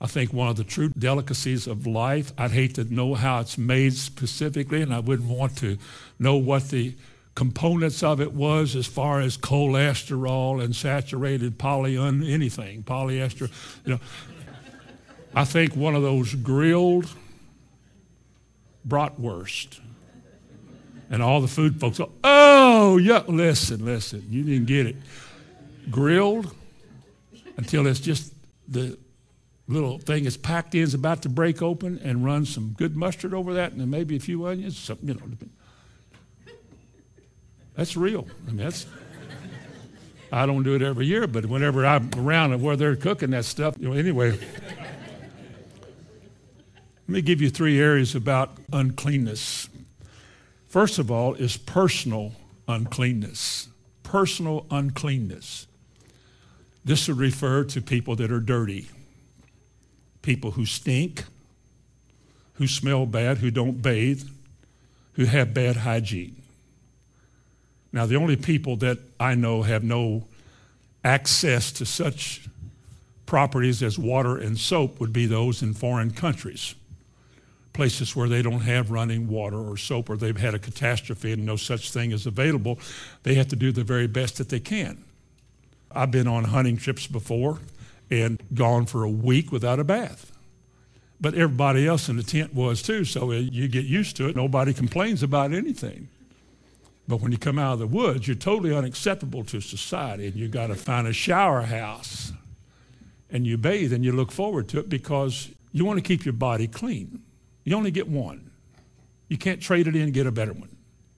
I 0.01 0.07
think 0.07 0.33
one 0.33 0.49
of 0.49 0.57
the 0.57 0.63
true 0.63 0.89
delicacies 0.89 1.67
of 1.67 1.85
life, 1.85 2.33
I'd 2.35 2.51
hate 2.51 2.75
to 2.75 2.83
know 2.83 3.13
how 3.13 3.39
it's 3.39 3.55
made 3.55 3.93
specifically, 3.93 4.81
and 4.81 4.91
I 4.91 4.99
wouldn't 4.99 5.29
want 5.29 5.57
to 5.59 5.77
know 6.17 6.37
what 6.37 6.69
the 6.69 6.95
components 7.35 8.01
of 8.01 8.19
it 8.19 8.33
was 8.33 8.75
as 8.75 8.87
far 8.87 9.21
as 9.21 9.37
cholesterol 9.37 10.61
and 10.61 10.75
saturated 10.75 11.59
poly 11.59 11.97
anything, 11.97 12.81
polyester. 12.81 13.51
You 13.85 13.93
know, 13.93 13.99
I 15.35 15.45
think 15.45 15.75
one 15.75 15.95
of 15.95 16.01
those 16.01 16.33
grilled 16.33 17.07
bratwurst. 18.87 19.79
And 21.11 21.21
all 21.21 21.41
the 21.41 21.47
food 21.47 21.79
folks 21.79 21.99
go, 21.99 22.11
oh, 22.23 22.97
yeah, 22.97 23.23
listen, 23.27 23.85
listen, 23.85 24.25
you 24.29 24.43
didn't 24.43 24.65
get 24.65 24.87
it. 24.87 24.95
Grilled 25.91 26.55
until 27.57 27.85
it's 27.85 27.99
just 27.99 28.33
the 28.67 28.97
little 29.71 29.97
thing 29.99 30.25
is 30.25 30.37
packed 30.37 30.75
in 30.75 30.81
is 30.81 30.93
about 30.93 31.21
to 31.23 31.29
break 31.29 31.61
open 31.61 31.99
and 32.03 32.25
run 32.25 32.45
some 32.45 32.73
good 32.77 32.95
mustard 32.95 33.33
over 33.33 33.53
that 33.53 33.71
and 33.71 33.81
then 33.81 33.89
maybe 33.89 34.15
a 34.15 34.19
few 34.19 34.45
onions, 34.45 34.77
some, 34.77 34.97
you 35.01 35.13
know. 35.13 35.21
That's 37.75 37.95
real. 37.95 38.27
I 38.47 38.51
mean, 38.51 38.57
that's. 38.65 38.85
I 40.33 40.45
don't 40.45 40.63
do 40.63 40.75
it 40.75 40.81
every 40.81 41.07
year, 41.07 41.27
but 41.27 41.45
whenever 41.45 41.85
I'm 41.85 42.09
around 42.17 42.53
and 42.53 42.61
where 42.61 42.77
they're 42.77 42.95
cooking 42.95 43.31
that 43.31 43.43
stuff, 43.43 43.75
you 43.79 43.89
know, 43.89 43.95
anyway. 43.95 44.31
Let 47.11 47.15
me 47.15 47.21
give 47.21 47.41
you 47.41 47.49
three 47.49 47.79
areas 47.81 48.15
about 48.15 48.57
uncleanness. 48.71 49.67
First 50.67 50.99
of 50.99 51.11
all, 51.11 51.33
is 51.33 51.57
personal 51.57 52.31
uncleanness. 52.67 53.67
Personal 54.03 54.65
uncleanness. 54.71 55.67
This 56.85 57.09
would 57.09 57.17
refer 57.17 57.65
to 57.65 57.81
people 57.81 58.15
that 58.15 58.31
are 58.31 58.39
dirty, 58.39 58.87
people 60.21 60.51
who 60.51 60.65
stink, 60.65 61.25
who 62.53 62.67
smell 62.67 63.05
bad, 63.05 63.39
who 63.39 63.51
don't 63.51 63.81
bathe, 63.81 64.23
who 65.13 65.25
have 65.25 65.53
bad 65.53 65.77
hygiene. 65.77 66.35
Now, 67.91 68.05
the 68.05 68.15
only 68.15 68.35
people 68.35 68.77
that 68.77 68.99
I 69.19 69.35
know 69.35 69.63
have 69.63 69.83
no 69.83 70.25
access 71.03 71.71
to 71.73 71.85
such 71.85 72.47
properties 73.25 73.81
as 73.81 73.97
water 73.97 74.37
and 74.37 74.57
soap 74.57 74.99
would 74.99 75.11
be 75.11 75.25
those 75.25 75.61
in 75.61 75.73
foreign 75.73 76.11
countries, 76.11 76.75
places 77.73 78.15
where 78.15 78.29
they 78.29 78.41
don't 78.41 78.61
have 78.61 78.91
running 78.91 79.27
water 79.27 79.57
or 79.57 79.77
soap 79.77 80.09
or 80.09 80.17
they've 80.17 80.37
had 80.37 80.53
a 80.53 80.59
catastrophe 80.59 81.33
and 81.33 81.45
no 81.45 81.55
such 81.55 81.91
thing 81.91 82.11
is 82.11 82.25
available. 82.25 82.79
They 83.23 83.35
have 83.35 83.47
to 83.49 83.55
do 83.55 83.71
the 83.71 83.83
very 83.83 84.07
best 84.07 84.37
that 84.37 84.49
they 84.49 84.59
can. 84.59 85.03
I've 85.93 86.11
been 86.11 86.27
on 86.27 86.45
hunting 86.45 86.77
trips 86.77 87.07
before 87.07 87.59
and 88.11 88.43
gone 88.53 88.85
for 88.85 89.03
a 89.03 89.09
week 89.09 89.51
without 89.51 89.79
a 89.79 89.83
bath. 89.83 90.31
But 91.19 91.33
everybody 91.33 91.87
else 91.87 92.09
in 92.09 92.17
the 92.17 92.23
tent 92.23 92.53
was 92.53 92.81
too, 92.81 93.05
so 93.05 93.31
you 93.31 93.67
get 93.67 93.85
used 93.85 94.17
to 94.17 94.27
it. 94.27 94.35
Nobody 94.35 94.73
complains 94.73 95.23
about 95.23 95.53
anything. 95.53 96.09
But 97.07 97.21
when 97.21 97.31
you 97.31 97.37
come 97.37 97.57
out 97.57 97.73
of 97.73 97.79
the 97.79 97.87
woods, 97.87 98.27
you're 98.27 98.35
totally 98.35 98.75
unacceptable 98.75 99.43
to 99.45 99.61
society, 99.61 100.27
and 100.27 100.35
you've 100.35 100.51
got 100.51 100.67
to 100.67 100.75
find 100.75 101.07
a 101.07 101.13
shower 101.13 101.61
house. 101.61 102.33
And 103.29 103.47
you 103.47 103.57
bathe 103.57 103.93
and 103.93 104.03
you 104.03 104.11
look 104.11 104.31
forward 104.31 104.67
to 104.69 104.79
it 104.79 104.89
because 104.89 105.49
you 105.71 105.85
want 105.85 105.97
to 105.97 106.03
keep 106.03 106.25
your 106.25 106.33
body 106.33 106.67
clean. 106.67 107.21
You 107.63 107.75
only 107.75 107.91
get 107.91 108.07
one. 108.07 108.51
You 109.29 109.37
can't 109.37 109.61
trade 109.61 109.87
it 109.87 109.95
in 109.95 110.01
and 110.01 110.13
get 110.13 110.27
a 110.27 110.31
better 110.31 110.51
one. 110.51 110.69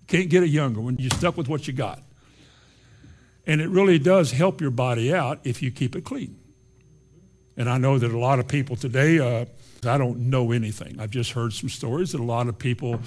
You 0.02 0.08
can't 0.08 0.30
get 0.30 0.44
a 0.44 0.48
younger 0.48 0.82
one. 0.82 0.98
You're 1.00 1.10
stuck 1.12 1.38
with 1.38 1.48
what 1.48 1.66
you 1.66 1.74
got. 1.74 2.04
And 3.48 3.62
it 3.62 3.70
really 3.70 3.98
does 3.98 4.32
help 4.32 4.62
your 4.62 4.70
body 4.70 5.14
out 5.14 5.40
if 5.44 5.64
you 5.64 5.72
keep 5.72 5.96
it 5.96 6.04
clean. 6.04 6.38
And 7.58 7.70
I 7.70 7.78
know 7.78 8.00
that 8.00 8.12
a 8.12 8.18
lot 8.18 8.40
of 8.40 8.48
people 8.48 8.76
today, 8.76 9.20
uh, 9.20 9.46
I 9.86 9.98
don't 9.98 10.30
know 10.30 10.52
anything. 10.52 11.00
I've 11.00 11.12
just 11.12 11.32
heard 11.32 11.54
some 11.54 11.70
stories 11.70 12.12
that 12.14 12.22
a 12.22 12.24
lot 12.24 12.48
of 12.48 12.58
people 12.58 13.00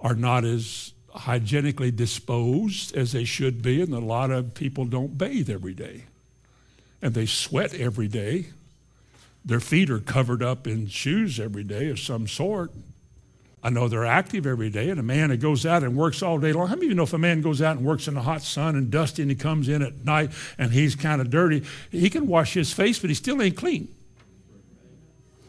are 0.00 0.14
not 0.14 0.44
as 0.44 0.92
hygienically 1.14 1.90
disposed 1.90 2.96
as 2.96 3.12
they 3.12 3.24
should 3.24 3.62
be, 3.62 3.80
and 3.80 3.94
a 3.94 4.00
lot 4.00 4.30
of 4.30 4.54
people 4.54 4.84
don't 4.84 5.16
bathe 5.16 5.48
every 5.48 5.74
day. 5.74 6.04
And 7.00 7.14
they 7.14 7.26
sweat 7.26 7.74
every 7.74 8.08
day. 8.08 8.46
Their 9.44 9.60
feet 9.60 9.90
are 9.90 10.00
covered 10.00 10.42
up 10.42 10.66
in 10.66 10.88
shoes 10.88 11.38
every 11.38 11.64
day 11.64 11.88
of 11.88 11.98
some 11.98 12.26
sort. 12.26 12.72
I 13.64 13.70
know 13.70 13.88
they're 13.88 14.04
active 14.04 14.46
every 14.46 14.68
day, 14.68 14.90
and 14.90 15.00
a 15.00 15.02
man 15.02 15.30
that 15.30 15.38
goes 15.38 15.64
out 15.64 15.82
and 15.82 15.96
works 15.96 16.22
all 16.22 16.38
day 16.38 16.52
long. 16.52 16.68
How 16.68 16.74
many 16.74 16.86
of 16.86 16.90
you 16.90 16.94
know 16.96 17.04
if 17.04 17.14
a 17.14 17.18
man 17.18 17.40
goes 17.40 17.62
out 17.62 17.78
and 17.78 17.86
works 17.86 18.06
in 18.06 18.12
the 18.12 18.20
hot 18.20 18.42
sun 18.42 18.76
and 18.76 18.90
dusty 18.90 19.22
and 19.22 19.30
he 19.30 19.34
comes 19.34 19.70
in 19.70 19.80
at 19.80 20.04
night 20.04 20.32
and 20.58 20.70
he's 20.70 20.94
kind 20.94 21.22
of 21.22 21.30
dirty, 21.30 21.64
he 21.90 22.10
can 22.10 22.26
wash 22.26 22.52
his 22.52 22.74
face, 22.74 22.98
but 22.98 23.08
he 23.08 23.14
still 23.14 23.40
ain't 23.40 23.56
clean. 23.56 23.88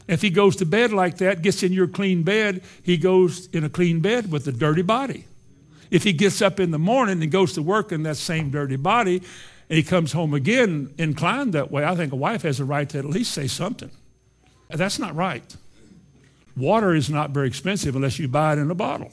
If 0.07 0.21
he 0.21 0.29
goes 0.29 0.55
to 0.57 0.65
bed 0.65 0.93
like 0.93 1.17
that, 1.17 1.41
gets 1.41 1.61
in 1.61 1.73
your 1.73 1.87
clean 1.87 2.23
bed, 2.23 2.63
he 2.83 2.95
goes 2.95 3.47
in 3.47 3.65
a 3.65 3.69
clean 3.69 3.99
bed 3.99 4.31
with 4.31 4.47
a 4.47 4.53
dirty 4.53 4.81
body. 4.81 5.25
If 5.91 6.03
he 6.03 6.13
gets 6.13 6.41
up 6.41 6.61
in 6.61 6.71
the 6.71 6.79
morning 6.79 7.21
and 7.21 7.29
goes 7.29 7.51
to 7.53 7.61
work 7.61 7.91
in 7.91 8.03
that 8.03 8.15
same 8.15 8.49
dirty 8.49 8.77
body, 8.77 9.17
and 9.69 9.77
he 9.77 9.83
comes 9.83 10.13
home 10.13 10.33
again 10.33 10.93
inclined 10.97 11.51
that 11.51 11.69
way, 11.69 11.83
I 11.83 11.95
think 11.95 12.13
a 12.13 12.15
wife 12.15 12.43
has 12.43 12.61
a 12.61 12.65
right 12.65 12.87
to 12.89 12.97
at 12.97 13.05
least 13.05 13.33
say 13.33 13.47
something. 13.47 13.91
That's 14.69 14.99
not 14.99 15.15
right. 15.15 15.43
Water 16.57 16.95
is 16.95 17.09
not 17.09 17.31
very 17.31 17.47
expensive 17.47 17.95
unless 17.95 18.17
you 18.17 18.27
buy 18.27 18.53
it 18.53 18.59
in 18.59 18.71
a 18.71 18.75
bottle. 18.75 19.11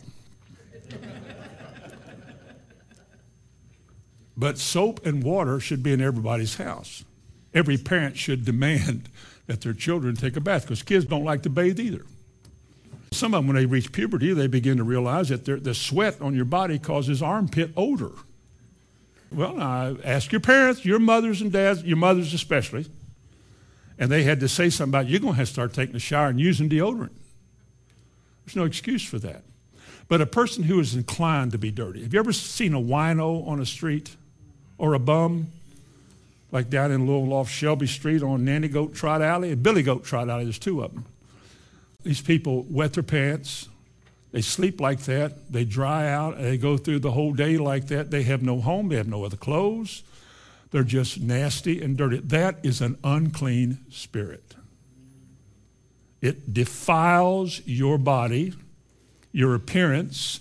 but 4.36 4.58
soap 4.58 5.04
and 5.04 5.22
water 5.22 5.60
should 5.60 5.82
be 5.82 5.92
in 5.92 6.00
everybody's 6.00 6.56
house. 6.56 7.04
Every 7.54 7.76
parent 7.76 8.16
should 8.16 8.44
demand 8.44 9.08
that 9.46 9.60
their 9.60 9.74
children 9.74 10.16
take 10.16 10.36
a 10.36 10.40
bath 10.40 10.62
because 10.62 10.82
kids 10.82 11.04
don't 11.04 11.24
like 11.24 11.42
to 11.42 11.50
bathe 11.50 11.78
either. 11.80 12.04
Some 13.10 13.34
of 13.34 13.38
them, 13.38 13.48
when 13.48 13.56
they 13.56 13.66
reach 13.66 13.92
puberty, 13.92 14.32
they 14.32 14.46
begin 14.46 14.78
to 14.78 14.84
realize 14.84 15.28
that 15.28 15.44
the 15.44 15.74
sweat 15.74 16.20
on 16.22 16.34
your 16.34 16.46
body 16.46 16.78
causes 16.78 17.22
armpit 17.22 17.70
odor. 17.76 18.12
Well, 19.30 19.60
I 19.60 19.96
ask 20.04 20.32
your 20.32 20.40
parents, 20.40 20.84
your 20.84 20.98
mothers 20.98 21.42
and 21.42 21.52
dads, 21.52 21.82
your 21.82 21.96
mothers 21.96 22.32
especially, 22.32 22.86
and 23.98 24.10
they 24.10 24.22
had 24.22 24.40
to 24.40 24.48
say 24.48 24.70
something 24.70 24.90
about 24.90 25.08
you're 25.08 25.20
going 25.20 25.34
to 25.34 25.38
have 25.38 25.48
to 25.48 25.52
start 25.52 25.74
taking 25.74 25.96
a 25.96 25.98
shower 25.98 26.28
and 26.28 26.40
using 26.40 26.68
deodorant. 26.68 27.10
There's 28.44 28.56
no 28.56 28.64
excuse 28.64 29.04
for 29.04 29.18
that. 29.20 29.42
But 30.08 30.20
a 30.20 30.26
person 30.26 30.64
who 30.64 30.78
is 30.80 30.94
inclined 30.94 31.52
to 31.52 31.58
be 31.58 31.70
dirty, 31.70 32.02
have 32.02 32.12
you 32.12 32.20
ever 32.20 32.32
seen 32.32 32.74
a 32.74 32.80
wino 32.80 33.46
on 33.46 33.60
a 33.60 33.66
street 33.66 34.16
or 34.78 34.94
a 34.94 34.98
bum? 34.98 35.48
Like 36.50 36.68
down 36.68 36.92
in 36.92 37.06
little 37.06 37.32
off 37.32 37.48
Shelby 37.48 37.86
Street 37.86 38.22
on 38.22 38.44
Nanny 38.44 38.68
Goat 38.68 38.94
Trot 38.94 39.22
Alley, 39.22 39.52
and 39.52 39.62
Billy 39.62 39.82
Goat 39.82 40.04
Trot 40.04 40.28
Alley, 40.28 40.44
there's 40.44 40.58
two 40.58 40.82
of 40.82 40.92
them. 40.92 41.06
These 42.02 42.20
people 42.20 42.66
wet 42.68 42.92
their 42.92 43.02
pants. 43.02 43.68
They 44.32 44.42
sleep 44.42 44.80
like 44.80 45.00
that. 45.04 45.50
They 45.52 45.64
dry 45.64 46.08
out. 46.08 46.38
They 46.38 46.58
go 46.58 46.76
through 46.76 46.98
the 46.98 47.12
whole 47.12 47.32
day 47.32 47.56
like 47.56 47.86
that. 47.88 48.10
They 48.10 48.22
have 48.24 48.42
no 48.42 48.60
home. 48.60 48.88
They 48.88 48.96
have 48.96 49.08
no 49.08 49.24
other 49.24 49.36
clothes. 49.36 50.02
They're 50.72 50.82
just 50.82 51.20
nasty 51.20 51.82
and 51.82 51.96
dirty. 51.96 52.18
That 52.18 52.58
is 52.62 52.80
an 52.80 52.98
unclean 53.04 53.78
spirit. 53.90 54.54
It 56.22 56.54
defiles 56.54 57.60
your 57.66 57.98
body, 57.98 58.54
your 59.32 59.54
appearance, 59.54 60.40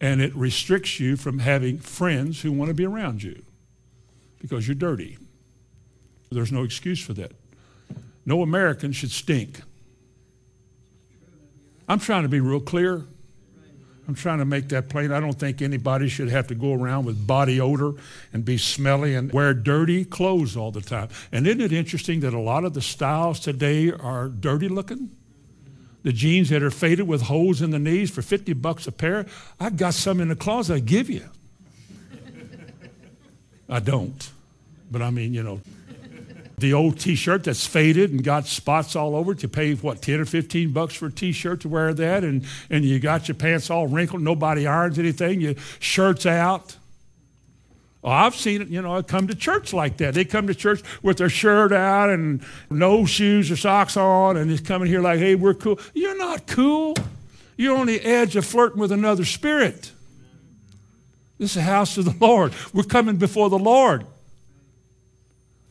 and 0.00 0.20
it 0.20 0.34
restricts 0.34 0.98
you 0.98 1.16
from 1.16 1.38
having 1.38 1.78
friends 1.78 2.40
who 2.40 2.50
want 2.50 2.70
to 2.70 2.74
be 2.74 2.84
around 2.84 3.22
you 3.22 3.42
because 4.40 4.66
you're 4.66 4.74
dirty. 4.74 5.18
There's 6.32 6.50
no 6.50 6.64
excuse 6.64 7.00
for 7.00 7.12
that. 7.12 7.32
No 8.24 8.42
American 8.42 8.92
should 8.92 9.10
stink. 9.10 9.60
I'm 11.88 11.98
trying 11.98 12.22
to 12.22 12.28
be 12.28 12.40
real 12.40 12.60
clear. 12.60 13.04
I'm 14.12 14.16
trying 14.16 14.40
to 14.40 14.44
make 14.44 14.68
that 14.68 14.90
plain. 14.90 15.10
I 15.10 15.20
don't 15.20 15.38
think 15.38 15.62
anybody 15.62 16.06
should 16.06 16.28
have 16.28 16.48
to 16.48 16.54
go 16.54 16.74
around 16.74 17.06
with 17.06 17.26
body 17.26 17.58
odor 17.62 17.94
and 18.30 18.44
be 18.44 18.58
smelly 18.58 19.14
and 19.14 19.32
wear 19.32 19.54
dirty 19.54 20.04
clothes 20.04 20.54
all 20.54 20.70
the 20.70 20.82
time. 20.82 21.08
And 21.32 21.46
isn't 21.46 21.62
it 21.62 21.72
interesting 21.72 22.20
that 22.20 22.34
a 22.34 22.38
lot 22.38 22.66
of 22.66 22.74
the 22.74 22.82
styles 22.82 23.40
today 23.40 23.90
are 23.90 24.28
dirty 24.28 24.68
looking? 24.68 25.12
The 26.02 26.12
jeans 26.12 26.50
that 26.50 26.62
are 26.62 26.70
faded 26.70 27.08
with 27.08 27.22
holes 27.22 27.62
in 27.62 27.70
the 27.70 27.78
knees 27.78 28.10
for 28.10 28.20
50 28.20 28.52
bucks 28.52 28.86
a 28.86 28.92
pair. 28.92 29.24
I 29.58 29.70
got 29.70 29.94
some 29.94 30.20
in 30.20 30.28
the 30.28 30.36
closet 30.36 30.74
I 30.74 30.80
give 30.80 31.08
you. 31.08 31.24
I 33.70 33.80
don't. 33.80 34.30
But 34.90 35.00
I 35.00 35.08
mean, 35.08 35.32
you 35.32 35.42
know, 35.42 35.62
the 36.62 36.72
old 36.72 36.98
t-shirt 36.98 37.44
that's 37.44 37.66
faded 37.66 38.12
and 38.12 38.24
got 38.24 38.46
spots 38.46 38.96
all 38.96 39.14
over 39.14 39.34
to 39.34 39.48
pay, 39.48 39.74
what, 39.74 40.00
10 40.00 40.20
or 40.20 40.24
15 40.24 40.72
bucks 40.72 40.94
for 40.94 41.06
a 41.06 41.12
t-shirt 41.12 41.60
to 41.60 41.68
wear 41.68 41.92
that, 41.92 42.24
and, 42.24 42.46
and 42.70 42.84
you 42.84 42.98
got 42.98 43.28
your 43.28 43.34
pants 43.34 43.68
all 43.68 43.86
wrinkled, 43.86 44.22
nobody 44.22 44.66
irons 44.66 44.98
anything, 44.98 45.42
your 45.42 45.54
shirt's 45.78 46.24
out. 46.24 46.76
Oh, 48.04 48.10
I've 48.10 48.34
seen 48.34 48.62
it, 48.62 48.68
you 48.68 48.80
know, 48.80 48.96
I 48.96 49.02
come 49.02 49.28
to 49.28 49.34
church 49.34 49.72
like 49.72 49.98
that. 49.98 50.14
They 50.14 50.24
come 50.24 50.46
to 50.46 50.54
church 50.54 50.82
with 51.02 51.18
their 51.18 51.28
shirt 51.28 51.72
out 51.72 52.10
and 52.10 52.42
no 52.70 53.04
shoes 53.04 53.50
or 53.50 53.56
socks 53.56 53.96
on, 53.96 54.36
and 54.36 54.50
just 54.50 54.64
coming 54.64 54.88
here 54.88 55.00
like, 55.00 55.18
hey, 55.18 55.34
we're 55.34 55.54
cool. 55.54 55.78
You're 55.94 56.16
not 56.16 56.46
cool. 56.46 56.94
You're 57.56 57.76
on 57.76 57.86
the 57.86 58.00
edge 58.00 58.34
of 58.34 58.44
flirting 58.44 58.80
with 58.80 58.90
another 58.90 59.24
spirit. 59.24 59.92
This 61.38 61.50
is 61.50 61.54
the 61.54 61.62
house 61.62 61.98
of 61.98 62.04
the 62.04 62.16
Lord. 62.24 62.52
We're 62.72 62.82
coming 62.82 63.16
before 63.18 63.50
the 63.50 63.58
Lord. 63.58 64.06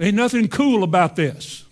Ain't 0.02 0.16
nothing 0.16 0.48
cool 0.48 0.84
about 0.84 1.16
this. 1.16 1.64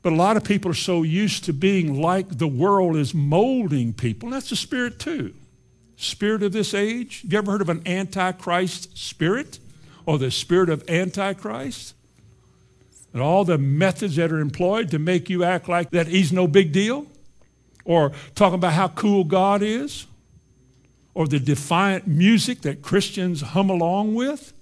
But 0.00 0.14
a 0.14 0.16
lot 0.16 0.38
of 0.38 0.44
people 0.44 0.70
are 0.70 0.74
so 0.74 1.02
used 1.02 1.44
to 1.44 1.52
being 1.52 2.00
like 2.00 2.38
the 2.38 2.48
world 2.48 2.96
is 2.96 3.12
molding 3.12 3.92
people. 3.92 4.28
And 4.28 4.34
that's 4.34 4.48
the 4.48 4.56
spirit 4.56 4.98
too. 4.98 5.34
Spirit 5.96 6.42
of 6.42 6.52
this 6.52 6.72
age. 6.72 7.24
You 7.28 7.36
ever 7.36 7.50
heard 7.50 7.60
of 7.60 7.68
an 7.68 7.82
antichrist 7.86 8.96
spirit? 8.96 9.58
Or 10.06 10.16
the 10.16 10.30
spirit 10.30 10.70
of 10.70 10.88
antichrist? 10.88 11.94
And 13.12 13.20
all 13.20 13.44
the 13.44 13.58
methods 13.58 14.16
that 14.16 14.32
are 14.32 14.38
employed 14.38 14.90
to 14.92 14.98
make 14.98 15.28
you 15.28 15.44
act 15.44 15.68
like 15.68 15.90
that 15.90 16.06
he's 16.06 16.32
no 16.32 16.46
big 16.46 16.72
deal? 16.72 17.06
Or 17.84 18.12
talking 18.34 18.54
about 18.54 18.72
how 18.72 18.88
cool 18.88 19.24
God 19.24 19.60
is? 19.60 20.06
Or 21.12 21.26
the 21.26 21.40
defiant 21.40 22.06
music 22.06 22.62
that 22.62 22.80
Christians 22.80 23.42
hum 23.42 23.68
along 23.68 24.14
with? 24.14 24.54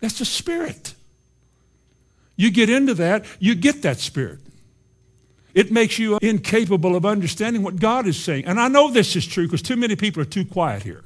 That's 0.00 0.18
the 0.18 0.24
spirit. 0.24 0.94
You 2.36 2.50
get 2.50 2.70
into 2.70 2.94
that, 2.94 3.24
you 3.40 3.54
get 3.54 3.82
that 3.82 3.98
spirit. 3.98 4.38
It 5.54 5.72
makes 5.72 5.98
you 5.98 6.18
incapable 6.22 6.94
of 6.94 7.04
understanding 7.04 7.62
what 7.62 7.76
God 7.76 8.06
is 8.06 8.22
saying. 8.22 8.44
And 8.44 8.60
I 8.60 8.68
know 8.68 8.90
this 8.92 9.16
is 9.16 9.26
true 9.26 9.44
because 9.44 9.62
too 9.62 9.76
many 9.76 9.96
people 9.96 10.22
are 10.22 10.26
too 10.26 10.44
quiet 10.44 10.84
here. 10.84 11.04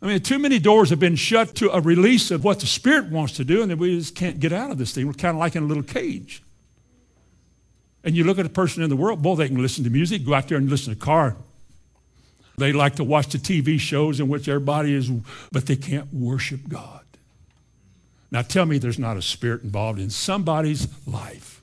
I 0.00 0.06
mean, 0.06 0.20
too 0.20 0.38
many 0.38 0.58
doors 0.58 0.90
have 0.90 1.00
been 1.00 1.16
shut 1.16 1.54
to 1.56 1.70
a 1.70 1.80
release 1.80 2.30
of 2.30 2.44
what 2.44 2.60
the 2.60 2.66
Spirit 2.66 3.10
wants 3.10 3.34
to 3.34 3.44
do, 3.44 3.62
and 3.62 3.70
then 3.70 3.78
we 3.78 3.98
just 3.98 4.14
can't 4.14 4.38
get 4.38 4.52
out 4.52 4.70
of 4.70 4.78
this 4.78 4.92
thing. 4.92 5.06
We're 5.06 5.14
kind 5.14 5.34
of 5.34 5.40
like 5.40 5.56
in 5.56 5.62
a 5.62 5.66
little 5.66 5.82
cage. 5.82 6.42
And 8.04 8.14
you 8.14 8.24
look 8.24 8.38
at 8.38 8.44
a 8.44 8.50
person 8.50 8.82
in 8.82 8.90
the 8.90 8.96
world, 8.96 9.22
boy, 9.22 9.34
they 9.36 9.48
can 9.48 9.60
listen 9.60 9.82
to 9.84 9.90
music, 9.90 10.24
go 10.24 10.34
out 10.34 10.48
there 10.48 10.58
and 10.58 10.68
listen 10.68 10.94
to 10.94 11.00
car. 11.00 11.36
They 12.58 12.72
like 12.72 12.96
to 12.96 13.04
watch 13.04 13.28
the 13.28 13.38
TV 13.38 13.80
shows 13.80 14.20
in 14.20 14.28
which 14.28 14.46
everybody 14.46 14.94
is, 14.94 15.10
but 15.50 15.66
they 15.66 15.76
can't 15.76 16.12
worship 16.12 16.68
God. 16.68 17.03
Now 18.34 18.42
tell 18.42 18.66
me 18.66 18.78
there's 18.78 18.98
not 18.98 19.16
a 19.16 19.22
spirit 19.22 19.62
involved 19.62 20.00
in 20.00 20.10
somebody's 20.10 20.88
life. 21.06 21.62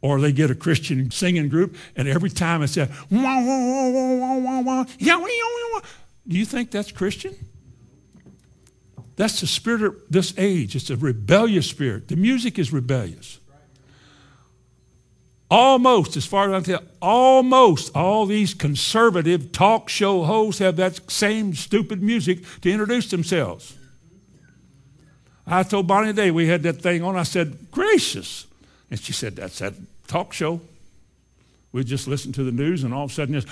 Or 0.00 0.20
they 0.20 0.30
get 0.30 0.52
a 0.52 0.54
Christian 0.54 1.10
singing 1.10 1.48
group, 1.48 1.74
and 1.96 2.06
every 2.06 2.30
time 2.30 2.62
it's 2.62 2.74
says, 2.74 2.88
do 6.28 6.38
you 6.38 6.44
think 6.44 6.70
that's 6.70 6.92
Christian? 6.92 7.34
That's 9.16 9.40
the 9.40 9.48
spirit 9.48 9.82
of 9.82 9.96
this 10.08 10.32
age. 10.38 10.76
It's 10.76 10.90
a 10.90 10.96
rebellious 10.96 11.66
spirit. 11.66 12.06
The 12.06 12.14
music 12.14 12.56
is 12.56 12.72
rebellious. 12.72 13.40
Almost, 15.50 16.16
as 16.16 16.24
far 16.24 16.44
as 16.44 16.52
I 16.52 16.64
can 16.64 16.78
tell, 16.78 16.88
almost 17.02 17.96
all 17.96 18.26
these 18.26 18.54
conservative 18.54 19.50
talk 19.50 19.88
show 19.88 20.22
hosts 20.22 20.60
have 20.60 20.76
that 20.76 21.10
same 21.10 21.52
stupid 21.52 22.00
music 22.00 22.44
to 22.60 22.70
introduce 22.70 23.10
themselves. 23.10 23.76
I 25.50 25.64
told 25.64 25.86
Bonnie 25.88 26.08
today 26.08 26.30
we 26.30 26.46
had 26.46 26.62
that 26.62 26.80
thing 26.80 27.02
on. 27.02 27.16
I 27.16 27.24
said, 27.24 27.70
gracious. 27.72 28.46
And 28.90 29.00
she 29.00 29.12
said, 29.12 29.36
that's 29.36 29.58
that 29.58 29.74
talk 30.06 30.32
show. 30.32 30.60
We 31.72 31.84
just 31.84 32.08
listen 32.08 32.32
to 32.32 32.44
the 32.44 32.52
news 32.52 32.84
and 32.84 32.94
all 32.94 33.04
of 33.04 33.10
a 33.10 33.14
sudden 33.14 33.34
it's 33.34 33.46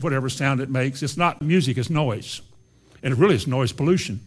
whatever 0.00 0.28
sound 0.28 0.60
it 0.60 0.70
makes. 0.70 1.02
It's 1.02 1.16
not 1.16 1.40
music, 1.42 1.78
it's 1.78 1.90
noise. 1.90 2.40
And 3.02 3.12
it 3.12 3.16
really 3.16 3.34
is 3.34 3.46
noise 3.46 3.72
pollution. 3.72 4.20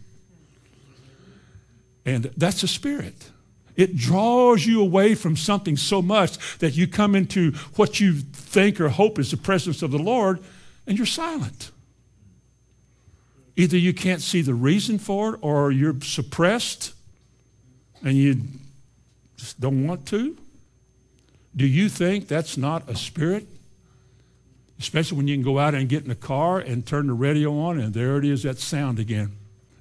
And 2.05 2.25
that's 2.37 2.61
the 2.61 2.67
spirit. 2.67 3.31
It 3.75 3.97
draws 3.97 4.65
you 4.65 4.81
away 4.81 5.15
from 5.15 5.35
something 5.35 5.75
so 5.75 6.01
much 6.01 6.57
that 6.59 6.75
you 6.75 6.87
come 6.87 7.15
into 7.15 7.51
what 7.75 7.99
you 7.99 8.13
think 8.13 8.79
or 8.79 8.89
hope 8.89 9.19
is 9.19 9.31
the 9.31 9.37
presence 9.37 9.81
of 9.81 9.91
the 9.91 9.97
Lord 9.97 10.39
and 10.87 10.97
you're 10.97 11.05
silent. 11.05 11.71
Either 13.57 13.77
you 13.77 13.93
can't 13.93 14.21
see 14.21 14.41
the 14.41 14.53
reason 14.53 14.99
for 14.99 15.35
it 15.35 15.39
or 15.41 15.71
you're 15.71 15.99
suppressed 16.01 16.93
and 18.03 18.17
you 18.17 18.41
just 19.37 19.59
don't 19.59 19.87
want 19.87 20.05
to. 20.07 20.37
Do 21.55 21.65
you 21.65 21.87
think 21.87 22.27
that's 22.27 22.57
not 22.57 22.89
a 22.89 22.95
spirit? 22.95 23.47
Especially 24.77 25.17
when 25.17 25.27
you 25.27 25.35
can 25.35 25.43
go 25.43 25.57
out 25.57 25.73
and 25.73 25.87
get 25.87 26.03
in 26.03 26.11
a 26.11 26.15
car 26.15 26.59
and 26.59 26.85
turn 26.85 27.07
the 27.07 27.13
radio 27.13 27.57
on 27.57 27.79
and 27.79 27.93
there 27.93 28.17
it 28.17 28.25
is, 28.25 28.43
that 28.43 28.59
sound 28.59 28.99
again. 28.99 29.31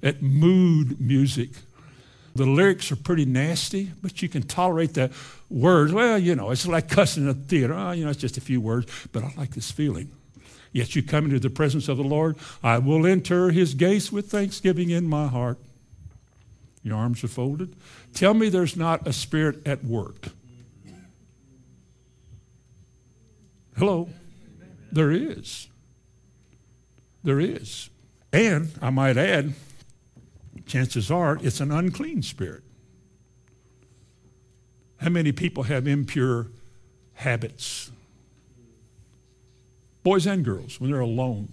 That 0.01 0.21
mood 0.21 1.01
music. 1.01 1.49
The 2.33 2.45
lyrics 2.45 2.91
are 2.91 2.97
pretty 2.97 3.25
nasty, 3.25 3.91
but 4.01 4.21
you 4.21 4.29
can 4.29 4.43
tolerate 4.43 4.93
the 4.93 5.11
words. 5.49 5.91
Well, 5.93 6.17
you 6.17 6.35
know, 6.35 6.51
it's 6.51 6.67
like 6.67 6.89
cussing 6.89 7.23
in 7.23 7.29
a 7.29 7.33
theater. 7.33 7.73
Oh, 7.73 7.91
you 7.91 8.05
know, 8.05 8.11
it's 8.11 8.19
just 8.19 8.37
a 8.37 8.41
few 8.41 8.61
words, 8.61 8.91
but 9.11 9.23
I 9.23 9.33
like 9.37 9.51
this 9.51 9.71
feeling. 9.71 10.11
Yet 10.75 10.93
you 10.93 11.01
come 11.01 11.23
into 11.23 11.39
the 11.39 11.49
presence 11.49 11.87
of 11.87 11.95
the 11.95 12.03
Lord. 12.03 12.35
I 12.61 12.79
will 12.79 13.07
enter 13.07 13.49
his 13.49 13.73
gates 13.73 14.11
with 14.11 14.29
thanksgiving 14.29 14.89
in 14.89 15.07
my 15.07 15.27
heart. 15.27 15.57
Your 16.83 16.97
arms 16.97 17.23
are 17.23 17.29
folded. 17.29 17.77
Tell 18.13 18.33
me 18.33 18.49
there's 18.49 18.75
not 18.75 19.07
a 19.07 19.13
spirit 19.13 19.65
at 19.65 19.85
work. 19.85 20.27
Hello? 23.77 24.09
There 24.91 25.13
is. 25.13 25.69
There 27.23 27.39
is. 27.39 27.89
And 28.33 28.69
I 28.81 28.89
might 28.89 29.15
add, 29.15 29.53
chances 30.65 31.09
are 31.09 31.39
it's 31.41 31.61
an 31.61 31.71
unclean 31.71 32.21
spirit. 32.21 32.63
How 34.97 35.07
many 35.07 35.31
people 35.31 35.63
have 35.63 35.87
impure 35.87 36.47
habits? 37.13 37.91
Boys 40.05 40.27
and 40.27 40.45
girls, 40.45 40.79
when 40.79 40.91
they're 40.91 40.99
alone, 41.01 41.49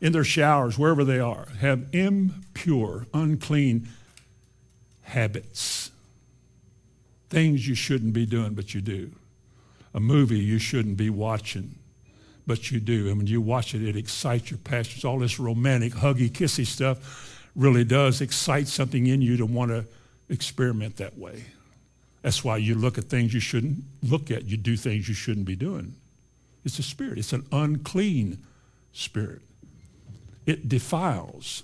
in 0.00 0.12
their 0.12 0.24
showers, 0.24 0.78
wherever 0.78 1.04
they 1.04 1.20
are, 1.20 1.46
have 1.60 1.86
impure, 1.92 3.06
unclean 3.12 3.86
habits. 5.02 5.90
Things 7.28 7.68
you 7.68 7.74
shouldn't 7.74 8.14
be 8.14 8.24
doing, 8.24 8.54
but 8.54 8.72
you 8.72 8.80
do. 8.80 9.12
A 9.92 10.00
movie 10.00 10.38
you 10.38 10.58
shouldn't 10.58 10.96
be 10.96 11.10
watching, 11.10 11.74
but 12.46 12.70
you 12.70 12.80
do. 12.80 13.08
And 13.08 13.18
when 13.18 13.26
you 13.26 13.42
watch 13.42 13.74
it, 13.74 13.86
it 13.86 13.94
excites 13.94 14.50
your 14.50 14.58
passions. 14.58 15.04
All 15.04 15.18
this 15.18 15.38
romantic, 15.38 15.92
huggy, 15.92 16.30
kissy 16.30 16.64
stuff 16.64 17.46
really 17.54 17.84
does 17.84 18.22
excite 18.22 18.68
something 18.68 19.06
in 19.06 19.20
you 19.20 19.36
to 19.36 19.44
want 19.44 19.70
to 19.70 19.84
experiment 20.30 20.96
that 20.96 21.18
way. 21.18 21.44
That's 22.22 22.42
why 22.42 22.56
you 22.56 22.74
look 22.74 22.96
at 22.96 23.04
things 23.04 23.34
you 23.34 23.40
shouldn't 23.40 23.84
look 24.02 24.30
at. 24.30 24.46
You 24.46 24.56
do 24.56 24.78
things 24.78 25.08
you 25.08 25.14
shouldn't 25.14 25.46
be 25.46 25.56
doing. 25.56 25.94
It's 26.64 26.78
a 26.78 26.82
spirit, 26.82 27.18
it's 27.18 27.32
an 27.32 27.46
unclean 27.52 28.38
spirit. 28.92 29.42
It 30.46 30.68
defiles. 30.68 31.62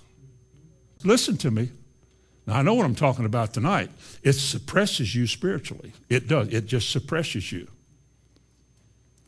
Listen 1.03 1.37
to 1.37 1.51
me. 1.51 1.69
Now, 2.47 2.57
I 2.57 2.61
know 2.61 2.75
what 2.75 2.85
I'm 2.85 2.95
talking 2.95 3.25
about 3.25 3.53
tonight. 3.53 3.89
It 4.23 4.33
suppresses 4.33 5.15
you 5.15 5.25
spiritually. 5.25 5.93
It 6.09 6.27
does. 6.27 6.49
It 6.49 6.67
just 6.67 6.91
suppresses 6.91 7.51
you. 7.51 7.67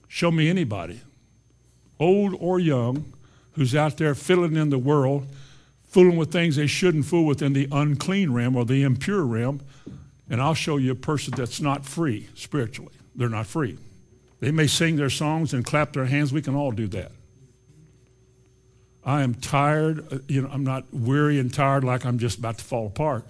Show 0.08 0.32
me 0.32 0.50
anybody, 0.50 1.02
old 2.00 2.36
or 2.40 2.60
young, 2.60 3.14
who's 3.54 3.76
out 3.76 3.98
there 3.98 4.14
filling 4.14 4.56
in 4.56 4.70
the 4.70 4.78
world, 4.78 5.28
fooling 5.88 6.18
with 6.18 6.32
things 6.32 6.56
they 6.56 6.68
shouldn't 6.68 7.06
fool 7.06 7.26
with 7.26 7.42
in 7.42 7.54
the 7.54 7.68
unclean 7.72 8.32
realm 8.32 8.56
or 8.56 8.66
the 8.66 8.84
impure 8.84 9.24
realm, 9.24 9.62
and 10.30 10.42
I'll 10.42 10.54
show 10.54 10.78
you 10.78 10.92
a 10.92 10.96
person 10.96 11.34
that's 11.36 11.60
not 11.60 11.86
free 11.86 12.30
spiritually. 12.36 12.94
They're 13.16 13.30
not 13.30 13.48
free. 13.48 13.78
They 14.40 14.52
may 14.52 14.68
sing 14.68 14.96
their 14.96 15.10
songs 15.10 15.54
and 15.54 15.66
clap 15.66 15.94
their 15.94 16.06
hands. 16.06 16.32
We 16.32 16.42
can 16.42 16.56
all 16.56 16.72
do 16.72 16.88
that. 16.88 17.12
I 19.04 19.24
am 19.24 19.34
tired. 19.36 20.12
Uh, 20.12 20.20
you 20.28 20.42
know, 20.42 20.50
I'm 20.52 20.64
not 20.64 20.86
weary 20.92 21.40
and 21.40 21.52
tired 21.52 21.84
like 21.84 22.06
I'm 22.06 22.20
just 22.20 22.38
about 22.40 22.58
to 22.58 22.64
fall 22.64 22.88
apart. 22.88 23.26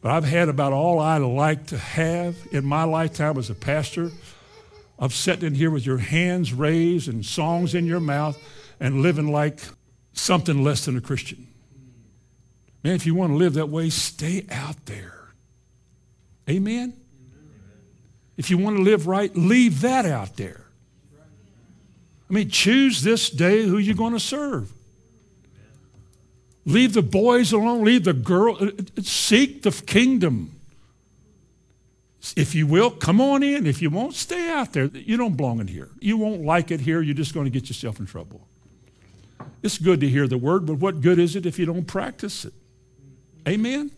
But 0.00 0.12
I've 0.12 0.24
had 0.24 0.48
about 0.48 0.72
all 0.72 1.00
I 1.00 1.18
like 1.18 1.66
to 1.68 1.78
have 1.78 2.36
in 2.52 2.64
my 2.64 2.84
lifetime 2.84 3.36
as 3.36 3.50
a 3.50 3.54
pastor 3.54 4.10
of 4.98 5.12
sitting 5.12 5.48
in 5.48 5.54
here 5.54 5.70
with 5.70 5.84
your 5.84 5.98
hands 5.98 6.52
raised 6.52 7.08
and 7.08 7.24
songs 7.24 7.74
in 7.74 7.84
your 7.84 8.00
mouth 8.00 8.40
and 8.78 9.02
living 9.02 9.32
like 9.32 9.60
something 10.12 10.62
less 10.62 10.84
than 10.84 10.96
a 10.96 11.00
Christian. 11.00 11.46
Man, 12.84 12.94
if 12.94 13.06
you 13.06 13.14
want 13.14 13.32
to 13.32 13.36
live 13.36 13.54
that 13.54 13.70
way, 13.70 13.90
stay 13.90 14.46
out 14.50 14.86
there. 14.86 15.32
Amen? 16.48 16.92
If 18.36 18.50
you 18.50 18.58
want 18.58 18.76
to 18.76 18.82
live 18.82 19.06
right, 19.06 19.34
leave 19.36 19.80
that 19.82 20.04
out 20.06 20.36
there. 20.36 20.64
I 22.28 22.32
mean, 22.32 22.48
choose 22.48 23.02
this 23.02 23.30
day 23.30 23.62
who 23.62 23.78
you're 23.78 23.94
going 23.94 24.12
to 24.12 24.20
serve. 24.20 24.72
Leave 26.64 26.94
the 26.94 27.02
boys 27.02 27.52
alone. 27.52 27.84
Leave 27.84 28.04
the 28.04 28.12
girl. 28.12 28.56
Uh, 28.58 28.66
uh, 28.66 29.02
seek 29.02 29.62
the 29.62 29.70
kingdom. 29.70 30.50
If 32.36 32.54
you 32.54 32.66
will, 32.66 32.90
come 32.90 33.20
on 33.20 33.42
in. 33.42 33.66
If 33.66 33.82
you 33.82 33.90
won't, 33.90 34.14
stay 34.14 34.50
out 34.50 34.72
there. 34.72 34.86
You 34.86 35.18
don't 35.18 35.36
belong 35.36 35.60
in 35.60 35.68
here. 35.68 35.90
You 36.00 36.16
won't 36.16 36.42
like 36.42 36.70
it 36.70 36.80
here. 36.80 37.02
You're 37.02 37.14
just 37.14 37.34
going 37.34 37.44
to 37.44 37.50
get 37.50 37.68
yourself 37.68 38.00
in 38.00 38.06
trouble. 38.06 38.48
It's 39.62 39.76
good 39.76 40.00
to 40.00 40.08
hear 40.08 40.26
the 40.26 40.38
word, 40.38 40.64
but 40.66 40.74
what 40.74 41.02
good 41.02 41.18
is 41.18 41.36
it 41.36 41.44
if 41.44 41.58
you 41.58 41.66
don't 41.66 41.84
practice 41.84 42.46
it? 42.46 42.54
Amen? 43.46 43.90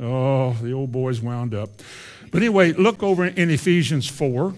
Oh, 0.00 0.56
the 0.60 0.72
old 0.72 0.90
boy's 0.90 1.20
wound 1.20 1.54
up. 1.54 1.70
But 2.34 2.42
anyway, 2.42 2.72
look 2.72 3.00
over 3.00 3.24
in 3.24 3.48
Ephesians 3.48 4.08
4 4.08 4.54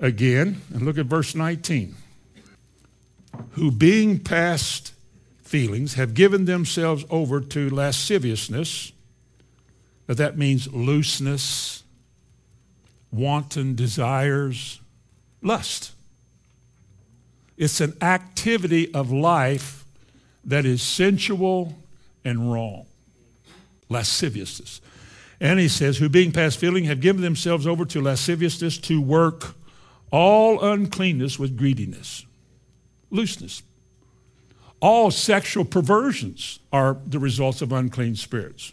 again 0.00 0.62
and 0.72 0.86
look 0.86 0.96
at 0.96 1.04
verse 1.04 1.34
19. 1.34 1.94
Who 3.50 3.70
being 3.70 4.18
past 4.18 4.94
feelings 5.42 5.94
have 5.94 6.14
given 6.14 6.46
themselves 6.46 7.04
over 7.10 7.42
to 7.42 7.68
lasciviousness. 7.68 8.92
Now 10.08 10.14
that 10.14 10.38
means 10.38 10.72
looseness, 10.72 11.82
wanton 13.12 13.74
desires, 13.74 14.80
lust. 15.42 15.92
It's 17.58 17.82
an 17.82 17.98
activity 18.00 18.94
of 18.94 19.12
life 19.12 19.84
that 20.42 20.64
is 20.64 20.80
sensual 20.80 21.76
and 22.24 22.50
wrong. 22.50 22.86
Lasciviousness. 23.90 24.80
And 25.40 25.60
he 25.60 25.68
says, 25.68 25.98
who 25.98 26.08
being 26.08 26.32
past 26.32 26.58
feeling 26.58 26.84
have 26.84 27.00
given 27.00 27.22
themselves 27.22 27.66
over 27.66 27.84
to 27.86 28.00
lasciviousness 28.00 28.78
to 28.78 29.00
work 29.00 29.54
all 30.10 30.62
uncleanness 30.62 31.38
with 31.38 31.56
greediness, 31.56 32.26
looseness. 33.10 33.62
All 34.80 35.10
sexual 35.10 35.64
perversions 35.64 36.60
are 36.72 36.96
the 37.06 37.18
results 37.18 37.62
of 37.62 37.72
unclean 37.72 38.16
spirits. 38.16 38.72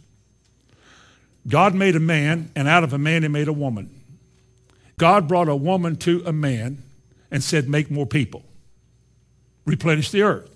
God 1.47 1.75
made 1.75 1.95
a 1.95 1.99
man, 1.99 2.51
and 2.55 2.67
out 2.67 2.83
of 2.83 2.93
a 2.93 2.97
man, 2.97 3.21
he 3.23 3.27
made 3.27 3.47
a 3.47 3.53
woman. 3.53 3.89
God 4.97 5.27
brought 5.27 5.49
a 5.49 5.55
woman 5.55 5.95
to 5.97 6.23
a 6.25 6.33
man 6.33 6.83
and 7.29 7.43
said, 7.43 7.67
Make 7.67 7.91
more 7.91 8.05
people, 8.05 8.43
replenish 9.65 10.11
the 10.11 10.21
earth, 10.23 10.49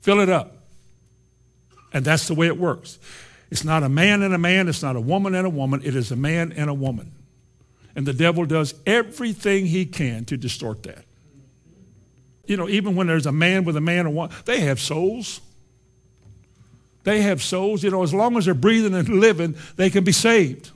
fill 0.00 0.20
it 0.20 0.28
up. 0.28 0.54
And 1.92 2.04
that's 2.04 2.28
the 2.28 2.34
way 2.34 2.46
it 2.46 2.58
works. 2.58 2.98
It's 3.50 3.64
not 3.64 3.82
a 3.82 3.88
man 3.88 4.22
and 4.22 4.34
a 4.34 4.38
man, 4.38 4.68
it's 4.68 4.82
not 4.82 4.96
a 4.96 5.00
woman 5.00 5.34
and 5.34 5.46
a 5.46 5.50
woman, 5.50 5.80
it 5.84 5.96
is 5.96 6.10
a 6.10 6.16
man 6.16 6.52
and 6.52 6.68
a 6.68 6.74
woman. 6.74 7.12
And 7.96 8.06
the 8.06 8.12
devil 8.12 8.44
does 8.44 8.74
everything 8.86 9.66
he 9.66 9.86
can 9.86 10.24
to 10.26 10.36
distort 10.36 10.82
that. 10.84 11.04
You 12.46 12.56
know, 12.56 12.68
even 12.68 12.94
when 12.94 13.06
there's 13.06 13.26
a 13.26 13.32
man 13.32 13.64
with 13.64 13.76
a 13.76 13.80
man 13.80 14.06
and 14.06 14.14
one, 14.14 14.30
they 14.44 14.60
have 14.60 14.80
souls. 14.80 15.40
They 17.04 17.22
have 17.22 17.42
souls. 17.42 17.82
You 17.82 17.90
know, 17.90 18.02
as 18.02 18.14
long 18.14 18.36
as 18.36 18.46
they're 18.46 18.54
breathing 18.54 18.94
and 18.94 19.08
living, 19.08 19.56
they 19.76 19.90
can 19.90 20.04
be 20.04 20.12
saved. 20.12 20.70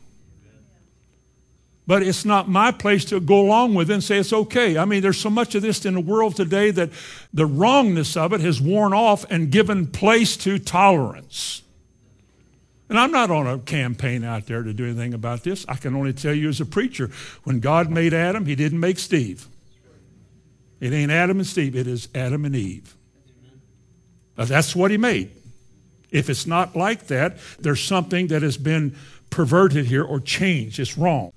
But 1.87 2.03
it's 2.03 2.25
not 2.25 2.49
my 2.49 2.71
place 2.71 3.05
to 3.07 3.21
go 3.21 3.41
along 3.41 3.75
with 3.75 3.91
it 3.91 3.95
and 3.95 4.05
say 4.05 4.19
it's 4.19 4.33
okay. 4.33 4.79
I 4.79 4.85
mean, 4.85 5.03
there's 5.03 5.19
so 5.19 5.31
much 5.31 5.55
of 5.55 5.63
this 5.63 5.85
in 5.85 5.95
the 5.95 6.01
world 6.01 6.37
today 6.37 6.71
that 6.71 6.91
the 7.33 7.47
wrongness 7.47 8.17
of 8.17 8.33
it 8.33 8.41
has 8.41 8.61
worn 8.61 8.93
off 8.93 9.29
and 9.31 9.51
given 9.51 9.87
place 9.87 10.37
to 10.39 10.59
tolerance. 10.59 11.62
And 12.93 13.01
I'm 13.01 13.11
not 13.11 13.31
on 13.31 13.47
a 13.47 13.59
campaign 13.59 14.23
out 14.23 14.45
there 14.45 14.63
to 14.63 14.75
do 14.75 14.85
anything 14.85 15.15
about 15.15 15.45
this. 15.45 15.65
I 15.67 15.77
can 15.77 15.97
only 15.97 16.13
tell 16.13 16.35
you 16.35 16.51
as 16.51 16.61
a 16.61 16.67
preacher 16.67 17.09
when 17.45 17.59
God 17.59 17.89
made 17.89 18.13
Adam, 18.13 18.45
he 18.45 18.55
didn't 18.55 18.81
make 18.81 18.99
Steve. 18.99 19.47
It 20.79 20.93
ain't 20.93 21.11
Adam 21.11 21.39
and 21.39 21.47
Steve, 21.47 21.75
it 21.75 21.87
is 21.87 22.11
Adam 22.15 22.45
and 22.45 22.55
Eve. 22.55 22.95
Now, 24.37 24.45
that's 24.45 24.77
what 24.77 24.91
he 24.91 24.99
made. 24.99 25.31
If 26.11 26.29
it's 26.29 26.47
not 26.47 26.77
like 26.77 27.07
that, 27.07 27.39
there's 27.59 27.83
something 27.83 28.27
that 28.27 28.43
has 28.43 28.59
been 28.59 28.95
perverted 29.31 29.87
here 29.87 30.05
or 30.05 30.21
changed. 30.21 30.79
It's 30.79 30.99
wrong. 30.99 31.33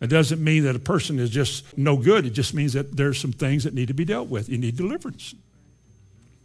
It 0.00 0.08
doesn't 0.08 0.42
mean 0.42 0.64
that 0.64 0.74
a 0.74 0.80
person 0.80 1.20
is 1.20 1.30
just 1.30 1.78
no 1.78 1.96
good. 1.96 2.26
It 2.26 2.30
just 2.30 2.54
means 2.54 2.72
that 2.72 2.96
there's 2.96 3.20
some 3.20 3.30
things 3.30 3.62
that 3.62 3.72
need 3.72 3.86
to 3.86 3.94
be 3.94 4.04
dealt 4.04 4.28
with. 4.28 4.48
You 4.48 4.58
need 4.58 4.76
deliverance. 4.76 5.36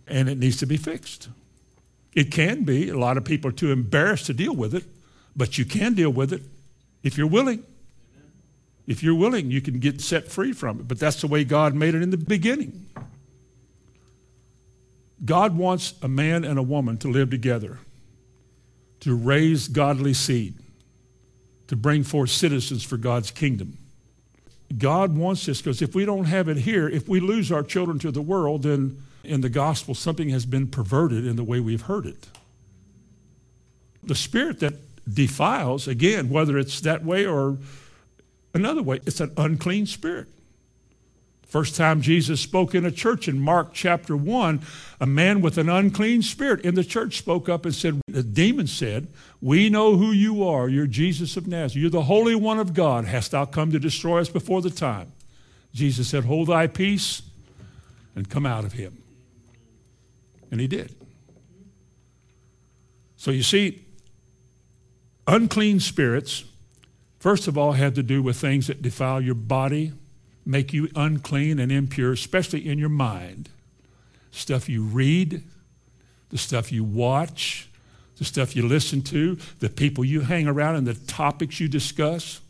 And 0.05 0.29
it 0.29 0.37
needs 0.37 0.57
to 0.57 0.67
be 0.67 0.77
fixed. 0.77 1.29
It 2.15 2.31
can 2.31 2.63
be. 2.63 2.89
A 2.89 2.97
lot 2.97 3.17
of 3.17 3.25
people 3.25 3.49
are 3.49 3.53
too 3.53 3.71
embarrassed 3.71 4.27
to 4.27 4.33
deal 4.33 4.55
with 4.55 4.75
it, 4.75 4.83
but 5.35 5.57
you 5.57 5.65
can 5.65 5.93
deal 5.93 6.11
with 6.11 6.31
it 6.31 6.41
if 7.01 7.17
you're 7.17 7.27
willing. 7.27 7.63
If 8.85 9.01
you're 9.01 9.15
willing, 9.15 9.49
you 9.49 9.61
can 9.61 9.79
get 9.79 10.01
set 10.01 10.27
free 10.27 10.51
from 10.51 10.81
it. 10.81 10.87
But 10.87 10.99
that's 10.99 11.21
the 11.21 11.27
way 11.27 11.43
God 11.43 11.73
made 11.73 11.95
it 11.95 12.01
in 12.01 12.09
the 12.09 12.17
beginning. 12.17 12.85
God 15.23 15.57
wants 15.57 15.93
a 16.01 16.07
man 16.07 16.43
and 16.43 16.59
a 16.59 16.63
woman 16.63 16.97
to 16.97 17.07
live 17.07 17.29
together, 17.29 17.79
to 18.99 19.15
raise 19.15 19.69
godly 19.69 20.13
seed, 20.13 20.55
to 21.67 21.77
bring 21.77 22.03
forth 22.03 22.29
citizens 22.29 22.83
for 22.83 22.97
God's 22.97 23.31
kingdom. 23.31 23.77
God 24.77 25.15
wants 25.15 25.45
this 25.45 25.61
because 25.61 25.81
if 25.81 25.95
we 25.95 26.03
don't 26.03 26.25
have 26.25 26.49
it 26.49 26.57
here, 26.57 26.89
if 26.89 27.07
we 27.07 27.19
lose 27.19 27.51
our 27.51 27.63
children 27.63 27.99
to 27.99 28.11
the 28.11 28.21
world, 28.21 28.63
then 28.63 28.97
in 29.23 29.41
the 29.41 29.49
gospel, 29.49 29.95
something 29.95 30.29
has 30.29 30.45
been 30.45 30.67
perverted 30.67 31.25
in 31.25 31.35
the 31.35 31.43
way 31.43 31.59
we've 31.59 31.83
heard 31.83 32.05
it. 32.05 32.27
The 34.03 34.15
spirit 34.15 34.59
that 34.59 34.73
defiles, 35.11 35.87
again, 35.87 36.29
whether 36.29 36.57
it's 36.57 36.81
that 36.81 37.03
way 37.03 37.25
or 37.25 37.57
another 38.53 38.83
way, 38.83 38.99
it's 39.05 39.19
an 39.19 39.31
unclean 39.37 39.85
spirit. 39.85 40.27
First 41.53 41.75
time 41.75 42.01
Jesus 42.01 42.41
spoke 42.41 42.73
in 42.73 42.83
a 42.83 42.91
church 42.91 43.27
in 43.27 43.39
Mark 43.39 43.73
chapter 43.73 44.17
1, 44.17 44.61
a 44.99 45.05
man 45.05 45.39
with 45.39 45.59
an 45.59 45.69
unclean 45.69 46.23
spirit 46.23 46.65
in 46.65 46.73
the 46.73 46.83
church 46.83 47.19
spoke 47.19 47.47
up 47.47 47.63
and 47.63 47.75
said, 47.75 48.01
The 48.07 48.23
demon 48.23 48.65
said, 48.65 49.07
We 49.39 49.69
know 49.69 49.95
who 49.95 50.11
you 50.11 50.43
are. 50.43 50.67
You're 50.67 50.87
Jesus 50.87 51.37
of 51.37 51.45
Nazareth. 51.45 51.75
You're 51.75 51.91
the 51.91 52.01
Holy 52.05 52.33
One 52.33 52.57
of 52.57 52.73
God. 52.73 53.05
Hast 53.05 53.31
thou 53.31 53.45
come 53.45 53.71
to 53.71 53.77
destroy 53.77 54.19
us 54.19 54.29
before 54.29 54.63
the 54.63 54.71
time? 54.71 55.11
Jesus 55.75 56.07
said, 56.07 56.23
Hold 56.25 56.47
thy 56.47 56.65
peace 56.65 57.21
and 58.15 58.27
come 58.27 58.47
out 58.47 58.65
of 58.65 58.73
him. 58.73 59.02
And 60.53 60.61
he 60.61 60.67
did. 60.67 60.93
So 63.15 63.31
you 63.31 63.41
see, 63.41 63.83
unclean 65.25 65.79
spirits, 65.79 66.43
first 67.17 67.47
of 67.47 67.57
all, 67.57 67.71
have 67.71 67.95
to 67.95 68.03
do 68.03 68.21
with 68.21 68.37
things 68.37 68.67
that 68.67 68.83
defile 68.83 69.19
your 69.19 69.33
body, 69.33 69.93
make 70.45 70.71
you 70.71 70.89
unclean 70.95 71.57
and 71.57 71.71
impure, 71.71 72.11
especially 72.11 72.69
in 72.69 72.77
your 72.77 72.89
mind. 72.89 73.49
Stuff 74.29 74.69
you 74.69 74.83
read, 74.83 75.41
the 76.29 76.37
stuff 76.37 76.71
you 76.71 76.83
watch, 76.83 77.67
the 78.19 78.23
stuff 78.23 78.55
you 78.55 78.67
listen 78.67 79.01
to, 79.01 79.39
the 79.59 79.69
people 79.69 80.05
you 80.05 80.21
hang 80.21 80.47
around, 80.47 80.75
and 80.75 80.85
the 80.85 80.93
topics 80.93 81.59
you 81.59 81.67
discuss. 81.67 82.41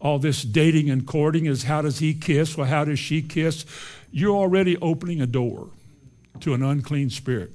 All 0.00 0.20
this 0.20 0.44
dating 0.44 0.90
and 0.90 1.04
courting 1.08 1.46
is 1.46 1.64
how 1.64 1.82
does 1.82 1.98
he 1.98 2.14
kiss? 2.14 2.56
Well, 2.56 2.68
how 2.68 2.84
does 2.84 3.00
she 3.00 3.20
kiss? 3.20 3.66
You're 4.12 4.36
already 4.36 4.76
opening 4.76 5.20
a 5.20 5.26
door 5.26 5.70
to 6.40 6.54
an 6.54 6.62
unclean 6.62 7.10
spirit. 7.10 7.50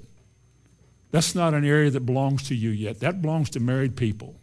That's 1.11 1.35
not 1.35 1.53
an 1.53 1.65
area 1.65 1.89
that 1.89 2.01
belongs 2.01 2.47
to 2.49 2.55
you 2.55 2.69
yet. 2.69 2.99
That 2.99 3.21
belongs 3.21 3.49
to 3.51 3.59
married 3.59 3.95
people. 3.95 4.35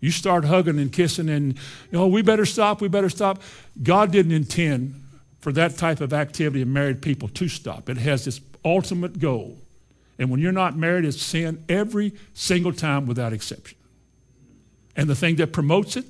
You 0.00 0.10
start 0.10 0.44
hugging 0.44 0.78
and 0.78 0.92
kissing 0.92 1.28
and, 1.28 1.54
you 1.54 1.60
know, 1.92 2.06
we 2.06 2.22
better 2.22 2.46
stop, 2.46 2.80
we 2.80 2.88
better 2.88 3.10
stop. 3.10 3.42
God 3.82 4.12
didn't 4.12 4.32
intend 4.32 4.94
for 5.40 5.52
that 5.52 5.76
type 5.76 6.00
of 6.00 6.12
activity 6.12 6.62
of 6.62 6.68
married 6.68 7.02
people 7.02 7.28
to 7.28 7.48
stop. 7.48 7.88
It 7.88 7.96
has 7.96 8.24
this 8.24 8.40
ultimate 8.64 9.18
goal. 9.18 9.58
And 10.18 10.30
when 10.30 10.40
you're 10.40 10.52
not 10.52 10.76
married, 10.76 11.04
it's 11.04 11.20
sin 11.20 11.64
every 11.68 12.12
single 12.34 12.72
time 12.72 13.06
without 13.06 13.32
exception. 13.32 13.78
And 14.96 15.08
the 15.08 15.14
thing 15.14 15.36
that 15.36 15.52
promotes 15.52 15.96
it 15.96 16.06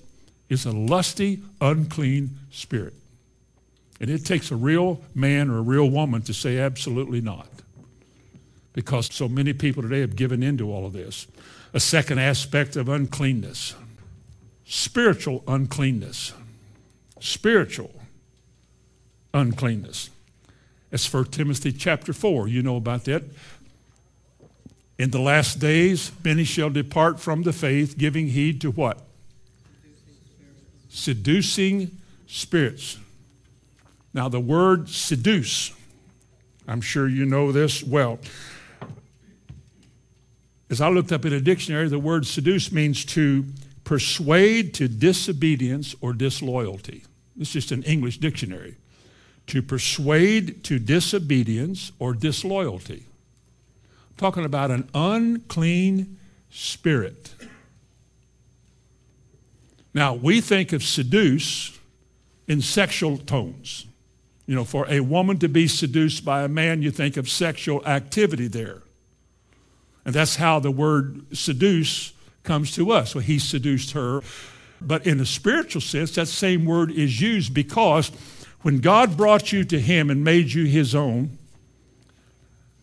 is 0.49 0.64
a 0.64 0.72
lusty, 0.72 1.43
unclean 1.61 2.39
spirit. 2.51 2.95
And 4.01 4.11
it 4.11 4.24
takes 4.24 4.51
a 4.51 4.57
real 4.57 5.01
man 5.14 5.51
or 5.51 5.59
a 5.59 5.62
real 5.62 5.90
woman 5.90 6.22
to 6.22 6.34
say 6.34 6.59
absolutely 6.59 7.20
not. 7.20 7.49
Because 8.72 9.12
so 9.12 9.28
many 9.28 9.53
people 9.53 9.82
today 9.82 10.01
have 10.01 10.14
given 10.14 10.42
into 10.42 10.72
all 10.72 10.86
of 10.86 10.92
this. 10.92 11.26
A 11.74 11.80
second 11.80 12.18
aspect 12.18 12.76
of 12.76 12.88
uncleanness 12.88 13.74
spiritual 14.68 15.42
uncleanness. 15.49 16.34
Spiritual 17.20 17.90
uncleanness. 19.32 20.11
It's 20.92 21.12
1 21.12 21.24
Timothy 21.26 21.72
chapter 21.72 22.12
4. 22.12 22.49
You 22.49 22.62
know 22.62 22.76
about 22.76 23.05
that. 23.05 23.24
In 24.99 25.11
the 25.11 25.20
last 25.20 25.59
days, 25.59 26.12
many 26.22 26.44
shall 26.44 26.70
depart 26.70 27.18
from 27.18 27.42
the 27.42 27.53
faith, 27.53 27.96
giving 27.96 28.28
heed 28.28 28.61
to 28.61 28.70
what? 28.70 29.01
Seducing 30.88 31.99
spirits. 32.26 32.99
Now, 34.19 34.29
the 34.29 34.41
word 34.41 34.89
seduce, 34.89 35.73
I'm 36.66 36.81
sure 36.81 37.07
you 37.07 37.25
know 37.25 37.53
this 37.53 37.85
well. 37.85 38.19
As 40.69 40.81
I 40.81 40.89
looked 40.89 41.12
up 41.12 41.25
in 41.25 41.33
a 41.33 41.41
dictionary, 41.41 41.89
the 41.89 42.01
word 42.01 42.27
seduce 42.27 42.73
means 42.73 43.05
to 43.05 43.45
persuade 43.85 44.75
to 44.75 44.89
disobedience 44.89 45.95
or 46.01 46.12
disloyalty. 46.12 47.05
This 47.37 47.51
is 47.51 47.53
just 47.53 47.71
an 47.71 47.85
English 47.85 48.19
dictionary. 48.19 48.75
To 49.47 49.62
persuade 49.62 50.64
to 50.64 50.81
disobedience 50.81 51.93
or 52.01 52.12
disloyalty. 52.12 53.05
talking 54.16 54.45
about 54.45 54.73
an 54.73 54.91
unclean 54.95 56.19
spirit. 56.51 57.37
Now, 59.95 60.12
we 60.12 60.41
think 60.41 60.73
of 60.73 60.83
seduce 60.83 61.79
in 62.49 62.61
sexual 62.62 63.16
tones. 63.16 63.85
You 64.49 64.55
know, 64.55 64.64
for 64.64 64.86
a 64.88 65.01
woman 65.01 65.38
to 65.40 65.49
be 65.49 65.68
seduced 65.68 66.24
by 66.24 66.42
a 66.42 66.49
man, 66.49 66.80
you 66.80 66.90
think 66.90 67.18
of 67.18 67.28
sexual 67.28 67.84
activity 67.86 68.49
there. 68.49 68.82
And 70.07 70.14
that's 70.14 70.36
how 70.36 70.59
the 70.59 70.70
word 70.70 71.36
seduce 71.36 72.14
comes 72.44 72.74
to 72.76 72.90
us. 72.90 73.14
Well, 73.14 73.22
he 73.22 73.38
seduced 73.38 73.90
her. 73.90 74.22
But 74.80 75.07
in 75.07 75.20
a 75.20 75.26
spiritual 75.26 75.82
sense, 75.82 76.14
that 76.14 76.28
same 76.28 76.64
word 76.64 76.90
is 76.90 77.20
used 77.20 77.53
because 77.53 78.11
when 78.62 78.78
God 78.78 79.18
brought 79.18 79.53
you 79.53 79.64
to 79.64 79.78
him 79.78 80.09
and 80.09 80.24
made 80.24 80.51
you 80.51 80.64
his 80.64 80.94
own, 80.94 81.36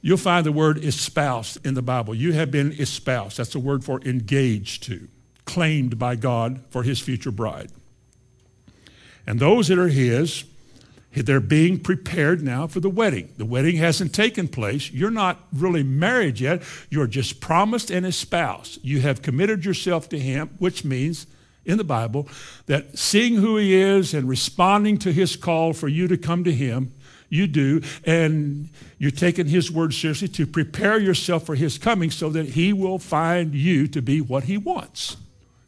you'll 0.04 0.18
find 0.18 0.46
the 0.46 0.52
word 0.52 0.78
espoused 0.78 1.66
in 1.66 1.74
the 1.74 1.82
Bible. 1.82 2.14
You 2.14 2.34
have 2.34 2.52
been 2.52 2.74
espoused. 2.74 3.38
That's 3.38 3.56
a 3.56 3.60
word 3.60 3.84
for 3.84 4.00
engaged 4.02 4.84
to, 4.84 5.08
claimed 5.46 5.98
by 5.98 6.16
God 6.16 6.62
for 6.70 6.84
his 6.84 7.00
future 7.00 7.32
bride. 7.32 7.72
And 9.26 9.40
those 9.40 9.70
that 9.70 9.80
are 9.80 9.88
his, 9.88 10.44
they're 11.22 11.40
being 11.40 11.80
prepared 11.80 12.42
now 12.44 12.68
for 12.68 12.80
the 12.80 12.90
wedding. 12.90 13.34
The 13.38 13.46
wedding 13.46 13.78
hasn't 13.78 14.14
taken 14.14 14.48
place. 14.48 14.92
You're 14.92 15.12
not 15.12 15.40
really 15.54 15.84
married 15.84 16.40
yet. 16.40 16.64
You're 16.90 17.08
just 17.08 17.40
promised 17.40 17.90
and 17.90 18.06
espoused. 18.06 18.80
You 18.84 19.02
have 19.02 19.22
committed 19.22 19.64
yourself 19.66 20.10
to 20.10 20.20
him, 20.20 20.50
which 20.60 20.84
means 20.84 21.28
in 21.66 21.78
the 21.78 21.84
Bible 21.84 22.28
that 22.66 22.98
seeing 22.98 23.36
who 23.36 23.58
he 23.58 23.74
is 23.76 24.14
and 24.14 24.28
responding 24.28 24.98
to 25.00 25.12
his 25.12 25.36
call 25.36 25.74
for 25.74 25.88
you 25.88 26.08
to 26.08 26.18
come 26.18 26.44
to 26.44 26.54
him 26.54 26.92
you 27.30 27.48
do, 27.48 27.82
and 28.06 28.70
you're 28.98 29.12
taking 29.12 29.48
His 29.48 29.72
word 29.72 29.94
seriously 29.94 30.28
to 30.30 30.48
prepare 30.48 31.00
yourself 31.00 31.46
for 31.46 31.56
His 31.56 31.78
coming 31.78 32.12
so 32.12 32.30
that 32.30 32.50
He 32.50 32.74
will 32.74 33.00
find 33.00 33.54
you 33.54 33.88
to 33.88 34.02
be 34.02 34.22
what 34.22 34.46
He 34.46 34.58
wants 34.58 35.18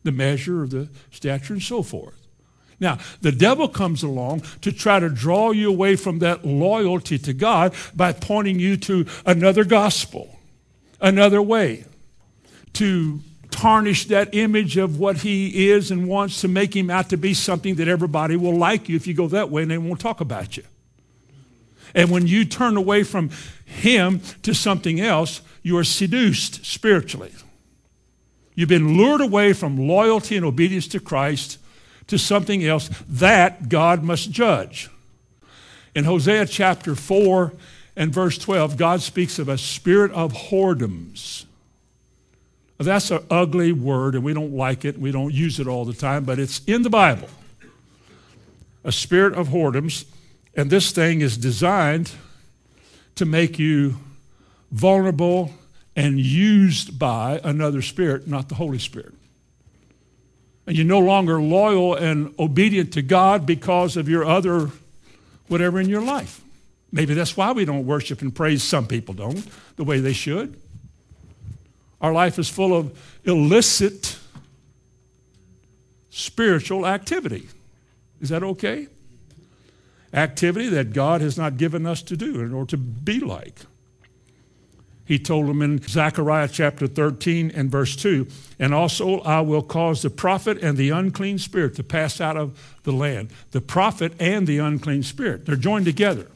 the 0.03 0.11
measure 0.11 0.63
of 0.63 0.69
the 0.69 0.87
stature 1.11 1.53
and 1.53 1.61
so 1.61 1.83
forth. 1.83 2.26
Now, 2.79 2.99
the 3.21 3.31
devil 3.31 3.67
comes 3.67 4.03
along 4.03 4.41
to 4.61 4.71
try 4.71 4.99
to 4.99 5.09
draw 5.09 5.51
you 5.51 5.69
away 5.69 5.95
from 5.95 6.19
that 6.19 6.45
loyalty 6.45 7.17
to 7.19 7.33
God 7.33 7.73
by 7.95 8.13
pointing 8.13 8.59
you 8.59 8.77
to 8.77 9.05
another 9.25 9.63
gospel, 9.63 10.37
another 11.01 11.41
way, 11.41 11.85
to 12.73 13.19
tarnish 13.49 14.05
that 14.05 14.35
image 14.35 14.77
of 14.77 14.99
what 14.99 15.17
he 15.17 15.69
is 15.69 15.89
and 15.89 16.07
wants 16.07 16.41
to 16.41 16.47
make 16.47 16.75
him 16.75 16.91
out 16.91 17.09
to 17.09 17.17
be 17.17 17.33
something 17.33 17.75
that 17.75 17.87
everybody 17.87 18.35
will 18.35 18.55
like 18.55 18.87
you 18.87 18.95
if 18.95 19.07
you 19.07 19.15
go 19.15 19.27
that 19.27 19.49
way 19.49 19.63
and 19.63 19.71
they 19.71 19.77
won't 19.79 19.99
talk 19.99 20.21
about 20.21 20.55
you. 20.57 20.63
And 21.93 22.11
when 22.11 22.27
you 22.27 22.45
turn 22.45 22.77
away 22.77 23.03
from 23.03 23.31
Him 23.65 24.21
to 24.43 24.53
something 24.53 24.99
else, 24.99 25.41
you 25.63 25.77
are 25.77 25.83
seduced 25.83 26.65
spiritually. 26.65 27.31
You've 28.55 28.69
been 28.69 28.97
lured 28.97 29.21
away 29.21 29.53
from 29.53 29.87
loyalty 29.87 30.35
and 30.35 30.45
obedience 30.45 30.87
to 30.89 30.99
Christ 30.99 31.57
to 32.07 32.17
something 32.17 32.63
else 32.63 32.89
that 33.07 33.69
God 33.69 34.03
must 34.03 34.31
judge. 34.31 34.89
In 35.93 36.05
Hosea 36.05 36.45
chapter 36.45 36.95
4 36.95 37.53
and 37.95 38.13
verse 38.13 38.37
12, 38.37 38.77
God 38.77 39.01
speaks 39.01 39.39
of 39.39 39.49
a 39.49 39.57
spirit 39.57 40.11
of 40.11 40.31
whoredoms. 40.33 41.45
That's 42.77 43.09
an 43.09 43.25
ugly 43.31 43.71
word, 43.71 44.13
and 44.13 44.23
we 44.23 44.33
don't 44.33 44.53
like 44.53 44.85
it. 44.85 44.99
We 44.99 45.11
don't 45.11 45.33
use 45.33 45.59
it 45.59 45.67
all 45.67 45.83
the 45.83 45.93
time, 45.93 46.23
but 46.23 46.37
it's 46.37 46.63
in 46.65 46.83
the 46.83 46.89
Bible. 46.91 47.27
A 48.83 48.91
spirit 48.91 49.33
of 49.33 49.47
whoredoms. 49.47 50.05
And 50.55 50.69
this 50.69 50.91
thing 50.91 51.21
is 51.21 51.37
designed 51.37 52.11
to 53.15 53.25
make 53.25 53.57
you 53.57 53.97
vulnerable 54.71 55.51
and 55.95 56.19
used 56.19 56.99
by 56.99 57.41
another 57.43 57.81
spirit, 57.81 58.27
not 58.27 58.49
the 58.49 58.55
Holy 58.55 58.77
Spirit. 58.77 59.15
And 60.67 60.75
you're 60.75 60.85
no 60.85 60.99
longer 60.99 61.41
loyal 61.41 61.95
and 61.95 62.35
obedient 62.37 62.93
to 62.93 63.01
God 63.01 63.45
because 63.45 63.97
of 63.97 64.07
your 64.07 64.25
other 64.25 64.69
whatever 65.47 65.79
in 65.79 65.89
your 65.89 66.01
life. 66.01 66.41
Maybe 66.91 67.13
that's 67.13 67.35
why 67.35 67.53
we 67.53 67.65
don't 67.65 67.85
worship 67.85 68.21
and 68.21 68.35
praise. 68.35 68.61
Some 68.61 68.85
people 68.85 69.13
don't 69.13 69.43
the 69.77 69.83
way 69.83 69.99
they 69.99 70.13
should. 70.13 70.59
Our 72.01 72.13
life 72.13 72.37
is 72.37 72.49
full 72.49 72.75
of 72.77 72.97
illicit 73.23 74.19
spiritual 76.11 76.85
activity. 76.85 77.47
Is 78.21 78.29
that 78.29 78.43
okay? 78.43 78.87
activity 80.13 80.69
that 80.69 80.93
God 80.93 81.21
has 81.21 81.37
not 81.37 81.57
given 81.57 81.85
us 81.85 82.01
to 82.03 82.17
do 82.17 82.41
in 82.41 82.53
order 82.53 82.71
to 82.71 82.77
be 82.77 83.19
like. 83.19 83.61
He 85.07 85.17
told 85.17 85.47
them 85.47 85.61
in 85.61 85.81
Zechariah 85.81 86.49
chapter 86.51 86.85
13 86.85 87.51
and 87.55 87.71
verse 87.71 87.95
2 87.95 88.27
And 88.59 88.73
also 88.73 89.21
I 89.21 89.39
will 89.39 89.61
cause 89.61 90.01
the 90.01 90.09
prophet 90.09 90.57
and 90.61 90.77
the 90.77 90.89
unclean 90.89 91.39
spirit 91.39 91.75
to 91.75 91.83
pass 91.83 92.19
out 92.19 92.35
of 92.35 92.77
the 92.83 92.91
land. 92.91 93.29
The 93.51 93.61
prophet 93.61 94.11
and 94.19 94.45
the 94.45 94.57
unclean 94.57 95.03
spirit, 95.03 95.45
they're 95.45 95.55
joined 95.55 95.85
together. 95.85 96.27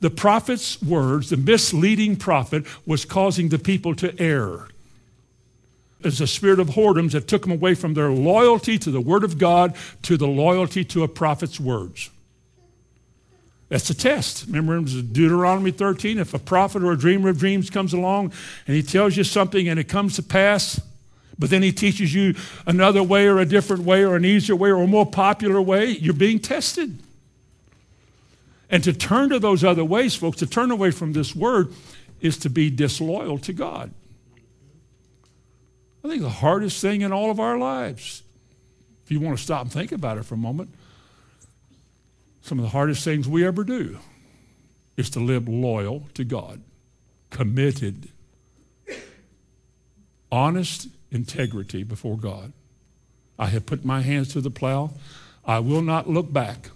The 0.00 0.10
prophet's 0.10 0.80
words, 0.80 1.30
the 1.30 1.36
misleading 1.36 2.16
prophet, 2.16 2.66
was 2.86 3.04
causing 3.04 3.48
the 3.48 3.58
people 3.58 3.96
to 3.96 4.20
err. 4.20 4.68
It's 6.04 6.20
a 6.20 6.26
spirit 6.26 6.60
of 6.60 6.68
whoredoms 6.68 7.12
that 7.12 7.26
took 7.26 7.42
them 7.42 7.52
away 7.52 7.74
from 7.74 7.94
their 7.94 8.10
loyalty 8.10 8.78
to 8.78 8.90
the 8.90 9.00
Word 9.00 9.24
of 9.24 9.38
God 9.38 9.74
to 10.02 10.16
the 10.16 10.28
loyalty 10.28 10.84
to 10.84 11.02
a 11.02 11.08
prophet's 11.08 11.58
words. 11.58 12.10
That's 13.74 13.90
a 13.90 13.94
test. 13.94 14.46
Remember 14.46 14.76
in 14.76 14.84
Deuteronomy 14.84 15.72
13, 15.72 16.20
if 16.20 16.32
a 16.32 16.38
prophet 16.38 16.84
or 16.84 16.92
a 16.92 16.96
dreamer 16.96 17.30
of 17.30 17.40
dreams 17.40 17.70
comes 17.70 17.92
along 17.92 18.32
and 18.68 18.76
he 18.76 18.84
tells 18.84 19.16
you 19.16 19.24
something 19.24 19.68
and 19.68 19.80
it 19.80 19.88
comes 19.88 20.14
to 20.14 20.22
pass, 20.22 20.80
but 21.40 21.50
then 21.50 21.60
he 21.60 21.72
teaches 21.72 22.14
you 22.14 22.36
another 22.68 23.02
way 23.02 23.26
or 23.26 23.40
a 23.40 23.44
different 23.44 23.82
way 23.82 24.04
or 24.04 24.14
an 24.14 24.24
easier 24.24 24.54
way 24.54 24.70
or 24.70 24.80
a 24.84 24.86
more 24.86 25.04
popular 25.04 25.60
way, 25.60 25.86
you're 25.86 26.14
being 26.14 26.38
tested. 26.38 26.96
And 28.70 28.84
to 28.84 28.92
turn 28.92 29.30
to 29.30 29.40
those 29.40 29.64
other 29.64 29.84
ways, 29.84 30.14
folks, 30.14 30.38
to 30.38 30.46
turn 30.46 30.70
away 30.70 30.92
from 30.92 31.12
this 31.12 31.34
word 31.34 31.72
is 32.20 32.38
to 32.38 32.50
be 32.50 32.70
disloyal 32.70 33.38
to 33.38 33.52
God. 33.52 33.92
I 36.04 36.08
think 36.10 36.22
the 36.22 36.28
hardest 36.28 36.80
thing 36.80 37.00
in 37.00 37.10
all 37.10 37.28
of 37.28 37.40
our 37.40 37.58
lives, 37.58 38.22
if 39.04 39.10
you 39.10 39.18
want 39.18 39.36
to 39.36 39.42
stop 39.42 39.62
and 39.62 39.72
think 39.72 39.90
about 39.90 40.16
it 40.16 40.22
for 40.22 40.34
a 40.34 40.38
moment, 40.38 40.72
some 42.44 42.58
of 42.58 42.62
the 42.62 42.68
hardest 42.68 43.02
things 43.02 43.26
we 43.26 43.46
ever 43.46 43.64
do 43.64 43.98
is 44.98 45.08
to 45.08 45.18
live 45.18 45.48
loyal 45.48 46.06
to 46.12 46.24
God, 46.24 46.60
committed, 47.30 48.10
honest 50.30 50.88
integrity 51.10 51.84
before 51.84 52.18
God. 52.18 52.52
I 53.38 53.46
have 53.46 53.64
put 53.64 53.82
my 53.82 54.02
hands 54.02 54.28
to 54.34 54.42
the 54.42 54.50
plow. 54.50 54.90
I 55.42 55.60
will 55.60 55.80
not 55.80 56.06
look 56.06 56.30
back. 56.34 56.68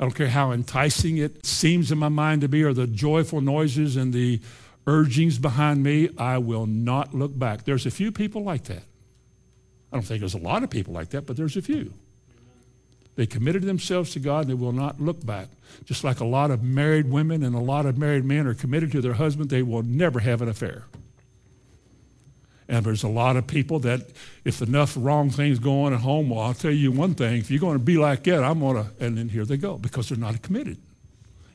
I 0.00 0.04
don't 0.04 0.14
care 0.14 0.28
how 0.28 0.50
enticing 0.50 1.18
it 1.18 1.46
seems 1.46 1.92
in 1.92 1.98
my 1.98 2.08
mind 2.08 2.40
to 2.40 2.48
be 2.48 2.64
or 2.64 2.74
the 2.74 2.88
joyful 2.88 3.40
noises 3.40 3.94
and 3.94 4.12
the 4.12 4.40
urgings 4.88 5.38
behind 5.38 5.84
me. 5.84 6.10
I 6.18 6.38
will 6.38 6.66
not 6.66 7.14
look 7.14 7.38
back. 7.38 7.64
There's 7.64 7.86
a 7.86 7.92
few 7.92 8.10
people 8.10 8.42
like 8.42 8.64
that. 8.64 8.82
I 9.92 9.96
don't 9.96 10.02
think 10.02 10.18
there's 10.18 10.34
a 10.34 10.38
lot 10.38 10.64
of 10.64 10.70
people 10.70 10.92
like 10.92 11.10
that, 11.10 11.26
but 11.26 11.36
there's 11.36 11.56
a 11.56 11.62
few. 11.62 11.94
They 13.16 13.26
committed 13.26 13.62
themselves 13.62 14.10
to 14.12 14.20
God 14.20 14.42
and 14.42 14.50
they 14.50 14.54
will 14.54 14.72
not 14.72 15.00
look 15.00 15.24
back. 15.24 15.48
Just 15.84 16.04
like 16.04 16.20
a 16.20 16.24
lot 16.24 16.50
of 16.50 16.62
married 16.62 17.08
women 17.08 17.42
and 17.42 17.54
a 17.54 17.60
lot 17.60 17.86
of 17.86 17.96
married 17.96 18.24
men 18.24 18.46
are 18.46 18.54
committed 18.54 18.90
to 18.92 19.00
their 19.00 19.14
husband, 19.14 19.50
they 19.50 19.62
will 19.62 19.82
never 19.82 20.20
have 20.20 20.42
an 20.42 20.48
affair. 20.48 20.84
And 22.68 22.84
there's 22.84 23.02
a 23.02 23.08
lot 23.08 23.36
of 23.36 23.46
people 23.46 23.78
that, 23.80 24.00
if 24.44 24.62
enough 24.62 24.96
wrong 24.98 25.30
things 25.30 25.58
go 25.58 25.82
on 25.82 25.92
at 25.92 26.00
home, 26.00 26.30
well, 26.30 26.40
I'll 26.40 26.54
tell 26.54 26.70
you 26.70 26.90
one 26.90 27.14
thing 27.14 27.38
if 27.38 27.50
you're 27.50 27.60
going 27.60 27.78
to 27.78 27.84
be 27.84 27.98
like 27.98 28.24
that, 28.24 28.42
I'm 28.42 28.60
going 28.60 28.76
to, 28.76 28.90
and 29.04 29.18
then 29.18 29.28
here 29.28 29.44
they 29.44 29.58
go 29.58 29.76
because 29.76 30.08
they're 30.08 30.18
not 30.18 30.40
committed. 30.42 30.78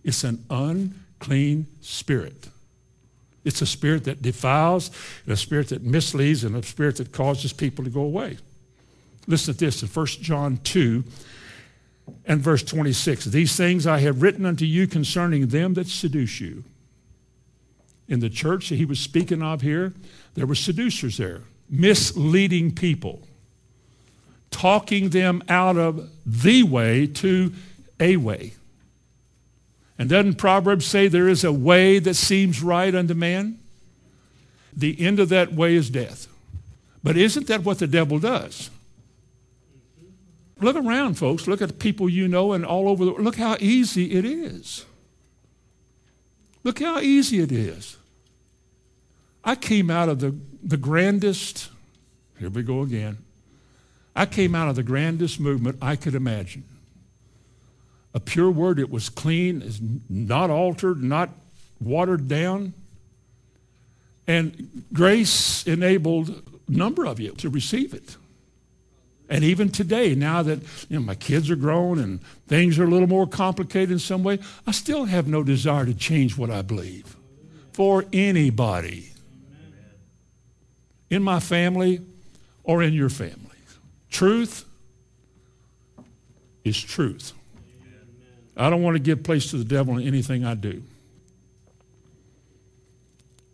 It's 0.03 0.23
an 0.23 0.45
unclean 0.49 1.65
spirit. 1.81 2.49
It's 3.43 3.61
a 3.61 3.65
spirit 3.65 4.03
that 4.03 4.21
defiles, 4.21 4.91
and 5.25 5.33
a 5.33 5.37
spirit 5.37 5.69
that 5.69 5.81
misleads, 5.81 6.43
and 6.43 6.55
a 6.55 6.61
spirit 6.61 6.97
that 6.97 7.11
causes 7.11 7.53
people 7.53 7.83
to 7.83 7.89
go 7.89 8.01
away. 8.01 8.37
Listen 9.27 9.53
to 9.55 9.59
this 9.59 9.81
in 9.81 9.87
1 9.87 10.05
John 10.07 10.57
2 10.63 11.03
and 12.25 12.41
verse 12.41 12.63
26 12.63 13.25
These 13.25 13.55
things 13.55 13.87
I 13.87 13.99
have 13.99 14.21
written 14.21 14.45
unto 14.45 14.65
you 14.65 14.87
concerning 14.87 15.47
them 15.47 15.73
that 15.75 15.87
seduce 15.87 16.39
you. 16.39 16.63
In 18.07 18.19
the 18.19 18.29
church 18.29 18.69
that 18.69 18.75
he 18.75 18.85
was 18.85 18.99
speaking 18.99 19.41
of 19.41 19.61
here, 19.61 19.93
there 20.33 20.47
were 20.47 20.55
seducers 20.55 21.17
there, 21.17 21.41
misleading 21.69 22.73
people, 22.73 23.21
talking 24.49 25.09
them 25.09 25.43
out 25.47 25.77
of 25.77 26.09
the 26.25 26.63
way 26.63 27.05
to 27.05 27.53
a 27.99 28.17
way. 28.17 28.53
And 29.99 30.09
doesn't 30.09 30.35
Proverbs 30.35 30.85
say 30.85 31.07
there 31.07 31.27
is 31.27 31.43
a 31.43 31.51
way 31.51 31.99
that 31.99 32.13
seems 32.15 32.63
right 32.63 32.95
unto 32.95 33.13
man? 33.13 33.59
The 34.73 34.99
end 35.05 35.19
of 35.19 35.29
that 35.29 35.53
way 35.53 35.75
is 35.75 35.89
death. 35.89 36.27
But 37.03 37.17
isn't 37.17 37.47
that 37.47 37.63
what 37.63 37.79
the 37.79 37.87
devil 37.87 38.17
does? 38.17 38.69
Look 40.61 40.75
around, 40.75 41.15
folks. 41.15 41.47
Look 41.47 41.61
at 41.61 41.69
the 41.69 41.73
people 41.73 42.09
you 42.09 42.27
know 42.27 42.53
and 42.53 42.65
all 42.65 42.89
over 42.89 43.05
the 43.05 43.11
world. 43.11 43.23
Look 43.23 43.37
how 43.37 43.57
easy 43.59 44.11
it 44.11 44.25
is. 44.25 44.85
Look 46.63 46.79
how 46.79 46.99
easy 46.99 47.39
it 47.39 47.51
is. 47.51 47.97
I 49.43 49.55
came 49.55 49.89
out 49.89 50.09
of 50.09 50.19
the, 50.19 50.35
the 50.61 50.77
grandest, 50.77 51.69
here 52.37 52.49
we 52.49 52.63
go 52.63 52.81
again. 52.81 53.17
I 54.15 54.25
came 54.25 54.53
out 54.53 54.67
of 54.67 54.75
the 54.75 54.83
grandest 54.83 55.39
movement 55.39 55.77
I 55.81 55.95
could 55.95 56.13
imagine. 56.13 56.65
A 58.13 58.19
pure 58.19 58.51
word, 58.51 58.79
it 58.79 58.89
was 58.89 59.07
clean, 59.07 59.61
is 59.61 59.79
not 60.09 60.49
altered, 60.49 61.01
not 61.01 61.29
watered 61.79 62.27
down. 62.27 62.73
And 64.27 64.83
grace 64.91 65.65
enabled 65.65 66.29
a 66.29 66.71
number 66.71 67.05
of 67.05 67.19
you 67.19 67.31
to 67.33 67.49
receive 67.49 67.93
it. 67.93 68.17
And 69.29 69.43
even 69.43 69.69
today, 69.69 70.15
now 70.15 70.41
that 70.41 70.59
you 70.89 70.97
know, 70.97 71.05
my 71.05 71.13
kids 71.13 71.51
are 71.51 71.55
grown 71.55 71.99
and 71.99 72.19
things 72.47 72.79
are 72.79 72.83
a 72.83 72.87
little 72.87 73.07
more 73.07 73.27
complicated 73.27 73.91
in 73.91 73.99
some 73.99 74.23
way, 74.23 74.39
I 74.65 74.71
still 74.71 75.05
have 75.05 75.27
no 75.27 75.43
desire 75.43 75.85
to 75.85 75.93
change 75.93 76.35
what 76.35 76.49
I 76.49 76.63
believe 76.63 77.15
for 77.71 78.05
anybody 78.11 79.11
in 81.11 81.21
my 81.21 81.39
family 81.39 82.01
or 82.63 82.81
in 82.81 82.93
your 82.93 83.09
family. 83.09 83.37
Truth 84.09 84.65
is 86.63 86.81
truth. 86.81 87.33
I 88.57 88.69
don't 88.71 88.81
want 88.81 88.95
to 88.95 88.99
give 88.99 89.23
place 89.23 89.51
to 89.51 89.57
the 89.57 89.63
devil 89.63 89.97
in 89.97 90.07
anything 90.07 90.43
I 90.43 90.55
do. 90.55 90.81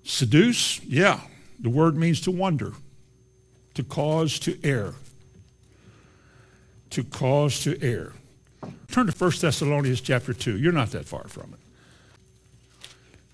Seduce, 0.03 0.81
yeah, 0.85 1.19
the 1.59 1.69
word 1.69 1.97
means 1.97 2.21
to 2.21 2.31
wonder, 2.31 2.73
to 3.73 3.83
cause 3.83 4.39
to 4.39 4.57
err 4.63 4.93
to 6.95 7.03
cause 7.03 7.61
to 7.63 7.81
err. 7.81 8.13
Turn 8.89 9.07
to 9.07 9.11
1 9.11 9.31
Thessalonians 9.41 9.99
chapter 9.99 10.33
2. 10.33 10.57
You're 10.57 10.71
not 10.71 10.91
that 10.91 11.05
far 11.05 11.27
from 11.27 11.53
it. 11.53 11.59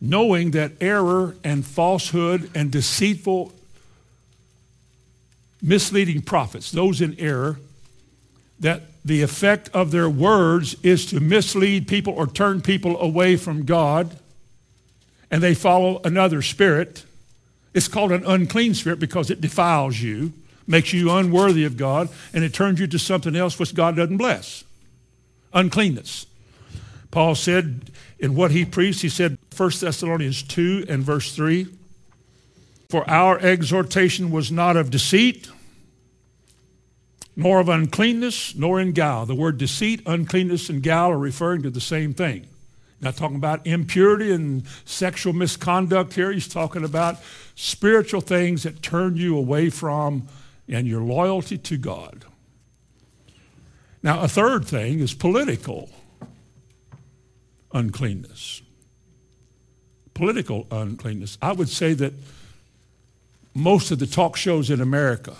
Knowing 0.02 0.52
that 0.52 0.72
error 0.82 1.36
and 1.44 1.64
falsehood 1.64 2.50
and 2.56 2.72
deceitful, 2.72 3.54
misleading 5.62 6.24
prophets, 6.24 6.72
those 6.72 7.02
in 7.02 7.18
error, 7.20 7.60
that 8.60 8.82
the 9.06 9.22
effect 9.22 9.70
of 9.76 9.92
their 9.92 10.10
words 10.10 10.76
is 10.82 11.06
to 11.08 11.20
mislead 11.20 11.88
people 11.88 12.14
or 12.14 12.26
turn 12.26 12.62
people 12.62 13.00
away 13.00 13.36
from 13.36 13.64
God, 13.64 14.18
and 15.30 15.44
they 15.44 15.54
follow 15.54 16.02
another 16.04 16.42
spirit. 16.42 17.06
It's 17.76 17.88
called 17.88 18.12
an 18.12 18.26
unclean 18.26 18.74
spirit 18.74 19.00
because 19.00 19.30
it 19.30 19.40
defiles 19.40 20.02
you 20.02 20.34
makes 20.72 20.94
you 20.94 21.12
unworthy 21.12 21.66
of 21.66 21.78
God, 21.78 22.10
and 22.34 22.44
it 22.44 22.54
turns 22.54 22.80
you 22.80 22.88
to 22.88 22.98
something 22.98 23.36
else 23.36 23.60
which 23.60 23.76
God 23.76 23.96
doesn't 23.96 24.18
bless 24.18 24.64
uncleanness. 25.54 26.26
Paul 27.12 27.36
said 27.36 27.92
in 28.20 28.36
what 28.36 28.52
he 28.52 28.66
preached, 28.66 29.02
he 29.02 29.10
said, 29.10 29.38
1 29.56 29.72
Thessalonians 29.80 30.44
2 30.44 30.86
and 30.88 31.04
verse 31.04 31.36
3 31.36 31.68
For 32.90 33.10
our 33.10 33.38
exhortation 33.40 34.32
was 34.32 34.52
not 34.52 34.78
of 34.78 34.90
deceit, 34.90 35.50
nor 37.36 37.60
of 37.60 37.70
uncleanness, 37.70 38.56
nor 38.56 38.80
in 38.80 38.92
guile. 38.92 39.26
The 39.26 39.36
word 39.36 39.58
deceit, 39.58 40.02
uncleanness, 40.06 40.70
and 40.70 40.84
guile 40.84 41.12
are 41.12 41.18
referring 41.18 41.64
to 41.64 41.70
the 41.70 41.82
same 41.82 42.14
thing. 42.14 42.48
Not 43.02 43.16
talking 43.16 43.38
about 43.38 43.66
impurity 43.66 44.32
and 44.32 44.64
sexual 44.86 45.34
misconduct 45.34 46.14
here. 46.14 46.32
He's 46.32 46.48
talking 46.48 46.84
about 46.84 47.18
spiritual 47.56 48.22
things 48.22 48.64
that 48.64 48.84
turn 48.84 49.18
you 49.18 49.36
away 49.36 49.72
from 49.72 50.28
and 50.72 50.88
your 50.88 51.02
loyalty 51.02 51.58
to 51.58 51.78
God. 51.78 52.26
Now, 54.02 54.22
a 54.22 54.28
third 54.28 54.66
thing 54.66 55.00
is 55.00 55.14
political 55.14 55.90
uncleanness. 57.74 58.62
Political 60.14 60.68
uncleanness. 60.72 61.38
I 61.42 61.52
would 61.52 61.70
say 61.70 61.94
that 61.96 62.14
most 63.54 63.92
of 63.92 64.00
the 64.00 64.08
talk 64.08 64.38
shows 64.38 64.70
in 64.70 64.82
America, 64.82 65.36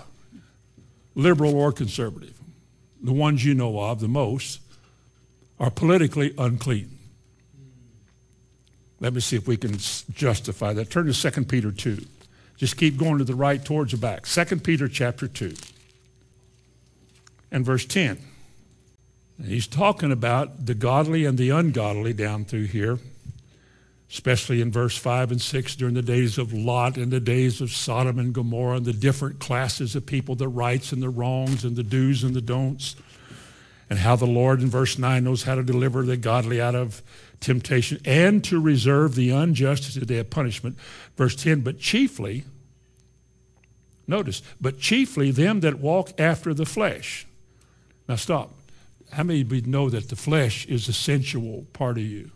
liberal 1.16 1.56
or 1.56 1.72
conservative, 1.72 2.38
the 3.02 3.14
ones 3.14 3.44
you 3.44 3.54
know 3.54 3.80
of 3.80 4.00
the 4.00 4.08
most, 4.08 4.60
are 5.60 5.72
politically 5.72 6.34
unclean. 6.38 6.98
Let 9.00 9.14
me 9.14 9.22
see 9.22 9.36
if 9.36 9.48
we 9.48 9.58
can 9.58 9.78
justify 10.14 10.74
that. 10.74 10.92
Turn 10.92 11.08
to 11.08 11.32
2 11.32 11.46
Peter 11.46 11.72
2. 11.72 12.06
Just 12.62 12.78
keep 12.78 12.96
going 12.96 13.18
to 13.18 13.24
the 13.24 13.34
right 13.34 13.66
towards 13.66 13.92
the 13.92 13.98
back. 13.98 14.28
2 14.28 14.58
Peter 14.58 14.88
chapter 14.88 15.28
2 15.28 15.56
and 17.52 17.66
verse 17.66 17.88
10. 17.88 18.20
He's 19.44 19.66
talking 19.66 20.12
about 20.12 20.68
the 20.68 20.76
godly 20.76 21.26
and 21.26 21.40
the 21.40 21.50
ungodly 21.50 22.14
down 22.14 22.46
through 22.46 22.66
here, 22.66 23.00
especially 24.12 24.62
in 24.62 24.72
verse 24.72 24.96
5 24.96 25.32
and 25.32 25.42
6 25.42 25.76
during 25.76 25.96
the 25.96 26.04
days 26.04 26.38
of 26.38 26.54
Lot 26.54 26.98
and 26.98 27.12
the 27.12 27.20
days 27.20 27.62
of 27.62 27.72
Sodom 27.72 28.20
and 28.20 28.32
Gomorrah 28.32 28.78
and 28.78 28.86
the 28.86 28.94
different 28.94 29.40
classes 29.40 29.96
of 29.96 30.06
people, 30.06 30.36
the 30.36 30.48
rights 30.48 30.92
and 30.92 31.02
the 31.02 31.10
wrongs 31.10 31.64
and 31.64 31.76
the 31.76 31.82
do's 31.82 32.24
and 32.24 32.36
the 32.36 32.42
don'ts, 32.42 32.96
and 33.90 33.98
how 33.98 34.16
the 34.16 34.28
Lord 34.28 34.62
in 34.62 34.70
verse 34.70 35.00
9 35.00 35.24
knows 35.24 35.42
how 35.42 35.56
to 35.56 35.64
deliver 35.64 36.04
the 36.04 36.16
godly 36.16 36.62
out 36.62 36.76
of 36.76 37.02
temptation 37.42 38.00
and 38.06 38.44
to 38.46 38.62
reserve 38.62 39.16
the 39.16 39.32
unjust 39.32 39.92
to 39.92 40.00
the 40.00 40.06
day 40.06 40.20
of 40.20 40.30
punishment. 40.30 40.78
Verse 41.18 41.36
10, 41.36 41.62
but 41.62 41.80
chiefly, 41.80 42.46
notice, 44.08 44.42
but 44.62 44.80
chiefly 44.80 45.32
them 45.32 45.60
that 45.60 45.80
walk 45.80 46.12
after 46.20 46.54
the 46.54 46.66
flesh. 46.66 47.28
Now 48.08 48.16
stop. 48.16 48.54
How 49.12 49.24
many 49.24 49.42
of 49.42 49.52
you 49.52 49.62
know 49.64 49.90
that 49.90 50.08
the 50.08 50.16
flesh 50.16 50.66
is 50.68 50.88
a 50.88 50.94
sensual 50.94 51.66
part 51.74 51.98
of 51.98 52.04
you? 52.04 52.32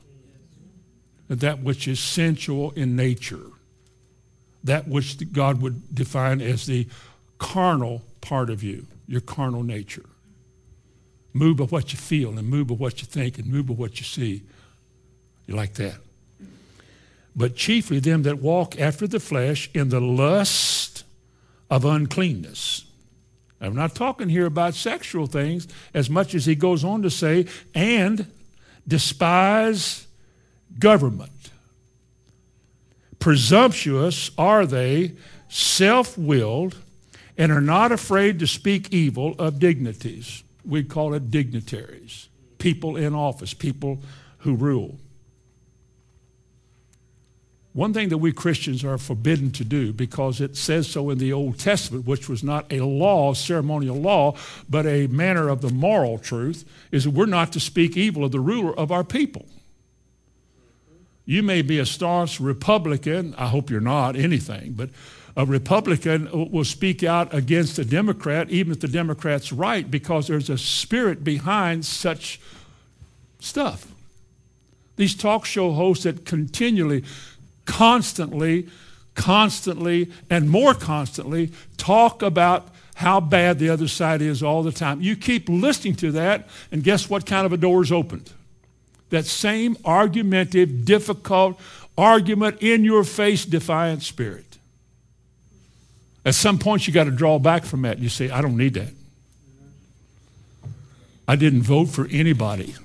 That 1.29 1.61
which 1.61 1.87
is 1.87 1.99
sensual 1.99 2.71
in 2.71 2.95
nature. 2.95 3.45
That 4.63 4.87
which 4.87 5.31
God 5.31 5.61
would 5.61 5.95
define 5.95 6.41
as 6.41 6.65
the 6.65 6.87
carnal 7.37 8.01
part 8.19 8.49
of 8.49 8.63
you, 8.63 8.87
your 9.07 9.21
carnal 9.21 9.63
nature. 9.63 10.05
Move 11.33 11.57
by 11.57 11.65
what 11.65 11.93
you 11.93 11.99
feel 11.99 12.37
and 12.37 12.47
move 12.47 12.67
by 12.67 12.75
what 12.75 13.01
you 13.01 13.07
think 13.07 13.37
and 13.37 13.47
move 13.47 13.67
by 13.67 13.73
what 13.73 13.99
you 13.99 14.05
see. 14.05 14.43
You 15.47 15.55
like 15.55 15.73
that? 15.75 15.95
But 17.35 17.55
chiefly 17.55 17.99
them 17.99 18.23
that 18.23 18.39
walk 18.39 18.79
after 18.79 19.07
the 19.07 19.19
flesh 19.19 19.69
in 19.73 19.89
the 19.89 19.99
lust 19.99 21.03
of 21.69 21.83
uncleanness. 21.83 22.85
I'm 23.59 23.75
not 23.75 23.95
talking 23.95 24.29
here 24.29 24.45
about 24.45 24.75
sexual 24.75 25.27
things 25.27 25.67
as 25.93 26.09
much 26.09 26.35
as 26.35 26.45
he 26.45 26.55
goes 26.55 26.83
on 26.83 27.01
to 27.01 27.09
say, 27.09 27.47
and 27.73 28.27
despise 28.87 30.07
government. 30.77 31.31
Presumptuous 33.19 34.29
are 34.37 34.65
they, 34.65 35.13
self 35.49 36.17
willed, 36.17 36.77
and 37.37 37.51
are 37.51 37.61
not 37.61 37.91
afraid 37.91 38.39
to 38.39 38.47
speak 38.47 38.93
evil 38.93 39.35
of 39.39 39.59
dignities. 39.59 40.43
We 40.63 40.83
call 40.83 41.13
it 41.13 41.31
dignitaries, 41.31 42.29
people 42.59 42.95
in 42.97 43.13
office, 43.15 43.53
people 43.53 43.99
who 44.39 44.55
rule. 44.55 44.99
One 47.75 47.91
thing 47.91 48.07
that 48.07 48.19
we 48.19 48.31
Christians 48.31 48.85
are 48.85 48.97
forbidden 48.97 49.51
to 49.51 49.65
do 49.65 49.91
because 49.91 50.39
it 50.39 50.55
says 50.55 50.87
so 50.87 51.09
in 51.09 51.17
the 51.17 51.33
Old 51.33 51.59
Testament, 51.59 52.07
which 52.07 52.29
was 52.29 52.41
not 52.41 52.71
a 52.71 52.79
law, 52.79 53.33
ceremonial 53.33 53.97
law, 53.97 54.37
but 54.69 54.85
a 54.85 55.07
manner 55.07 55.49
of 55.49 55.59
the 55.59 55.69
moral 55.69 56.17
truth, 56.17 56.63
is 56.93 57.03
that 57.03 57.09
we're 57.09 57.25
not 57.25 57.51
to 57.51 57.59
speak 57.59 57.97
evil 57.97 58.23
of 58.23 58.31
the 58.31 58.39
ruler 58.39 58.73
of 58.79 58.93
our 58.93 59.03
people. 59.03 59.45
You 61.25 61.43
may 61.43 61.61
be 61.61 61.77
a 61.77 61.85
staunch 61.85 62.39
Republican, 62.39 63.35
I 63.37 63.47
hope 63.47 63.69
you're 63.69 63.81
not 63.81 64.15
anything, 64.15 64.71
but 64.71 64.89
a 65.35 65.45
Republican 65.45 66.49
will 66.49 66.63
speak 66.63 67.03
out 67.03 67.33
against 67.33 67.77
a 67.77 67.83
Democrat, 67.83 68.49
even 68.51 68.71
if 68.71 68.79
the 68.79 68.87
Democrat's 68.87 69.51
right, 69.51 69.91
because 69.91 70.27
there's 70.27 70.49
a 70.49 70.57
spirit 70.57 71.25
behind 71.25 71.83
such 71.83 72.39
stuff. 73.41 73.91
These 74.95 75.15
talk 75.15 75.43
show 75.43 75.73
hosts 75.73 76.05
that 76.05 76.25
continually 76.25 77.03
constantly, 77.65 78.67
constantly, 79.15 80.11
and 80.29 80.49
more 80.49 80.73
constantly 80.73 81.51
talk 81.77 82.21
about 82.21 82.69
how 82.95 83.19
bad 83.19 83.59
the 83.59 83.69
other 83.69 83.87
side 83.87 84.21
is 84.21 84.41
all 84.41 84.63
the 84.63 84.71
time. 84.71 85.01
You 85.01 85.15
keep 85.15 85.49
listening 85.49 85.95
to 85.95 86.11
that, 86.13 86.47
and 86.71 86.83
guess 86.83 87.09
what 87.09 87.25
kind 87.25 87.45
of 87.45 87.51
a 87.51 87.57
door 87.57 87.83
is 87.83 87.91
opened? 87.91 88.31
That 89.09 89.25
same 89.25 89.77
argumentative, 89.83 90.85
difficult, 90.85 91.59
argument 91.97 92.61
in 92.61 92.83
your 92.83 93.03
face, 93.03 93.45
defiant 93.45 94.03
spirit. 94.03 94.57
At 96.25 96.35
some 96.35 96.57
point, 96.57 96.87
you 96.87 96.93
got 96.93 97.03
to 97.03 97.11
draw 97.11 97.37
back 97.37 97.65
from 97.65 97.83
that. 97.83 97.99
You 97.99 98.09
say, 98.09 98.29
I 98.29 98.41
don't 98.41 98.57
need 98.57 98.73
that. 98.73 98.93
I 101.27 101.35
didn't 101.35 101.63
vote 101.63 101.85
for 101.85 102.07
anybody 102.11 102.75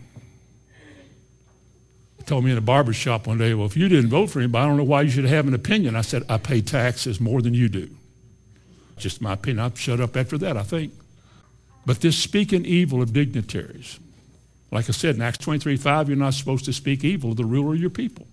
told 2.31 2.45
me 2.45 2.53
in 2.53 2.59
a 2.59 2.61
barber 2.61 2.93
shop 2.93 3.26
one 3.26 3.39
day, 3.39 3.55
well, 3.55 3.66
if 3.66 3.76
you 3.76 3.89
didn't 3.89 4.09
vote 4.09 4.31
for 4.31 4.39
anybody, 4.39 4.64
I 4.64 4.68
don't 4.68 4.76
know 4.76 4.85
why 4.85 5.03
you 5.03 5.11
should 5.11 5.24
have 5.24 5.49
an 5.49 5.55
opinion. 5.55 5.97
I 5.97 6.03
said, 6.03 6.22
I 6.28 6.39
pay 6.39 6.61
taxes 6.61 7.20
more 7.20 7.43
than 7.43 7.55
you 7.55 7.68
do. 7.68 7.91
Just 8.99 9.20
my 9.20 9.33
opinion. 9.33 9.64
I'll 9.64 9.74
shut 9.74 10.01
up 10.01 10.16
after 10.16 10.39
that, 10.39 10.57
I 10.57 10.62
think. 10.62 10.93
But 11.85 12.03
this 12.03 12.16
speaking 12.16 12.64
evil 12.64 13.03
of 13.03 13.12
dignitaries, 13.12 13.99
like 14.70 14.89
I 14.89 14.93
said 14.93 15.16
in 15.16 15.22
Acts 15.22 15.39
23 15.39 15.76
5, 15.76 16.09
you're 16.09 16.16
not 16.16 16.35
supposed 16.35 16.64
to 16.66 16.72
speak 16.72 17.03
evil 17.03 17.33
of 17.33 17.37
the 17.37 17.45
ruler 17.45 17.74
of 17.74 17.81
your 17.81 17.91
people. 17.91 18.28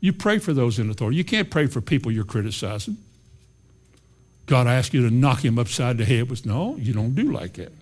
You 0.00 0.12
pray 0.12 0.40
for 0.40 0.52
those 0.52 0.80
in 0.80 0.90
authority. 0.90 1.18
You 1.18 1.24
can't 1.24 1.50
pray 1.50 1.66
for 1.66 1.80
people 1.80 2.10
you're 2.10 2.24
criticizing. 2.24 2.96
God 4.46 4.66
asks 4.66 4.92
you 4.92 5.08
to 5.08 5.14
knock 5.14 5.44
him 5.44 5.56
upside 5.56 5.98
the 5.98 6.04
head 6.04 6.28
with, 6.28 6.44
no, 6.44 6.74
you 6.78 6.94
don't 6.94 7.14
do 7.14 7.30
like 7.30 7.52
that. 7.54 7.72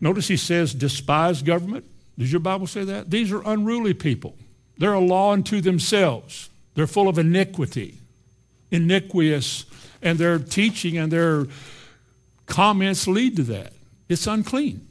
Notice 0.00 0.28
he 0.28 0.36
says, 0.36 0.74
despise 0.74 1.42
government. 1.42 1.84
Does 2.18 2.32
your 2.32 2.40
Bible 2.40 2.66
say 2.66 2.84
that? 2.84 3.10
These 3.10 3.32
are 3.32 3.42
unruly 3.44 3.94
people. 3.94 4.36
They're 4.76 4.92
a 4.92 5.00
law 5.00 5.32
unto 5.32 5.60
themselves. 5.60 6.50
They're 6.74 6.86
full 6.86 7.08
of 7.08 7.18
iniquity, 7.18 7.98
iniquitous, 8.70 9.64
and 10.00 10.18
their 10.18 10.38
teaching 10.38 10.96
and 10.96 11.10
their 11.10 11.46
comments 12.46 13.08
lead 13.08 13.36
to 13.36 13.42
that. 13.44 13.72
It's 14.08 14.26
unclean 14.26 14.86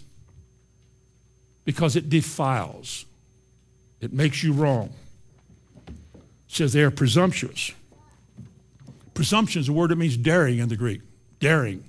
because 1.64 1.96
it 1.96 2.10
defiles, 2.10 3.06
it 4.00 4.14
makes 4.14 4.44
you 4.44 4.54
wrong. 4.54 4.94
It 5.88 5.94
says 6.48 6.74
they 6.74 6.84
are 6.84 6.92
presumptuous. 6.92 7.72
Presumption 9.14 9.62
is 9.62 9.70
a 9.70 9.74
word 9.74 9.92
that 9.92 9.98
means 9.98 10.16
daring 10.16 10.60
in 10.60 10.70
the 10.70 10.76
Greek. 10.76 11.02
Daring, 11.40 11.84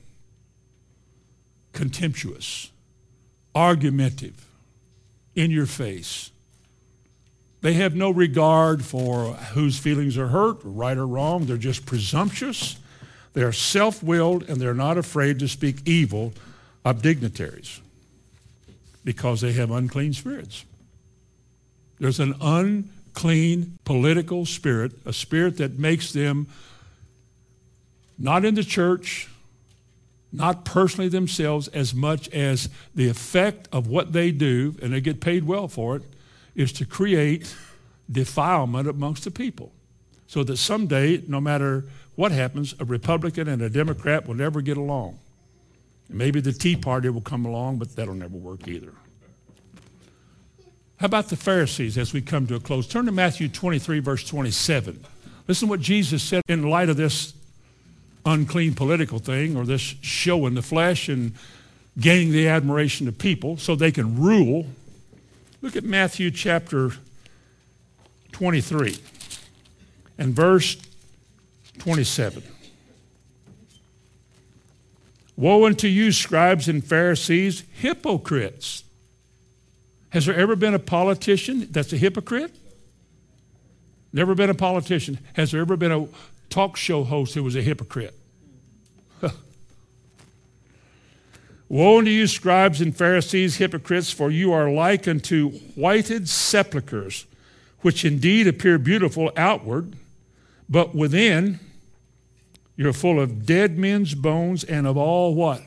contemptuous, 1.73 2.71
argumentative, 3.55 4.47
in 5.35 5.51
your 5.51 5.67
face. 5.67 6.31
They 7.61 7.73
have 7.75 7.95
no 7.95 8.11
regard 8.11 8.85
for 8.85 9.33
whose 9.33 9.79
feelings 9.79 10.17
are 10.17 10.29
hurt, 10.29 10.59
right 10.63 10.97
or 10.97 11.07
wrong. 11.07 11.47
They're 11.47 11.57
just 11.57 11.87
presumptuous. 11.87 12.77
They're 13.33 13.53
self 13.53 14.03
willed, 14.03 14.49
and 14.49 14.61
they're 14.61 14.75
not 14.75 14.99
afraid 14.99 15.39
to 15.41 15.49
speak 15.49 15.87
evil 15.87 16.33
of 16.85 17.03
dignitaries 17.03 17.81
because 19.05 19.41
they 19.41 19.53
have 19.53 19.71
unclean 19.71 20.13
spirits. 20.13 20.65
There's 21.99 22.21
an 22.21 22.35
unclean 22.41 23.79
political 23.85 24.47
spirit, 24.47 24.93
a 25.05 25.13
spirit 25.13 25.57
that 25.59 25.79
makes 25.79 26.13
them 26.13 26.47
not 28.19 28.45
in 28.45 28.55
the 28.55 28.65
church, 28.65 29.29
not 30.33 30.65
personally 30.65 31.09
themselves, 31.09 31.69
as 31.69 31.95
much 31.95 32.29
as 32.31 32.69
the 32.95 33.09
effect 33.09 33.69
of 33.73 33.87
what 33.87 34.13
they 34.13 34.31
do, 34.31 34.77
and 34.83 34.93
they 34.93 35.01
get 35.01 35.21
paid 35.21 35.45
well 35.45 35.69
for 35.69 35.97
it, 35.97 36.03
is 36.55 36.73
to 36.73 36.85
create 36.85 37.55
defilement 38.11 38.89
amongst 38.89 39.25
the 39.25 39.31
people. 39.31 39.73
So 40.27 40.45
that 40.45 40.59
someday, 40.59 41.23
no 41.27 41.41
matter 41.41 41.87
what 42.15 42.33
happens, 42.33 42.75
a 42.79 42.85
Republican 42.85 43.49
and 43.49 43.63
a 43.63 43.71
Democrat 43.71 44.27
will 44.27 44.35
never 44.35 44.61
get 44.61 44.77
along. 44.77 45.19
Maybe 46.11 46.41
the 46.41 46.53
Tea 46.53 46.77
Party 46.77 47.09
will 47.09 47.21
come 47.21 47.47
along, 47.47 47.79
but 47.79 47.97
that'll 47.97 48.15
never 48.15 48.37
work 48.37 48.67
either. 48.67 48.93
How 50.97 51.07
about 51.07 51.29
the 51.29 51.37
Pharisees 51.37 51.97
as 51.97 52.13
we 52.13 52.21
come 52.21 52.47
to 52.49 52.57
a 52.57 52.61
close? 52.61 52.89
Turn 52.89 53.07
to 53.07 53.13
Matthew 53.13 53.49
23, 53.49 54.01
verse 54.01 54.25
27. 54.25 55.05
Listen 55.47 55.69
to 55.69 55.71
what 55.71 55.81
Jesus 55.81 56.23
said 56.23 56.43
in 56.49 56.69
light 56.69 56.89
of 56.89 56.97
this 56.97 57.35
unclean 58.29 58.75
political 58.75 59.19
thing 59.19 59.57
or 59.57 59.65
this 59.65 59.81
show 59.81 60.47
in 60.47 60.55
the 60.55 60.63
flesh 60.63 61.09
and 61.09 61.33
gaining 61.99 62.31
the 62.31 62.47
admiration 62.47 63.09
of 63.09 63.19
people 63.19 63.57
so 63.57 63.75
they 63.75 63.91
can 63.91 64.21
rule. 64.21 64.67
Look 65.63 65.75
at 65.75 65.85
Matthew 65.85 66.31
chapter 66.31 66.93
23 68.33 68.97
and 70.19 70.35
verse 70.35 70.77
27. 71.79 72.43
Woe 75.37 75.67
unto 75.67 75.87
you, 75.87 76.13
scribes 76.13 76.69
and 76.69 76.85
Pharisees, 76.85 77.63
hypocrites! 77.81 78.83
Has 80.11 80.27
there 80.27 80.35
ever 80.35 80.57
been 80.57 80.75
a 80.75 80.81
politician 80.81 81.69
that's 81.71 81.93
a 81.93 81.97
hypocrite? 81.97 82.55
Never 84.13 84.35
been 84.35 84.51
a 84.51 84.55
politician. 84.55 85.19
Has 85.35 85.53
there 85.53 85.61
ever 85.61 85.77
been 85.77 85.93
a 85.93 86.09
talk 86.49 86.77
show 86.77 87.05
host 87.05 87.35
who 87.35 87.45
was 87.45 87.55
a 87.55 87.63
hypocrite? 87.63 88.18
Woe 91.69 91.99
unto 91.99 92.11
you, 92.11 92.27
scribes 92.27 92.81
and 92.81 92.97
Pharisees, 92.97 93.57
hypocrites, 93.57 94.11
for 94.11 94.31
you 94.31 94.53
are 94.53 94.71
like 94.71 95.07
unto 95.07 95.51
whited 95.75 96.29
sepulchres, 96.29 97.27
which 97.81 98.05
indeed 98.05 98.47
appear 98.47 98.79
beautiful 98.79 99.31
outward, 99.37 99.95
but 100.69 100.95
within 100.95 101.61
you're 102.77 102.93
full 102.93 103.21
of 103.21 103.45
dead 103.45 103.77
men's 103.77 104.15
bones 104.15 104.65
and 104.65 104.87
of 104.87 104.97
all 104.97 105.35
what? 105.35 105.61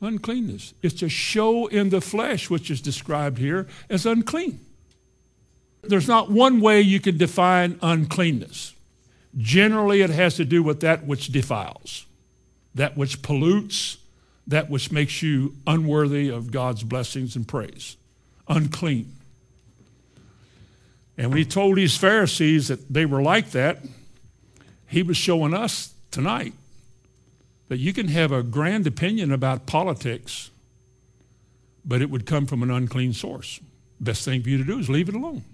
Uncleanness. 0.00 0.02
uncleanness. 0.02 0.74
It's 0.82 1.02
a 1.02 1.08
show 1.08 1.66
in 1.66 1.88
the 1.88 2.00
flesh, 2.00 2.48
which 2.48 2.70
is 2.70 2.80
described 2.80 3.38
here 3.38 3.66
as 3.88 4.06
unclean. 4.06 4.60
There's 5.82 6.08
not 6.08 6.30
one 6.30 6.60
way 6.60 6.80
you 6.80 7.00
can 7.00 7.18
define 7.18 7.78
uncleanness. 7.82 8.74
Generally, 9.36 10.02
it 10.02 10.10
has 10.10 10.36
to 10.36 10.44
do 10.44 10.62
with 10.62 10.80
that 10.80 11.06
which 11.06 11.28
defiles, 11.28 12.06
that 12.74 12.96
which 12.96 13.20
pollutes, 13.22 13.96
that 14.46 14.68
which 14.68 14.92
makes 14.92 15.22
you 15.22 15.54
unworthy 15.66 16.28
of 16.28 16.50
God's 16.50 16.82
blessings 16.82 17.36
and 17.36 17.48
praise. 17.48 17.96
Unclean. 18.48 19.10
And 21.16 21.30
when 21.30 21.38
he 21.38 21.44
told 21.44 21.76
these 21.76 21.96
Pharisees 21.96 22.68
that 22.68 22.92
they 22.92 23.06
were 23.06 23.22
like 23.22 23.52
that, 23.52 23.78
he 24.86 25.02
was 25.02 25.16
showing 25.16 25.54
us 25.54 25.94
tonight 26.10 26.52
that 27.68 27.78
you 27.78 27.92
can 27.92 28.08
have 28.08 28.32
a 28.32 28.42
grand 28.42 28.86
opinion 28.86 29.32
about 29.32 29.66
politics, 29.66 30.50
but 31.84 32.02
it 32.02 32.10
would 32.10 32.26
come 32.26 32.46
from 32.46 32.62
an 32.62 32.70
unclean 32.70 33.12
source. 33.12 33.60
Best 34.00 34.24
thing 34.24 34.42
for 34.42 34.50
you 34.50 34.58
to 34.58 34.64
do 34.64 34.78
is 34.78 34.90
leave 34.90 35.08
it 35.08 35.14
alone. 35.14 35.44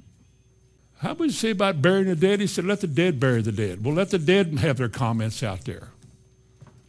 How 0.99 1.14
would 1.14 1.28
you 1.28 1.34
say 1.34 1.51
about 1.51 1.80
burying 1.80 2.09
the 2.09 2.16
dead? 2.16 2.41
He 2.41 2.47
said, 2.47 2.64
let 2.64 2.80
the 2.80 2.86
dead 2.86 3.20
bury 3.20 3.41
the 3.43 3.53
dead. 3.53 3.84
Well, 3.84 3.95
let 3.95 4.11
the 4.11 4.18
dead 4.18 4.59
have 4.59 4.78
their 4.78 4.88
comments 4.88 5.43
out 5.43 5.64
there. 5.64 5.88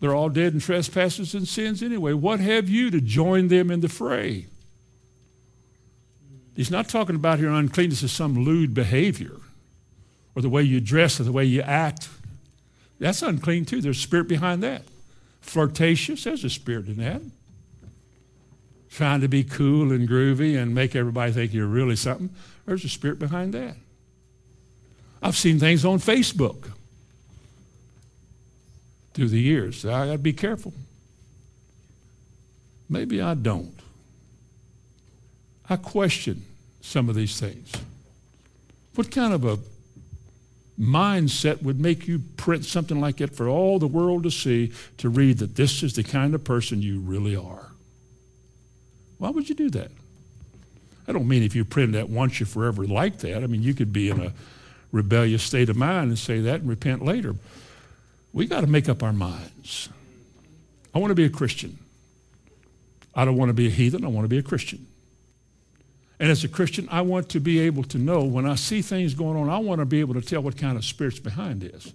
They're 0.01 0.15
all 0.15 0.29
dead 0.29 0.53
in 0.53 0.59
trespasses 0.59 1.35
and 1.35 1.47
sins 1.47 1.83
anyway. 1.83 2.13
What 2.13 2.39
have 2.39 2.67
you 2.67 2.89
to 2.89 2.99
join 2.99 3.47
them 3.47 3.69
in 3.69 3.81
the 3.81 3.87
fray? 3.87 4.47
He's 6.55 6.71
not 6.71 6.89
talking 6.89 7.15
about 7.15 7.37
here 7.37 7.49
uncleanness 7.49 8.03
as 8.03 8.11
some 8.11 8.43
lewd 8.43 8.73
behavior 8.73 9.37
or 10.35 10.41
the 10.41 10.49
way 10.49 10.63
you 10.63 10.81
dress 10.81 11.19
or 11.19 11.23
the 11.23 11.31
way 11.31 11.45
you 11.45 11.61
act. 11.61 12.09
That's 12.99 13.21
unclean 13.21 13.65
too. 13.65 13.79
There's 13.79 13.99
a 13.99 14.01
spirit 14.01 14.27
behind 14.27 14.63
that. 14.63 14.81
Flirtatious, 15.39 16.23
there's 16.23 16.43
a 16.43 16.49
spirit 16.49 16.87
in 16.87 16.97
that. 16.97 17.21
Trying 18.89 19.21
to 19.21 19.27
be 19.27 19.43
cool 19.43 19.91
and 19.91 20.09
groovy 20.09 20.59
and 20.59 20.73
make 20.73 20.95
everybody 20.95 21.31
think 21.31 21.53
you're 21.53 21.67
really 21.67 21.95
something. 21.95 22.31
There's 22.65 22.83
a 22.83 22.89
spirit 22.89 23.19
behind 23.19 23.53
that. 23.53 23.75
I've 25.21 25.37
seen 25.37 25.59
things 25.59 25.85
on 25.85 25.99
Facebook 25.99 26.71
through 29.13 29.29
the 29.29 29.39
years. 29.39 29.85
I 29.85 30.07
got 30.07 30.11
to 30.13 30.17
be 30.17 30.33
careful. 30.33 30.73
Maybe 32.89 33.21
I 33.21 33.33
don't. 33.33 33.79
I 35.69 35.77
question 35.77 36.43
some 36.81 37.07
of 37.07 37.15
these 37.15 37.39
things. 37.39 37.71
What 38.95 39.11
kind 39.11 39.33
of 39.33 39.45
a 39.45 39.57
mindset 40.79 41.61
would 41.61 41.79
make 41.79 42.07
you 42.07 42.19
print 42.37 42.65
something 42.65 42.99
like 42.99 43.17
that 43.17 43.35
for 43.35 43.47
all 43.47 43.79
the 43.79 43.87
world 43.87 44.23
to 44.23 44.31
see 44.31 44.73
to 44.97 45.09
read 45.09 45.37
that 45.37 45.55
this 45.55 45.83
is 45.83 45.93
the 45.93 46.03
kind 46.03 46.35
of 46.35 46.43
person 46.43 46.81
you 46.81 46.99
really 46.99 47.35
are? 47.35 47.71
Why 49.17 49.29
would 49.29 49.47
you 49.47 49.55
do 49.55 49.69
that? 49.69 49.91
I 51.07 51.11
don't 51.11 51.27
mean 51.27 51.43
if 51.43 51.55
you 51.55 51.63
print 51.63 51.93
that 51.93 52.09
once 52.09 52.39
you're 52.39 52.47
forever 52.47 52.85
like 52.85 53.19
that. 53.19 53.43
I 53.43 53.47
mean, 53.47 53.61
you 53.61 53.73
could 53.73 53.93
be 53.93 54.09
in 54.09 54.19
a 54.19 54.33
rebellious 54.91 55.43
state 55.43 55.69
of 55.69 55.77
mind 55.77 56.09
and 56.09 56.19
say 56.19 56.41
that 56.41 56.61
and 56.61 56.69
repent 56.69 57.03
later. 57.05 57.35
We 58.33 58.47
got 58.47 58.61
to 58.61 58.67
make 58.67 58.87
up 58.87 59.03
our 59.03 59.13
minds. 59.13 59.89
I 60.93 60.99
want 60.99 61.11
to 61.11 61.15
be 61.15 61.25
a 61.25 61.29
Christian. 61.29 61.77
I 63.13 63.25
don't 63.25 63.35
want 63.35 63.49
to 63.49 63.53
be 63.53 63.67
a 63.67 63.71
heathen. 63.71 64.05
I 64.05 64.07
want 64.07 64.25
to 64.25 64.29
be 64.29 64.37
a 64.37 64.43
Christian. 64.43 64.87
And 66.19 66.29
as 66.29 66.43
a 66.43 66.47
Christian, 66.47 66.87
I 66.91 67.01
want 67.01 67.29
to 67.29 67.39
be 67.39 67.59
able 67.59 67.83
to 67.85 67.97
know 67.97 68.23
when 68.23 68.45
I 68.45 68.55
see 68.55 68.81
things 68.81 69.13
going 69.13 69.37
on, 69.37 69.49
I 69.49 69.57
want 69.57 69.79
to 69.79 69.85
be 69.85 69.99
able 70.01 70.13
to 70.13 70.21
tell 70.21 70.41
what 70.41 70.55
kind 70.55 70.77
of 70.77 70.85
spirit's 70.85 71.19
behind 71.19 71.61
this. 71.61 71.91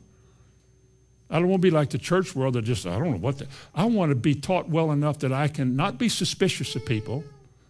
I 1.30 1.38
don't 1.38 1.48
want 1.48 1.62
to 1.62 1.66
be 1.66 1.70
like 1.70 1.90
the 1.90 1.98
church 1.98 2.34
world 2.34 2.54
that 2.54 2.62
just, 2.62 2.86
I 2.86 2.98
don't 2.98 3.12
know 3.12 3.16
what 3.18 3.42
I 3.74 3.84
want 3.84 4.10
to 4.10 4.16
be 4.16 4.34
taught 4.34 4.68
well 4.68 4.92
enough 4.92 5.20
that 5.20 5.32
I 5.32 5.48
can 5.48 5.76
not 5.76 5.98
be 5.98 6.08
suspicious 6.08 6.74
of 6.76 6.84
people, 6.84 7.24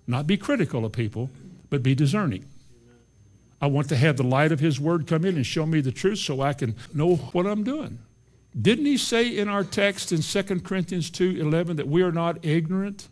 not 0.07 0.27
be 0.27 0.37
critical 0.37 0.85
of 0.85 0.93
people, 0.93 1.31
but 1.71 1.83
be 1.83 1.95
discerning. 1.95 2.45
I 3.61 3.67
want 3.67 3.89
to 3.91 3.97
have 3.97 4.17
the 4.17 4.23
light 4.23 4.53
of 4.53 4.61
His 4.61 4.79
Word 4.79 5.07
come 5.07 5.25
in 5.25 5.37
and 5.37 5.47
show 5.47 5.65
me 5.65 5.81
the 5.81 5.93
truth 5.93 6.19
so 6.19 6.41
I 6.43 6.53
can 6.53 6.75
know 6.93 7.17
what 7.17 7.47
I'm 7.47 7.65
doing. 7.65 7.99
Didn't 8.61 8.87
he 8.87 8.97
say 8.97 9.37
in 9.37 9.49
our 9.49 9.65
text 9.65 10.13
in 10.13 10.23
2 10.23 10.61
Corinthians 10.61 11.11
2 11.11 11.37
11 11.41 11.77
that 11.77 11.89
we 11.89 12.03
are 12.03 12.13
not 12.13 12.45
ignorant 12.45 13.09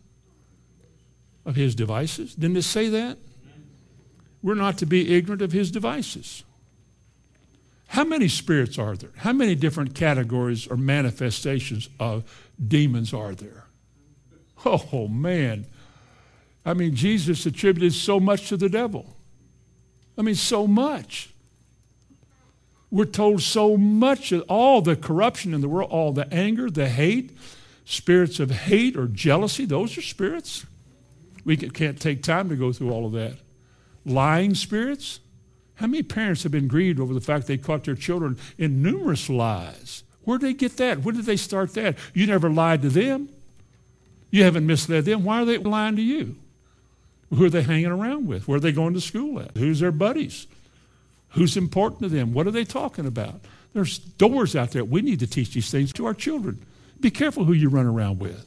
of 1.45 1.57
his 1.57 1.75
devices? 1.75 2.35
Didn't 2.35 2.57
it 2.57 2.63
say 2.63 2.89
that? 2.89 3.19
We're 4.43 4.55
not 4.55 4.79
to 4.79 4.87
be 4.87 5.15
ignorant 5.15 5.43
of 5.43 5.53
his 5.53 5.71
devices. 5.71 6.45
How 7.89 8.05
many 8.05 8.29
spirits 8.29 8.79
are 8.79 8.97
there? 8.97 9.13
How 9.17 9.33
many 9.33 9.55
different 9.55 9.95
categories 9.95 10.67
or 10.67 10.77
manifestations 10.77 11.89
of 12.01 12.25
demons 12.67 13.13
are 13.13 13.35
there? 13.35 13.65
Oh, 14.67 15.09
man. 15.09 15.67
I 16.65 16.73
mean, 16.73 16.95
Jesus 16.95 17.45
attributed 17.45 17.93
so 17.93 18.19
much 18.19 18.49
to 18.49 18.57
the 18.57 18.71
devil. 18.71 19.15
I 20.17 20.23
mean, 20.23 20.37
so 20.37 20.67
much. 20.67 21.34
We're 22.95 23.07
told 23.07 23.43
so 23.43 23.77
much 23.77 24.31
of 24.31 24.43
all 24.43 24.81
the 24.81 24.95
corruption 24.95 25.53
in 25.53 25.61
the 25.61 25.69
world, 25.69 25.91
all 25.91 26.13
the 26.13 26.33
anger, 26.33 26.71
the 26.71 26.89
hate, 26.89 27.37
spirits 27.85 28.39
of 28.39 28.53
hate 28.53 28.97
or 28.97 29.09
jealousy, 29.09 29.65
those 29.65 29.99
are 29.99 30.03
spirits. 30.03 30.65
We 31.45 31.57
can't 31.57 32.01
take 32.01 32.23
time 32.23 32.49
to 32.51 32.55
go 32.55 32.73
through 32.73 32.93
all 32.93 33.05
of 33.05 33.13
that. 33.15 33.39
Lying 34.07 34.55
spirits. 34.55 35.19
How 35.75 35.89
many 35.89 36.05
parents 36.05 36.45
have 36.45 36.53
been 36.53 36.69
grieved 36.69 37.01
over 37.01 37.13
the 37.13 37.21
fact 37.21 37.49
they 37.49 37.59
caught 37.59 37.83
their 37.83 37.97
children 37.97 38.39
in 38.59 38.81
numerous 38.81 39.29
lies? 39.29 40.05
Where 40.23 40.39
did 40.39 40.47
they 40.47 40.55
get 40.55 40.77
that? 40.77 41.03
When 41.03 41.17
did 41.17 41.25
they 41.25 41.37
start 41.37 41.75
that? 41.75 41.99
You 42.15 42.29
never 42.29 42.49
lied 42.49 42.83
to 42.83 42.91
them. 42.91 43.29
You 44.31 44.45
haven't 44.45 44.67
misled 44.67 45.05
them. 45.05 45.25
Why 45.25 45.43
are 45.43 45.45
they 45.45 45.59
lying 45.59 45.97
to 45.97 46.03
you? 46.03 46.37
Who 47.31 47.45
are 47.45 47.51
they 47.51 47.63
hanging 47.63 47.87
around 47.87 48.29
with? 48.29 48.47
Where 48.47 48.59
are 48.59 48.61
they 48.61 48.71
going 48.71 48.95
to 48.95 49.01
school 49.01 49.41
at? 49.41 49.57
Who's 49.57 49.81
their 49.81 49.91
buddies? 49.91 50.47
Who's 51.35 51.57
important 51.57 52.03
to 52.03 52.09
them? 52.09 52.33
What 52.33 52.47
are 52.47 52.53
they 52.53 52.65
talking 52.65 53.07
about? 53.07 53.41
There's 53.73 53.99
doors 53.99 54.55
out 54.55 54.71
there. 54.71 54.85
We 54.85 55.03
need 55.03 55.19
to 55.21 55.27
teach 55.27 55.53
these 55.53 55.71
things 55.71 55.93
to 55.95 56.07
our 56.07 56.15
children. 56.15 56.65
Be 57.01 57.11
careful 57.11 57.45
who 57.45 57.53
you 57.53 57.69
run 57.69 57.87
around 57.87 58.21
with. 58.21 58.47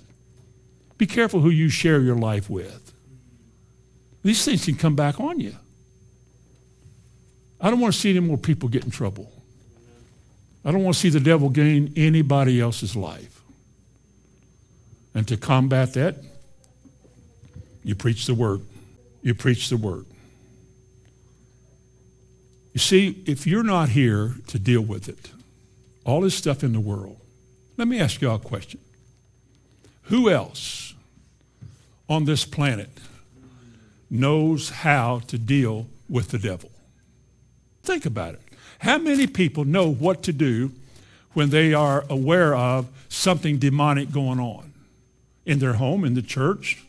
Be 0.97 1.05
careful 1.05 1.41
who 1.41 1.49
you 1.49 1.69
share 1.69 1.99
your 1.99 2.15
life 2.15 2.49
with. 2.49 2.93
These 4.23 4.43
things 4.43 4.65
can 4.65 4.75
come 4.75 4.95
back 4.95 5.19
on 5.19 5.39
you. 5.39 5.55
I 7.59 7.69
don't 7.69 7.79
want 7.79 7.93
to 7.93 7.99
see 7.99 8.09
any 8.11 8.19
more 8.19 8.37
people 8.37 8.69
get 8.69 8.85
in 8.85 8.91
trouble. 8.91 9.31
I 10.63 10.71
don't 10.71 10.83
want 10.83 10.95
to 10.95 10.99
see 10.99 11.09
the 11.09 11.19
devil 11.19 11.49
gain 11.49 11.93
anybody 11.95 12.61
else's 12.61 12.95
life. 12.95 13.41
And 15.13 15.27
to 15.27 15.37
combat 15.37 15.93
that, 15.93 16.17
you 17.83 17.95
preach 17.95 18.27
the 18.27 18.33
word. 18.33 18.61
You 19.21 19.33
preach 19.33 19.69
the 19.69 19.77
word. 19.77 20.05
You 22.77 22.81
see, 22.81 23.23
if 23.25 23.47
you're 23.47 23.63
not 23.63 23.89
here 23.89 24.35
to 24.49 24.59
deal 24.59 24.81
with 24.81 25.09
it, 25.09 25.31
all 26.05 26.21
this 26.21 26.35
stuff 26.35 26.63
in 26.63 26.73
the 26.73 26.79
world, 26.79 27.19
let 27.75 27.87
me 27.87 27.99
ask 27.99 28.21
you 28.21 28.29
all 28.29 28.35
a 28.35 28.39
question. 28.39 28.79
Who 30.03 30.29
else 30.29 30.93
on 32.07 32.25
this 32.25 32.45
planet 32.45 32.91
knows 34.11 34.69
how 34.69 35.21
to 35.25 35.39
deal 35.39 35.87
with 36.07 36.29
the 36.29 36.37
devil? 36.37 36.69
Think 37.81 38.05
about 38.05 38.35
it. 38.35 38.41
How 38.77 38.99
many 38.99 39.25
people 39.25 39.65
know 39.65 39.91
what 39.91 40.21
to 40.21 40.31
do 40.31 40.71
when 41.33 41.49
they 41.49 41.73
are 41.73 42.05
aware 42.11 42.53
of 42.53 42.85
something 43.09 43.57
demonic 43.57 44.11
going 44.11 44.39
on 44.39 44.71
in 45.47 45.57
their 45.57 45.73
home, 45.73 46.05
in 46.05 46.13
the 46.13 46.21
church, 46.21 46.83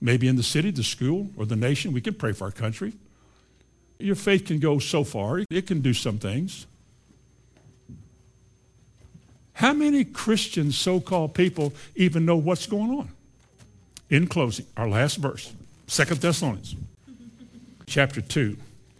maybe 0.00 0.26
in 0.26 0.36
the 0.36 0.42
city, 0.42 0.70
the 0.70 0.82
school, 0.82 1.28
or 1.36 1.44
the 1.44 1.54
nation? 1.54 1.92
We 1.92 2.00
can 2.00 2.14
pray 2.14 2.32
for 2.32 2.44
our 2.44 2.50
country. 2.50 2.94
Your 3.98 4.14
faith 4.14 4.46
can 4.46 4.58
go 4.60 4.78
so 4.78 5.04
far, 5.04 5.42
it 5.50 5.66
can 5.66 5.80
do 5.80 5.92
some 5.92 6.18
things. 6.18 6.66
How 9.54 9.72
many 9.72 10.04
Christian 10.04 10.70
so 10.70 11.00
called 11.00 11.34
people 11.34 11.72
even 11.96 12.24
know 12.24 12.36
what's 12.36 12.66
going 12.66 12.90
on? 12.90 13.08
In 14.08 14.28
closing, 14.28 14.66
our 14.76 14.88
last 14.88 15.16
verse, 15.16 15.52
Second 15.88 16.20
Thessalonians, 16.20 16.76
chapter 17.86 18.20
2. 18.20 18.56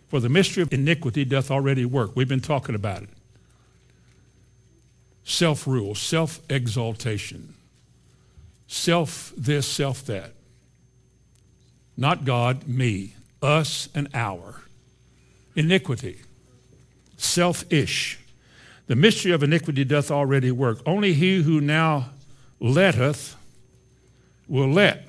For 0.09 0.18
the 0.18 0.28
mystery 0.28 0.62
of 0.62 0.72
iniquity 0.72 1.24
doth 1.24 1.51
already 1.51 1.84
work. 1.84 2.16
We've 2.16 2.28
been 2.28 2.40
talking 2.40 2.74
about 2.74 3.03
it. 3.03 3.09
Self 5.22 5.66
rule, 5.66 5.94
self 5.94 6.40
exaltation, 6.51 7.55
self 8.66 9.32
this, 9.36 9.66
self 9.66 10.05
that. 10.07 10.32
Not 11.96 12.24
God, 12.24 12.66
me, 12.66 13.14
us, 13.42 13.88
and 13.94 14.09
our 14.14 14.62
iniquity, 15.59 16.20
selfish. 17.16 18.20
The 18.86 18.94
mystery 18.94 19.32
of 19.32 19.42
iniquity 19.42 19.84
doth 19.84 20.11
already 20.11 20.52
work. 20.52 20.78
Only 20.86 21.12
he 21.12 21.42
who 21.42 21.61
now 21.61 22.11
letteth 22.61 23.36
will 24.46 24.70
let. 24.70 25.04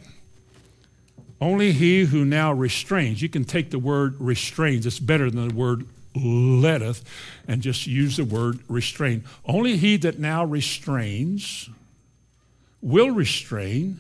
Only 1.40 1.72
he 1.72 2.06
who 2.06 2.26
now 2.26 2.52
restrains. 2.52 3.22
You 3.22 3.30
can 3.30 3.46
take 3.46 3.70
the 3.70 3.80
word 3.80 4.16
restrains, 4.20 4.86
it's 4.88 5.00
better 5.00 5.30
than 5.30 5.50
the 5.50 5.54
word 5.54 5.86
letteth, 6.16 7.04
and 7.48 7.62
just 7.62 7.86
use 7.86 8.18
the 8.18 8.26
word 8.26 8.60
restrain. 8.68 9.24
Only 9.46 9.78
he 9.78 9.98
that 9.98 10.18
now 10.18 10.44
restrains 10.44 11.70
will 12.82 13.12
restrain 13.12 14.00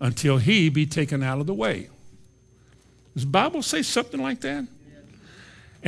until 0.00 0.38
he 0.38 0.68
be 0.68 0.86
taken 0.86 1.22
out 1.22 1.38
of 1.38 1.46
the 1.46 1.54
way. 1.54 1.88
Does 3.14 3.24
the 3.24 3.30
Bible 3.30 3.62
say 3.62 3.82
something 3.82 4.20
like 4.20 4.40
that? 4.40 4.66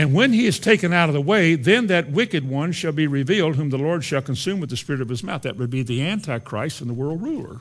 And 0.01 0.14
when 0.14 0.32
he 0.32 0.46
is 0.46 0.59
taken 0.59 0.94
out 0.94 1.11
of 1.11 1.12
the 1.12 1.20
way, 1.20 1.57
then 1.57 1.88
that 1.88 2.11
wicked 2.11 2.48
one 2.48 2.72
shall 2.72 2.90
be 2.90 3.07
revealed, 3.07 3.57
whom 3.57 3.68
the 3.68 3.76
Lord 3.76 4.03
shall 4.03 4.22
consume 4.22 4.59
with 4.59 4.70
the 4.70 4.76
spirit 4.78 5.03
of 5.03 5.11
his 5.11 5.22
mouth. 5.22 5.42
That 5.42 5.59
would 5.59 5.68
be 5.68 5.82
the 5.82 6.01
Antichrist 6.01 6.80
and 6.80 6.88
the 6.88 6.94
world 6.94 7.20
ruler. 7.20 7.61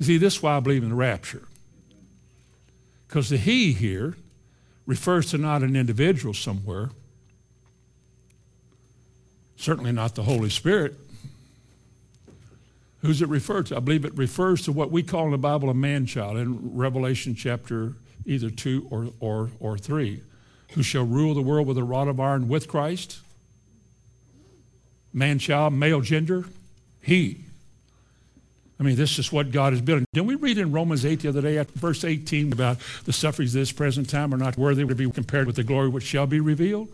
You 0.00 0.06
see, 0.06 0.18
this 0.18 0.34
is 0.34 0.42
why 0.42 0.56
I 0.56 0.60
believe 0.60 0.82
in 0.82 0.88
the 0.88 0.96
rapture. 0.96 1.46
Because 3.06 3.28
the 3.28 3.36
he 3.36 3.72
here 3.72 4.16
refers 4.86 5.30
to 5.30 5.38
not 5.38 5.62
an 5.62 5.76
individual 5.76 6.34
somewhere, 6.34 6.90
certainly 9.54 9.92
not 9.92 10.16
the 10.16 10.24
Holy 10.24 10.50
Spirit. 10.50 10.98
Who's 13.02 13.22
it 13.22 13.28
referred 13.28 13.66
to? 13.66 13.76
I 13.76 13.78
believe 13.78 14.04
it 14.04 14.18
refers 14.18 14.62
to 14.62 14.72
what 14.72 14.90
we 14.90 15.04
call 15.04 15.26
in 15.26 15.30
the 15.30 15.38
Bible 15.38 15.70
a 15.70 15.74
man 15.74 16.06
child 16.06 16.38
in 16.38 16.76
Revelation 16.76 17.36
chapter 17.36 17.94
either 18.26 18.50
2 18.50 18.88
or, 18.90 19.12
or, 19.20 19.50
or 19.60 19.78
3 19.78 20.22
who 20.74 20.82
shall 20.82 21.04
rule 21.04 21.34
the 21.34 21.42
world 21.42 21.66
with 21.66 21.78
a 21.78 21.84
rod 21.84 22.08
of 22.08 22.20
iron 22.20 22.48
with 22.48 22.68
Christ. 22.68 23.18
Man 25.12 25.38
child, 25.38 25.72
male 25.72 26.00
gender, 26.00 26.44
he. 27.02 27.44
I 28.78 28.82
mean, 28.82 28.96
this 28.96 29.18
is 29.18 29.30
what 29.30 29.50
God 29.50 29.74
is 29.74 29.82
building. 29.82 30.06
Didn't 30.14 30.28
we 30.28 30.36
read 30.36 30.56
in 30.56 30.72
Romans 30.72 31.04
8 31.04 31.20
the 31.20 31.28
other 31.28 31.42
day, 31.42 31.58
at 31.58 31.70
verse 31.72 32.02
18, 32.02 32.52
about 32.52 32.78
the 33.04 33.12
sufferings 33.12 33.54
of 33.54 33.60
this 33.60 33.72
present 33.72 34.08
time 34.08 34.32
are 34.32 34.38
not 34.38 34.56
worthy 34.56 34.86
to 34.86 34.94
be 34.94 35.10
compared 35.10 35.46
with 35.46 35.56
the 35.56 35.64
glory 35.64 35.88
which 35.88 36.04
shall 36.04 36.26
be 36.26 36.40
revealed? 36.40 36.88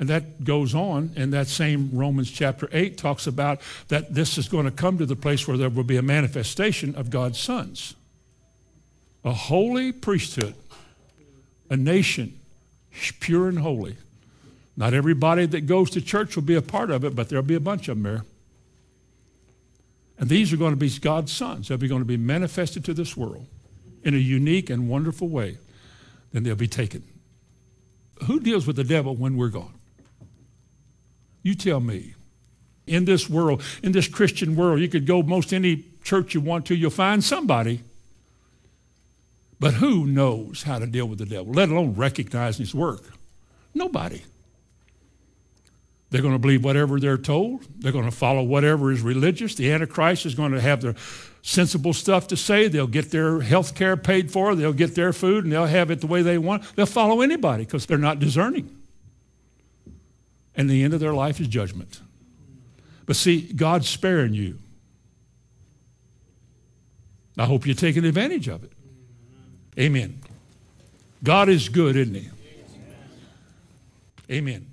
And 0.00 0.08
that 0.08 0.42
goes 0.42 0.74
on, 0.74 1.12
and 1.14 1.32
that 1.32 1.46
same 1.46 1.90
Romans 1.92 2.30
chapter 2.32 2.68
8 2.72 2.98
talks 2.98 3.28
about 3.28 3.60
that 3.88 4.12
this 4.12 4.36
is 4.36 4.48
going 4.48 4.64
to 4.64 4.72
come 4.72 4.98
to 4.98 5.06
the 5.06 5.14
place 5.14 5.46
where 5.46 5.56
there 5.56 5.70
will 5.70 5.84
be 5.84 5.98
a 5.98 6.02
manifestation 6.02 6.96
of 6.96 7.10
God's 7.10 7.38
sons. 7.38 7.94
A 9.24 9.32
holy 9.32 9.92
priesthood 9.92 10.54
a 11.70 11.76
nation 11.76 12.38
pure 13.20 13.48
and 13.48 13.58
holy. 13.58 13.96
Not 14.76 14.94
everybody 14.94 15.46
that 15.46 15.62
goes 15.62 15.90
to 15.90 16.00
church 16.00 16.36
will 16.36 16.42
be 16.42 16.54
a 16.54 16.62
part 16.62 16.90
of 16.90 17.04
it, 17.04 17.14
but 17.14 17.28
there'll 17.28 17.44
be 17.44 17.54
a 17.54 17.60
bunch 17.60 17.88
of 17.88 17.96
them 17.96 18.02
there. 18.02 18.24
And 20.18 20.28
these 20.28 20.52
are 20.52 20.56
going 20.56 20.72
to 20.72 20.76
be 20.76 20.90
God's 20.90 21.32
sons. 21.32 21.68
They'll 21.68 21.78
be 21.78 21.88
going 21.88 22.00
to 22.00 22.06
be 22.06 22.16
manifested 22.16 22.84
to 22.84 22.94
this 22.94 23.16
world 23.16 23.46
in 24.02 24.14
a 24.14 24.18
unique 24.18 24.70
and 24.70 24.88
wonderful 24.88 25.28
way. 25.28 25.58
Then 26.32 26.42
they'll 26.42 26.54
be 26.54 26.68
taken. 26.68 27.02
Who 28.26 28.40
deals 28.40 28.66
with 28.66 28.76
the 28.76 28.84
devil 28.84 29.14
when 29.14 29.36
we're 29.36 29.48
gone? 29.48 29.74
You 31.42 31.54
tell 31.54 31.80
me. 31.80 32.14
In 32.86 33.06
this 33.06 33.30
world, 33.30 33.62
in 33.82 33.92
this 33.92 34.06
Christian 34.06 34.56
world, 34.56 34.78
you 34.78 34.88
could 34.88 35.06
go 35.06 35.22
most 35.22 35.54
any 35.54 35.84
church 36.02 36.34
you 36.34 36.40
want 36.40 36.66
to, 36.66 36.74
you'll 36.74 36.90
find 36.90 37.24
somebody 37.24 37.80
but 39.60 39.74
who 39.74 40.06
knows 40.06 40.62
how 40.62 40.78
to 40.78 40.86
deal 40.86 41.06
with 41.06 41.18
the 41.18 41.26
devil, 41.26 41.52
let 41.52 41.68
alone 41.68 41.94
recognize 41.94 42.58
his 42.58 42.74
work? 42.74 43.02
Nobody. 43.74 44.22
They're 46.10 46.22
going 46.22 46.34
to 46.34 46.38
believe 46.38 46.62
whatever 46.62 47.00
they're 47.00 47.18
told. 47.18 47.66
They're 47.80 47.90
going 47.90 48.04
to 48.04 48.12
follow 48.12 48.42
whatever 48.42 48.92
is 48.92 49.00
religious. 49.00 49.56
The 49.56 49.72
Antichrist 49.72 50.26
is 50.26 50.36
going 50.36 50.52
to 50.52 50.60
have 50.60 50.80
their 50.80 50.94
sensible 51.42 51.92
stuff 51.92 52.28
to 52.28 52.36
say. 52.36 52.68
They'll 52.68 52.86
get 52.86 53.10
their 53.10 53.40
health 53.40 53.74
care 53.74 53.96
paid 53.96 54.30
for. 54.30 54.54
They'll 54.54 54.72
get 54.72 54.94
their 54.94 55.12
food 55.12 55.42
and 55.42 55.52
they'll 55.52 55.66
have 55.66 55.90
it 55.90 56.00
the 56.00 56.06
way 56.06 56.22
they 56.22 56.38
want. 56.38 56.62
They'll 56.76 56.86
follow 56.86 57.20
anybody 57.20 57.64
because 57.64 57.86
they're 57.86 57.98
not 57.98 58.20
discerning. 58.20 58.70
And 60.54 60.70
the 60.70 60.84
end 60.84 60.94
of 60.94 61.00
their 61.00 61.14
life 61.14 61.40
is 61.40 61.48
judgment. 61.48 62.00
But 63.06 63.16
see, 63.16 63.40
God's 63.52 63.88
sparing 63.88 64.34
you. 64.34 64.58
I 67.36 67.46
hope 67.46 67.66
you're 67.66 67.74
taking 67.74 68.04
advantage 68.04 68.46
of 68.46 68.62
it. 68.62 68.70
Amen. 69.78 70.20
God 71.22 71.48
is 71.48 71.68
good, 71.68 71.96
isn't 71.96 72.14
He? 72.14 72.30
Amen. 74.30 74.66